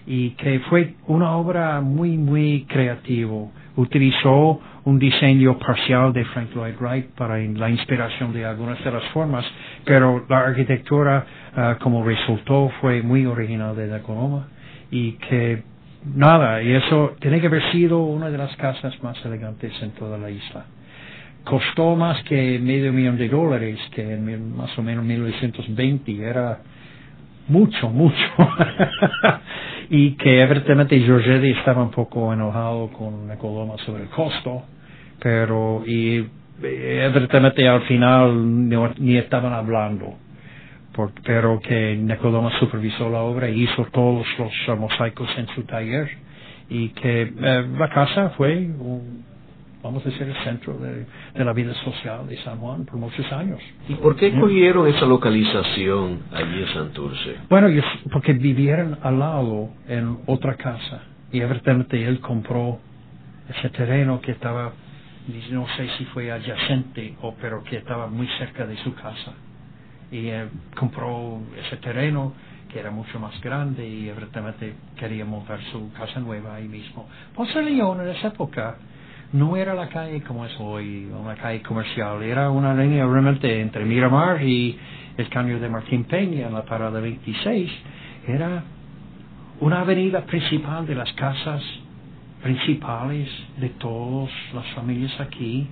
y 0.05 0.31
que 0.31 0.59
fue 0.61 0.95
una 1.07 1.31
obra 1.37 1.81
muy, 1.81 2.17
muy 2.17 2.65
creativo. 2.67 3.51
Utilizó 3.75 4.59
un 4.85 4.97
diseño 4.97 5.57
parcial 5.59 6.11
de 6.11 6.25
Frank 6.25 6.49
Lloyd 6.55 6.75
Wright 6.79 7.11
para 7.15 7.37
la 7.37 7.69
inspiración 7.69 8.33
de 8.33 8.45
algunas 8.45 8.83
de 8.83 8.91
las 8.91 9.03
formas, 9.09 9.45
pero 9.85 10.25
la 10.27 10.39
arquitectura 10.39 11.25
ah, 11.55 11.77
como 11.79 12.03
resultó 12.03 12.71
fue 12.81 13.01
muy 13.01 13.25
original 13.25 13.75
de 13.75 14.01
Coloma 14.01 14.47
y 14.89 15.13
que 15.13 15.63
nada, 16.15 16.61
y 16.63 16.73
eso 16.73 17.15
tiene 17.19 17.39
que 17.39 17.47
haber 17.47 17.71
sido 17.71 17.99
una 17.99 18.29
de 18.29 18.37
las 18.37 18.55
casas 18.57 19.01
más 19.03 19.23
elegantes 19.23 19.71
en 19.81 19.91
toda 19.91 20.17
la 20.17 20.29
isla. 20.29 20.65
Costó 21.43 21.95
más 21.95 22.21
que 22.23 22.59
medio 22.59 22.93
millón 22.93 23.17
de 23.17 23.27
dólares, 23.27 23.79
que 23.93 24.13
en 24.13 24.55
más 24.55 24.77
o 24.77 24.83
menos 24.83 25.03
1920 25.03 26.23
era 26.23 26.59
mucho, 27.47 27.89
mucho. 27.89 28.15
y 29.89 30.11
que 30.11 30.41
evidentemente 30.41 30.99
Giorgetti 30.99 31.51
estaba 31.51 31.83
un 31.83 31.91
poco 31.91 32.31
enojado 32.31 32.89
con 32.89 33.27
Nicodoma 33.27 33.75
sobre 33.85 34.03
el 34.03 34.09
costo, 34.09 34.63
pero 35.21 35.83
y 35.85 36.27
evidentemente 36.61 37.67
al 37.67 37.81
final 37.83 38.69
ni 38.99 39.17
estaban 39.17 39.53
hablando. 39.53 40.15
pero 41.23 41.59
que 41.59 41.95
Nicodoma 41.95 42.51
supervisó 42.59 43.09
la 43.09 43.21
obra 43.21 43.49
y 43.49 43.63
hizo 43.63 43.85
todos 43.91 44.27
los 44.37 44.79
mosaicos 44.79 45.29
en 45.37 45.47
su 45.55 45.63
taller 45.63 46.09
y 46.69 46.89
que 46.89 47.21
eh, 47.21 47.67
la 47.77 47.89
casa 47.89 48.31
fue 48.31 48.69
vamos 49.83 50.05
a 50.05 50.09
decir, 50.09 50.27
el 50.27 50.35
centro 50.43 50.77
de, 50.77 51.05
de, 51.33 51.45
la 51.45 51.53
vida 51.53 51.73
social 51.83 52.27
de 52.27 52.37
San 52.43 52.59
Juan 52.59 52.85
por 52.85 52.97
muchos 52.97 53.29
años. 53.31 53.59
¿Y 53.89 53.95
por 53.95 54.15
qué 54.15 54.27
escogieron 54.27 54.87
esa 54.87 55.05
localización 55.05 56.19
allí 56.31 56.61
en 56.61 56.67
Santurce? 56.73 57.35
Bueno, 57.49 57.67
porque 58.11 58.33
vivieron 58.33 58.99
al 59.01 59.19
lado 59.19 59.69
en 59.87 60.19
otra 60.27 60.55
casa 60.55 61.03
y 61.31 61.41
evidentemente 61.41 62.03
él 62.05 62.19
compró 62.19 62.79
ese 63.49 63.69
terreno 63.69 64.21
que 64.21 64.31
estaba, 64.31 64.73
no 65.51 65.67
sé 65.77 65.87
si 65.97 66.05
fue 66.05 66.31
adyacente 66.31 67.15
o 67.21 67.35
pero 67.35 67.63
que 67.63 67.77
estaba 67.77 68.07
muy 68.07 68.27
cerca 68.39 68.65
de 68.65 68.77
su 68.77 68.93
casa. 68.95 69.33
Y 70.11 70.27
eh, 70.27 70.47
compró 70.75 71.39
ese 71.65 71.77
terreno 71.77 72.33
que 72.71 72.79
era 72.79 72.91
mucho 72.91 73.19
más 73.19 73.39
grande 73.41 73.87
y 73.87 74.09
evidentemente 74.09 74.73
quería 74.97 75.25
montar 75.25 75.59
su 75.71 75.91
casa 75.93 76.19
nueva 76.19 76.55
ahí 76.55 76.67
mismo. 76.67 77.07
Ponce 77.35 77.61
León 77.61 78.01
en 78.01 78.09
esa 78.09 78.29
época 78.29 78.77
no 79.33 79.55
era 79.55 79.73
la 79.73 79.87
calle 79.89 80.21
como 80.21 80.45
es 80.45 80.53
hoy, 80.59 81.05
una 81.05 81.35
calle 81.35 81.61
comercial, 81.61 82.21
era 82.23 82.49
una 82.49 82.73
línea 82.73 83.05
realmente 83.05 83.61
entre 83.61 83.85
Miramar 83.85 84.41
y 84.43 84.77
el 85.17 85.29
caño 85.29 85.59
de 85.59 85.69
Martín 85.69 86.05
Peña 86.05 86.47
en 86.47 86.53
la 86.53 86.63
parada 86.63 86.99
26. 86.99 87.71
Era 88.27 88.63
una 89.59 89.81
avenida 89.81 90.21
principal 90.25 90.85
de 90.85 90.95
las 90.95 91.11
casas 91.13 91.61
principales 92.41 93.29
de 93.57 93.69
todas 93.69 94.31
las 94.53 94.65
familias 94.73 95.11
aquí. 95.19 95.67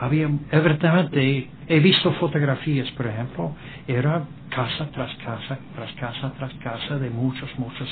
Había, 0.00 0.30
evidentemente, 0.50 1.50
he 1.68 1.80
visto 1.80 2.12
fotografías, 2.14 2.90
por 2.92 3.06
ejemplo, 3.06 3.54
era 3.86 4.22
casa 4.48 4.88
tras 4.92 5.14
casa, 5.16 5.58
tras 5.74 5.92
casa, 5.92 6.32
tras 6.38 6.54
casa 6.54 6.98
de 6.98 7.10
muchos, 7.10 7.50
muchos, 7.58 7.88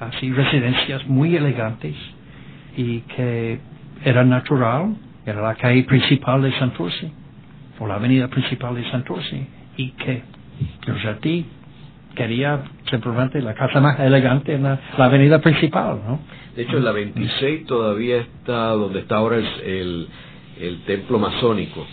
así, 0.00 0.32
residencias 0.32 1.06
muy 1.06 1.36
elegantes 1.36 1.94
y 2.76 3.00
que 3.00 3.60
era 4.04 4.24
natural, 4.24 4.96
era 5.24 5.40
la 5.40 5.54
calle 5.54 5.84
principal 5.84 6.42
de 6.42 6.52
Santurce, 6.58 7.10
o 7.78 7.86
la 7.86 7.94
avenida 7.94 8.28
principal 8.28 8.74
de 8.74 8.90
Santurce, 8.90 9.46
y 9.76 9.90
que 9.90 10.22
ti 11.20 11.46
quería 12.14 12.62
simplemente 12.90 13.40
la 13.42 13.54
casa 13.54 13.80
más 13.80 13.98
elegante 14.00 14.54
en 14.54 14.62
la, 14.64 14.80
avenida 14.98 15.40
principal, 15.40 16.00
¿no? 16.06 16.20
De 16.56 16.62
hecho, 16.62 16.78
la 16.78 16.90
26 16.90 17.66
todavía 17.66 18.16
está 18.16 18.70
donde 18.70 19.00
está 19.00 19.16
ahora 19.16 19.36
el, 19.36 20.08
el, 20.58 20.80
templo 20.86 21.18
masónico, 21.18 21.86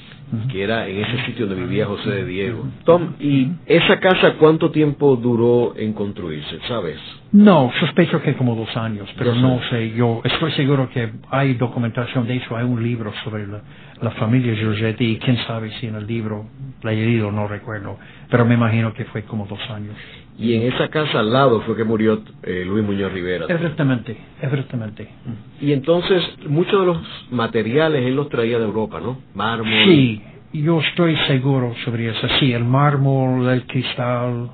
que 0.50 0.64
era 0.64 0.88
en 0.88 1.04
ese 1.04 1.26
sitio 1.26 1.48
donde 1.48 1.64
vivía 1.64 1.86
José 1.86 2.10
de 2.10 2.26
Diego. 2.26 2.66
Tom, 2.86 3.16
¿y 3.20 3.50
esa 3.66 4.00
casa 4.00 4.36
cuánto 4.40 4.72
tiempo 4.72 5.18
duró 5.18 5.76
en 5.76 5.92
construirse, 5.92 6.60
sabes? 6.70 6.98
No, 7.34 7.74
sospecho 7.82 8.22
que 8.22 8.36
como 8.36 8.56
dos 8.56 8.76
años, 8.78 9.10
pero 9.18 9.36
no 9.36 9.60
sé, 9.70 9.92
yo 9.92 10.22
estoy 10.24 10.54
seguro 10.54 10.90
que 10.90 11.12
hay 11.30 11.56
documentación, 11.56 12.26
de 12.26 12.36
hecho 12.36 12.56
hay 12.56 12.64
un 12.64 12.82
libro 12.82 13.12
sobre 13.26 13.46
la, 13.46 13.62
la 14.02 14.12
familia 14.12 14.54
Giorgetti 14.54 15.06
y 15.06 15.18
quién 15.18 15.38
sabe 15.46 15.72
si 15.80 15.88
en 15.88 15.96
el 15.96 16.08
libro 16.08 16.46
la 16.84 16.94
he 16.94 16.96
leído, 16.96 17.32
no 17.32 17.50
recuerdo, 17.50 17.98
pero 18.30 18.46
me 18.46 18.54
imagino 18.54 18.94
que 18.94 19.04
fue 19.06 19.24
como 19.24 19.46
dos 19.46 19.60
años. 19.70 19.96
Y 20.38 20.56
en 20.56 20.74
esa 20.74 20.90
casa 20.90 21.20
al 21.20 21.32
lado 21.32 21.62
fue 21.62 21.76
que 21.76 21.84
murió 21.84 22.22
eh, 22.42 22.64
Luis 22.66 22.84
Muñoz 22.84 23.12
Rivera. 23.12 23.46
Exactamente, 23.48 24.18
exactamente. 24.42 25.08
Y 25.62 25.72
entonces 25.74 26.24
muchos 26.48 26.80
de 26.80 26.86
los 26.88 26.98
materiales 27.30 28.06
él 28.06 28.16
los 28.16 28.30
traía 28.30 28.58
de 28.58 28.66
Europa, 28.66 29.00
¿no? 29.00 29.20
Mármol. 29.36 29.72
Sí, 29.86 30.22
yo 30.54 30.82
estoy 30.82 31.16
seguro 31.28 31.76
sobre 31.86 32.10
eso. 32.10 32.28
Sí, 32.40 32.52
el 32.52 32.64
mármol, 32.64 33.48
el 33.48 33.66
cristal, 33.68 34.50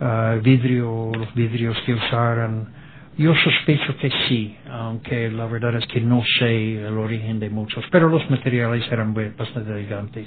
uh, 0.00 0.40
vidrio, 0.42 1.12
los 1.14 1.34
vidrios 1.34 1.76
que 1.84 1.94
usaron 1.94 2.74
yo 3.16 3.32
sospecho 3.36 3.96
que 3.98 4.10
sí, 4.26 4.56
aunque 4.68 5.30
la 5.30 5.46
verdad 5.46 5.76
es 5.76 5.86
que 5.86 6.00
no 6.00 6.22
sé 6.38 6.84
el 6.84 6.98
origen 6.98 7.38
de 7.38 7.48
muchos, 7.48 7.84
pero 7.90 8.08
los 8.08 8.28
materiales 8.28 8.90
eran 8.90 9.14
bastante 9.14 9.70
elegantes. 9.70 10.26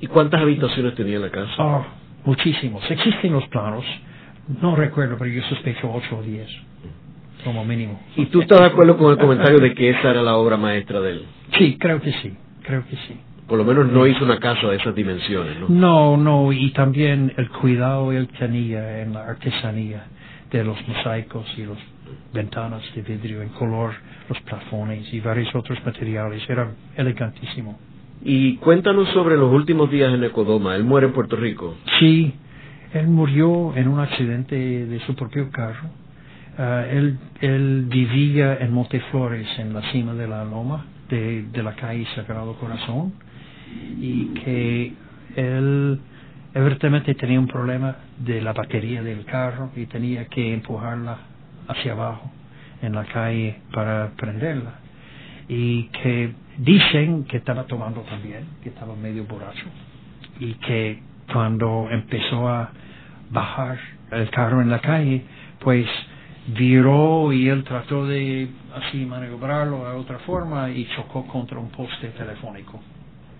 ¿Y 0.00 0.06
cuántas 0.06 0.40
habitaciones 0.40 0.94
tenía 0.94 1.18
la 1.18 1.30
casa? 1.30 1.52
Oh, 1.58 1.84
muchísimos. 2.28 2.82
Existen 2.90 3.32
los 3.32 3.46
planos, 3.48 3.84
no 4.60 4.76
recuerdo, 4.76 5.16
pero 5.18 5.30
yo 5.30 5.42
sospecho 5.44 5.90
ocho 5.90 6.18
o 6.18 6.22
diez, 6.22 6.48
como 7.42 7.64
mínimo. 7.64 7.98
¿Y 8.16 8.26
tú 8.26 8.42
estás 8.42 8.60
de 8.60 8.66
acuerdo 8.66 8.98
con 8.98 9.12
el 9.12 9.18
comentario 9.18 9.58
de 9.58 9.72
que 9.72 9.88
esa 9.88 10.10
era 10.10 10.22
la 10.22 10.36
obra 10.36 10.58
maestra 10.58 11.00
de 11.00 11.12
él? 11.12 11.22
Sí, 11.56 11.78
creo 11.80 12.02
que 12.02 12.12
sí, 12.12 12.36
creo 12.62 12.84
que 12.86 12.96
sí. 12.96 13.16
Por 13.46 13.56
lo 13.56 13.64
menos 13.64 13.90
no 13.90 14.06
hizo 14.06 14.22
una 14.26 14.38
casa 14.38 14.68
de 14.68 14.76
esas 14.76 14.94
dimensiones, 14.94 15.58
¿no? 15.58 15.68
No, 15.70 16.16
no, 16.18 16.52
y 16.52 16.70
también 16.72 17.32
el 17.38 17.48
cuidado 17.48 18.10
que 18.10 18.18
él 18.18 18.28
tenía 18.38 19.00
en 19.00 19.14
la 19.14 19.24
artesanía 19.24 20.04
de 20.50 20.64
los 20.64 20.76
mosaicos 20.86 21.46
y 21.56 21.64
las 21.64 21.78
ventanas 22.34 22.82
de 22.94 23.00
vidrio 23.00 23.40
en 23.40 23.48
color, 23.50 23.94
los 24.28 24.38
plafones 24.42 25.10
y 25.14 25.20
varios 25.20 25.54
otros 25.54 25.78
materiales. 25.82 26.42
Era 26.46 26.68
elegantísimo. 26.94 27.78
Y 28.22 28.56
cuéntanos 28.56 29.08
sobre 29.10 29.36
los 29.36 29.52
últimos 29.52 29.90
días 29.90 30.12
en 30.12 30.24
Ecodoma. 30.24 30.74
¿Él 30.74 30.84
muere 30.84 31.06
en 31.06 31.12
Puerto 31.12 31.36
Rico? 31.36 31.76
Sí, 31.98 32.34
él 32.92 33.06
murió 33.08 33.76
en 33.76 33.88
un 33.88 34.00
accidente 34.00 34.56
de 34.56 35.00
su 35.00 35.14
propio 35.14 35.50
carro. 35.50 35.88
Ah, 36.58 36.84
él, 36.90 37.18
él 37.40 37.86
vivía 37.88 38.56
en 38.56 38.72
Monteflores, 38.72 39.46
en 39.58 39.72
la 39.72 39.82
cima 39.92 40.14
de 40.14 40.26
la 40.26 40.44
loma 40.44 40.86
de, 41.08 41.44
de 41.52 41.62
la 41.62 41.74
calle 41.74 42.06
Sagrado 42.16 42.54
Corazón, 42.54 43.12
y 44.00 44.26
que 44.34 44.92
él 45.36 46.00
evidentemente 46.54 47.14
tenía 47.14 47.38
un 47.38 47.46
problema 47.46 47.96
de 48.18 48.40
la 48.40 48.52
batería 48.52 49.02
del 49.02 49.24
carro 49.24 49.70
y 49.76 49.86
tenía 49.86 50.26
que 50.26 50.52
empujarla 50.52 51.18
hacia 51.68 51.92
abajo 51.92 52.30
en 52.82 52.94
la 52.94 53.04
calle 53.04 53.58
para 53.72 54.10
prenderla. 54.16 54.80
Y 55.48 55.84
que 55.84 56.32
dicen 56.58 57.24
que 57.24 57.38
estaba 57.38 57.64
tomando 57.64 58.02
también, 58.02 58.44
que 58.62 58.68
estaba 58.68 58.94
medio 58.94 59.24
borracho. 59.24 59.66
Y 60.40 60.54
que 60.54 61.00
cuando 61.32 61.88
empezó 61.90 62.48
a 62.48 62.70
bajar 63.30 63.78
el 64.10 64.30
carro 64.30 64.60
en 64.60 64.70
la 64.70 64.80
calle, 64.80 65.22
pues 65.60 65.86
viró 66.48 67.32
y 67.32 67.48
él 67.48 67.64
trató 67.64 68.06
de 68.06 68.48
así 68.74 69.04
maniobrarlo 69.04 69.84
de 69.84 69.96
otra 69.96 70.18
forma 70.20 70.70
y 70.70 70.86
chocó 70.96 71.26
contra 71.26 71.58
un 71.58 71.70
poste 71.70 72.08
telefónico. 72.08 72.80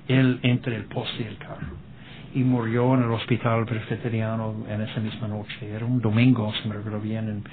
Él 0.09 0.40
entre 0.42 0.76
el 0.76 0.84
poste 0.84 1.22
y 1.22 1.26
el 1.26 1.38
carro 1.38 1.88
y 2.34 2.40
murió 2.40 2.94
en 2.94 3.04
el 3.04 3.11
hospital 3.11 3.64
presbiteriano 3.64 4.64
en 4.68 4.82
esa 4.82 5.00
misma 5.00 5.28
noche. 5.28 5.56
Era 5.62 5.84
un 5.86 6.00
domingo, 6.00 6.52
si 6.62 6.68
me 6.68 6.74
recuerdo 6.74 7.00
bien, 7.00 7.28
en 7.28 7.44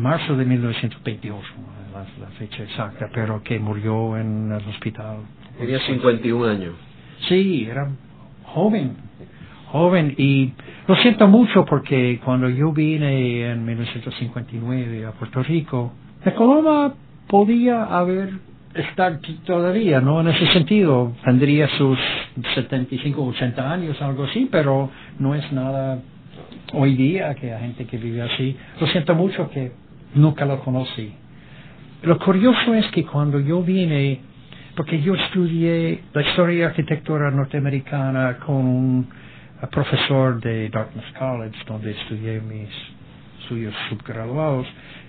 marzo 0.00 0.36
de 0.36 0.44
1928, 0.44 1.46
la, 1.92 2.00
la 2.24 2.30
fecha 2.38 2.62
exacta, 2.62 3.08
pero 3.12 3.42
que 3.42 3.58
murió 3.58 4.16
en 4.16 4.52
el 4.52 4.68
hospital. 4.68 5.18
Tenía 5.58 5.78
51 5.80 6.44
años. 6.46 6.74
Sí, 7.28 7.66
era 7.70 7.90
joven, 8.44 8.96
joven 9.70 10.14
y 10.16 10.52
lo 10.88 10.96
siento 10.96 11.28
mucho 11.28 11.64
porque 11.64 12.20
cuando 12.24 12.48
yo 12.48 12.72
vine 12.72 13.50
en 13.50 13.64
1959 13.64 15.06
a 15.06 15.12
Puerto 15.12 15.42
Rico, 15.42 15.92
la 16.24 16.34
Coloma 16.34 16.94
podía 17.28 17.84
haber 17.84 18.30
estar 18.74 19.20
todavía, 19.44 20.00
¿no? 20.00 20.20
En 20.20 20.28
ese 20.28 20.46
sentido, 20.48 21.12
tendría 21.24 21.68
sus 21.76 21.98
75, 22.54 23.24
80 23.24 23.72
años, 23.72 24.00
algo 24.00 24.24
así, 24.24 24.48
pero 24.50 24.90
no 25.18 25.34
es 25.34 25.50
nada 25.52 26.00
hoy 26.72 26.94
día 26.94 27.34
que 27.34 27.52
hay 27.52 27.60
gente 27.62 27.84
que 27.86 27.96
vive 27.98 28.22
así. 28.22 28.56
Lo 28.80 28.86
siento 28.88 29.14
mucho 29.14 29.50
que 29.50 29.72
nunca 30.14 30.44
lo 30.44 30.60
conocí. 30.60 31.12
Lo 32.02 32.18
curioso 32.18 32.74
es 32.74 32.86
que 32.92 33.04
cuando 33.04 33.40
yo 33.40 33.62
vine, 33.62 34.20
porque 34.76 35.00
yo 35.02 35.14
estudié 35.14 36.00
la 36.12 36.22
historia 36.22 36.58
y 36.58 36.62
arquitectura 36.62 37.30
norteamericana 37.30 38.38
con 38.38 38.56
un 38.56 39.08
profesor 39.70 40.40
de 40.40 40.70
Dartmouth 40.70 41.12
College, 41.18 41.58
donde 41.66 41.90
estudié 41.90 42.40
mis 42.40 42.70
suyos 43.48 43.74
subgraduados, 43.90 44.66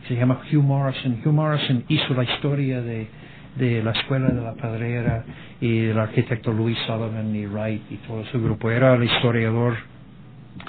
se 0.07 0.15
llama 0.15 0.41
Hugh 0.51 0.63
Morrison. 0.63 1.21
Hugh 1.23 1.31
Morrison 1.31 1.85
hizo 1.87 2.13
la 2.13 2.23
historia 2.23 2.81
de 2.81 3.07
de 3.55 3.83
la 3.83 3.91
Escuela 3.91 4.29
de 4.29 4.41
la 4.41 4.53
Padrera 4.53 5.23
y 5.59 5.85
el 5.85 5.99
arquitecto 5.99 6.51
Louis 6.51 6.77
Sullivan 6.85 7.35
y 7.35 7.45
Wright 7.45 7.91
y 7.91 7.95
todo 7.97 8.23
su 8.25 8.41
grupo. 8.41 8.71
Era 8.71 8.95
el 8.95 9.03
historiador 9.03 9.75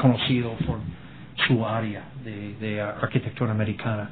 conocido 0.01 0.53
por 0.67 0.79
su 1.47 1.67
área 1.67 2.05
de, 2.25 2.55
de 2.61 2.81
arquitectura 2.81 3.53
americana. 3.53 4.11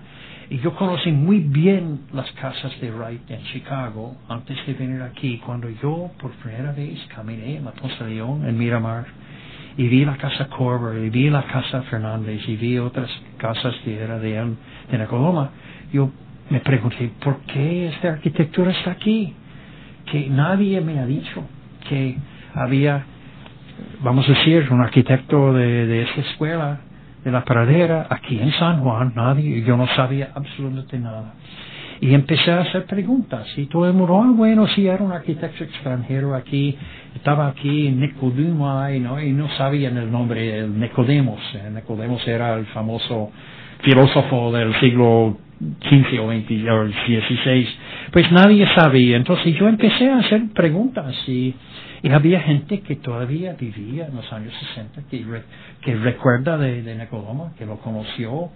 Y 0.50 0.58
yo 0.58 0.74
conocí 0.74 1.12
muy 1.12 1.38
bien 1.38 2.00
las 2.12 2.28
casas 2.32 2.72
de 2.80 2.90
Wright 2.90 3.30
en 3.30 3.42
Chicago 3.52 4.16
antes 4.28 4.56
de 4.66 4.74
venir 4.74 5.00
aquí, 5.02 5.40
cuando 5.46 5.70
yo 5.70 6.10
por 6.20 6.32
primera 6.32 6.72
vez 6.72 6.98
caminé 7.14 7.58
en 7.58 7.64
la 7.64 7.70
Ponce 7.70 8.02
León, 8.04 8.44
en 8.44 8.58
Miramar, 8.58 9.04
y 9.76 9.86
vi 9.86 10.04
la 10.04 10.16
casa 10.16 10.48
Corber, 10.48 11.04
y 11.04 11.08
vi 11.08 11.30
la 11.30 11.44
casa 11.44 11.82
Fernández, 11.82 12.42
y 12.48 12.56
vi 12.56 12.78
otras 12.78 13.08
casas 13.36 13.74
que 13.84 13.96
era 13.96 14.18
de, 14.18 14.36
en 14.38 15.02
Oklahoma. 15.02 15.50
Yo 15.92 16.10
me 16.50 16.58
pregunté, 16.58 17.12
¿por 17.22 17.42
qué 17.42 17.86
esta 17.88 18.08
arquitectura 18.08 18.72
está 18.72 18.90
aquí? 18.90 19.32
Que 20.10 20.28
nadie 20.28 20.80
me 20.80 20.98
ha 20.98 21.06
dicho 21.06 21.44
que 21.88 22.16
había, 22.54 23.04
vamos 24.02 24.28
a 24.28 24.32
decir, 24.32 24.66
un 24.72 24.80
arquitecto 24.80 25.52
de, 25.52 25.86
de 25.86 26.02
escuela, 26.02 26.80
de 27.24 27.30
la 27.30 27.44
pradera, 27.44 28.06
aquí 28.08 28.38
en 28.38 28.52
San 28.52 28.80
Juan, 28.80 29.12
nadie, 29.14 29.62
yo 29.62 29.76
no 29.76 29.86
sabía 29.88 30.30
absolutamente 30.34 30.98
nada. 30.98 31.34
Y 32.02 32.14
empecé 32.14 32.50
a 32.50 32.60
hacer 32.60 32.86
preguntas 32.86 33.46
y 33.58 33.66
todo 33.66 33.86
el 33.86 33.92
mundo, 33.92 34.22
ah, 34.22 34.32
bueno, 34.34 34.66
sí, 34.68 34.86
era 34.86 35.04
un 35.04 35.12
arquitecto 35.12 35.64
extranjero 35.64 36.34
aquí, 36.34 36.74
estaba 37.14 37.48
aquí 37.48 37.90
Nicodemo 37.90 38.88
y 38.88 39.00
no, 39.00 39.22
y 39.22 39.32
no 39.32 39.50
sabían 39.58 39.98
el 39.98 40.10
nombre 40.10 40.62
de 40.62 40.68
Nicodemos. 40.68 41.38
Eh, 41.54 41.70
Nicodemos 41.74 42.26
era 42.26 42.54
el 42.54 42.64
famoso 42.66 43.30
filósofo 43.82 44.50
del 44.50 44.74
siglo 44.80 45.36
XV 45.60 46.20
o, 46.20 46.32
XVI. 46.32 47.68
Pues 48.12 48.30
nadie 48.32 48.66
sabía. 48.74 49.16
Entonces 49.16 49.54
yo 49.56 49.68
empecé 49.68 50.10
a 50.10 50.18
hacer 50.18 50.48
preguntas 50.52 51.14
y, 51.28 51.54
y 52.02 52.08
había 52.10 52.40
gente 52.40 52.80
que 52.80 52.96
todavía 52.96 53.54
vivía 53.58 54.06
en 54.06 54.16
los 54.16 54.32
años 54.32 54.52
60 54.74 55.02
que, 55.08 55.24
que 55.82 55.94
recuerda 55.94 56.58
de, 56.58 56.82
de 56.82 57.08
que 57.56 57.66
lo 57.66 57.78
conoció 57.78 58.50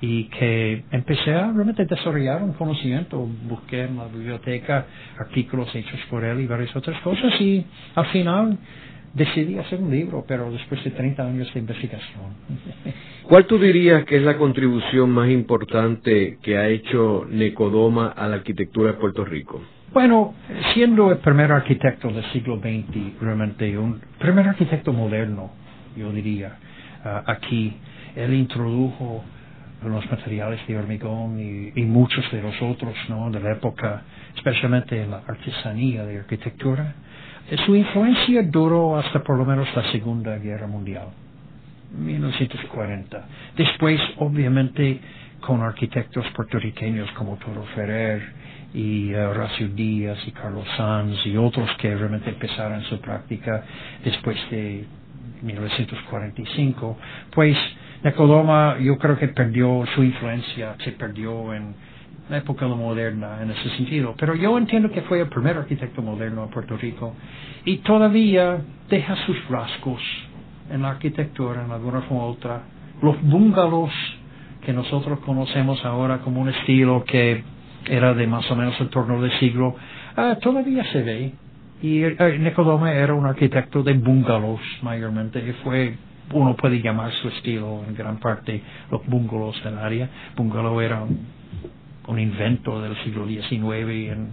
y 0.00 0.24
que 0.24 0.84
empecé 0.90 1.34
a 1.34 1.52
realmente 1.52 1.84
desarrollar 1.84 2.42
un 2.42 2.52
conocimiento, 2.54 3.26
busqué 3.48 3.84
en 3.84 3.96
la 3.96 4.06
biblioteca 4.06 4.86
artículos 5.18 5.74
hechos 5.74 6.00
por 6.10 6.24
él 6.24 6.40
y 6.40 6.46
varias 6.46 6.74
otras 6.74 7.00
cosas 7.02 7.32
y 7.40 7.64
al 7.94 8.06
final 8.06 8.58
decidí 9.14 9.58
hacer 9.58 9.80
un 9.80 9.90
libro, 9.90 10.24
pero 10.26 10.50
después 10.50 10.82
de 10.84 10.90
30 10.90 11.22
años 11.24 11.52
de 11.54 11.60
investigación. 11.60 12.34
¿Cuál 13.22 13.46
tú 13.46 13.58
dirías 13.58 14.04
que 14.04 14.16
es 14.16 14.22
la 14.22 14.36
contribución 14.36 15.10
más 15.10 15.30
importante 15.30 16.38
que 16.42 16.58
ha 16.58 16.68
hecho 16.68 17.24
Necodoma 17.30 18.08
a 18.08 18.28
la 18.28 18.36
arquitectura 18.36 18.92
de 18.92 18.98
Puerto 18.98 19.24
Rico? 19.24 19.62
Bueno, 19.92 20.34
siendo 20.74 21.12
el 21.12 21.18
primer 21.18 21.52
arquitecto 21.52 22.08
del 22.08 22.24
siglo 22.32 22.58
XX, 22.58 23.20
realmente 23.20 23.78
un 23.78 24.00
primer 24.18 24.48
arquitecto 24.48 24.92
moderno, 24.92 25.52
yo 25.96 26.10
diría, 26.10 26.58
ah, 27.04 27.22
aquí, 27.26 27.72
él 28.16 28.34
introdujo 28.34 29.24
los 29.84 30.10
materiales 30.10 30.66
de 30.66 30.78
hormigón 30.78 31.38
y, 31.74 31.82
muchos 31.82 32.30
de 32.32 32.42
los 32.42 32.60
otros 32.62 32.94
¿no? 33.08 33.30
de 33.30 33.40
la 33.40 33.52
época, 33.52 34.02
especialmente 34.34 35.00
en 35.00 35.10
la 35.10 35.18
artesanía 35.18 36.04
de 36.04 36.18
arquitectura. 36.18 36.94
Eh, 37.50 37.56
su 37.66 37.74
influencia 37.74 38.42
duró 38.42 38.98
hasta 38.98 39.22
por 39.22 39.36
lo 39.36 39.44
menos 39.44 39.68
la 39.74 39.90
Segunda 39.92 40.38
Guerra 40.38 40.66
Mundial, 40.66 41.08
1940. 41.98 43.26
Después, 43.56 44.00
obviamente, 44.18 45.00
con 45.40 45.60
arquitectos 45.62 46.24
puertorriqueños 46.34 47.10
como 47.12 47.36
Toro 47.36 47.64
Ferrer 47.74 48.22
y 48.72 49.12
eh, 49.12 49.24
Horacio 49.24 49.68
Díaz 49.68 50.18
y 50.26 50.32
Carlos 50.32 50.66
Sanz 50.76 51.24
y 51.26 51.36
otros 51.36 51.68
que 51.78 51.94
realmente 51.94 52.30
empezaron 52.30 52.82
su 52.84 52.98
práctica 53.00 53.62
después 54.02 54.36
de 54.50 54.84
1945, 55.42 56.98
pues 57.34 57.56
Nicodoma 58.02 58.78
yo 58.78 58.98
creo 58.98 59.18
que 59.18 59.28
perdió 59.28 59.84
su 59.94 60.02
influencia, 60.02 60.76
se 60.82 60.92
perdió 60.92 61.54
en 61.54 61.74
la 62.28 62.38
época 62.38 62.66
moderna 62.66 63.42
en 63.42 63.50
ese 63.50 63.68
sentido. 63.76 64.14
Pero 64.18 64.34
yo 64.34 64.56
entiendo 64.56 64.90
que 64.90 65.02
fue 65.02 65.20
el 65.20 65.28
primer 65.28 65.56
arquitecto 65.56 66.02
moderno 66.02 66.44
en 66.44 66.50
Puerto 66.50 66.76
Rico 66.76 67.14
y 67.64 67.78
todavía 67.78 68.58
deja 68.88 69.16
sus 69.26 69.36
rasgos 69.48 70.02
en 70.70 70.82
la 70.82 70.90
arquitectura 70.90 71.64
en 71.64 71.70
alguna 71.70 72.02
forma 72.02 72.24
u 72.24 72.28
otra. 72.28 72.62
Los 73.02 73.20
bungalows 73.22 73.92
que 74.64 74.72
nosotros 74.72 75.20
conocemos 75.20 75.84
ahora 75.84 76.18
como 76.18 76.40
un 76.40 76.48
estilo 76.48 77.04
que 77.04 77.44
era 77.86 78.14
de 78.14 78.26
más 78.26 78.50
o 78.50 78.56
menos 78.56 78.80
el 78.80 78.88
torno 78.88 79.20
del 79.20 79.32
siglo, 79.38 79.76
ah, 80.16 80.38
todavía 80.40 80.84
se 80.90 81.02
ve. 81.02 81.32
Y 81.82 82.02
eh, 82.02 82.38
Nicodoma 82.38 82.92
era 82.92 83.12
un 83.12 83.26
arquitecto 83.26 83.82
de 83.82 83.92
bungalows 83.92 84.62
mayormente 84.82 85.38
y 85.40 85.52
fue 85.62 85.94
uno 86.32 86.56
puede 86.56 86.80
llamar 86.80 87.12
su 87.12 87.28
estilo 87.28 87.84
en 87.86 87.94
gran 87.94 88.18
parte 88.18 88.62
los 88.90 89.06
bungalows 89.06 89.62
del 89.62 89.76
área. 89.76 90.08
Bungalow 90.34 90.80
era 90.80 91.04
invento 92.18 92.80
del 92.82 92.96
siglo 93.04 93.26
XIX 93.26 94.12
en, 94.12 94.28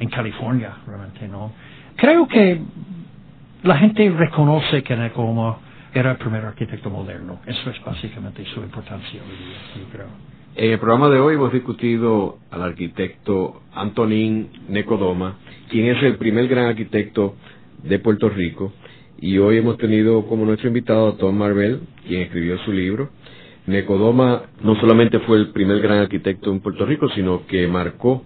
en 0.00 0.08
California, 0.08 0.76
realmente, 0.86 1.28
¿no? 1.28 1.52
Creo 1.96 2.26
que 2.26 2.60
la 3.62 3.76
gente 3.78 4.08
reconoce 4.10 4.82
que 4.82 4.96
Necoma 4.96 5.58
era 5.94 6.12
el 6.12 6.16
primer 6.16 6.44
arquitecto 6.44 6.90
moderno. 6.90 7.40
Eso 7.46 7.70
es 7.70 7.84
básicamente 7.84 8.44
su 8.46 8.60
importancia 8.60 9.20
hoy 9.22 9.36
día, 9.36 9.58
yo 9.76 9.92
creo. 9.92 10.06
En 10.54 10.72
el 10.72 10.78
programa 10.78 11.08
de 11.08 11.18
hoy 11.18 11.34
hemos 11.34 11.52
discutido 11.52 12.38
al 12.50 12.62
arquitecto 12.62 13.62
Antonín 13.74 14.50
Necodoma, 14.68 15.36
quien 15.70 15.86
es 15.86 16.02
el 16.02 16.16
primer 16.16 16.46
gran 16.48 16.66
arquitecto 16.66 17.36
de 17.82 17.98
Puerto 17.98 18.28
Rico 18.28 18.72
y 19.22 19.38
hoy 19.38 19.58
hemos 19.58 19.78
tenido 19.78 20.26
como 20.26 20.44
nuestro 20.44 20.68
invitado 20.68 21.08
a 21.08 21.16
Tom 21.16 21.36
Marvel, 21.36 21.82
quien 22.06 22.22
escribió 22.22 22.58
su 22.64 22.72
libro. 22.72 23.10
Necodoma 23.66 24.42
no 24.62 24.74
solamente 24.76 25.20
fue 25.20 25.38
el 25.38 25.52
primer 25.52 25.80
gran 25.80 25.98
arquitecto 25.98 26.50
en 26.50 26.60
Puerto 26.60 26.84
Rico, 26.84 27.08
sino 27.10 27.46
que 27.46 27.66
marcó 27.68 28.24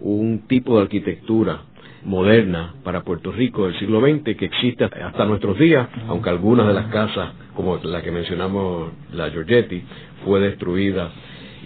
un 0.00 0.46
tipo 0.48 0.76
de 0.76 0.82
arquitectura 0.82 1.62
moderna 2.04 2.74
para 2.82 3.02
Puerto 3.02 3.30
Rico 3.30 3.66
del 3.66 3.78
siglo 3.78 4.00
XX 4.00 4.36
que 4.36 4.46
existe 4.46 4.84
hasta 4.84 5.24
nuestros 5.24 5.58
días, 5.58 5.88
aunque 6.08 6.30
algunas 6.30 6.66
de 6.66 6.74
las 6.74 6.86
casas, 6.86 7.32
como 7.54 7.76
la 7.76 8.02
que 8.02 8.10
mencionamos, 8.10 8.90
la 9.12 9.30
Giorgetti, 9.30 9.82
fue 10.24 10.40
destruida 10.40 11.12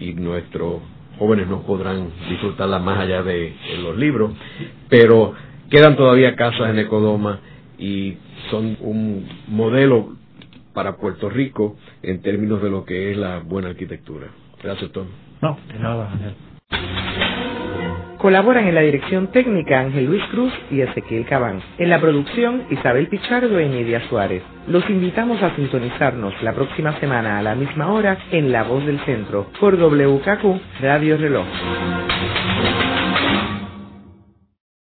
y 0.00 0.12
nuestros 0.12 0.82
jóvenes 1.18 1.48
no 1.48 1.62
podrán 1.62 2.10
disfrutarla 2.28 2.78
más 2.78 2.98
allá 2.98 3.22
de, 3.22 3.54
los 3.82 3.96
libros, 3.96 4.32
pero 4.90 5.32
quedan 5.70 5.96
todavía 5.96 6.36
casas 6.36 6.68
en 6.70 6.76
Necodoma 6.76 7.40
y 7.78 8.16
son 8.50 8.76
un 8.80 9.26
modelo 9.48 10.16
para 10.76 10.98
Puerto 10.98 11.30
Rico 11.30 11.74
en 12.02 12.20
términos 12.20 12.62
de 12.62 12.68
lo 12.68 12.84
que 12.84 13.10
es 13.10 13.16
la 13.16 13.38
buena 13.38 13.70
arquitectura. 13.70 14.26
Gracias, 14.62 14.92
Tom. 14.92 15.06
No, 15.40 15.58
de 15.72 15.78
nada, 15.78 16.12
Ángel. 16.12 16.34
Colaboran 18.18 18.66
en 18.66 18.74
la 18.74 18.82
dirección 18.82 19.28
técnica 19.28 19.80
Ángel 19.80 20.04
Luis 20.04 20.22
Cruz 20.30 20.52
y 20.70 20.82
Ezequiel 20.82 21.24
Cabán. 21.26 21.62
En 21.78 21.88
la 21.88 21.98
producción 21.98 22.64
Isabel 22.70 23.08
Pichardo 23.08 23.58
y 23.58 23.68
Nidia 23.68 24.06
Suárez. 24.08 24.42
Los 24.68 24.88
invitamos 24.90 25.42
a 25.42 25.56
sintonizarnos 25.56 26.34
la 26.42 26.52
próxima 26.52 26.92
semana 27.00 27.38
a 27.38 27.42
la 27.42 27.54
misma 27.54 27.90
hora 27.90 28.18
en 28.30 28.52
La 28.52 28.64
Voz 28.64 28.84
del 28.84 29.00
Centro 29.00 29.46
por 29.58 29.78
WKQ 29.78 30.60
Radio 30.82 31.16
Reloj. 31.16 31.46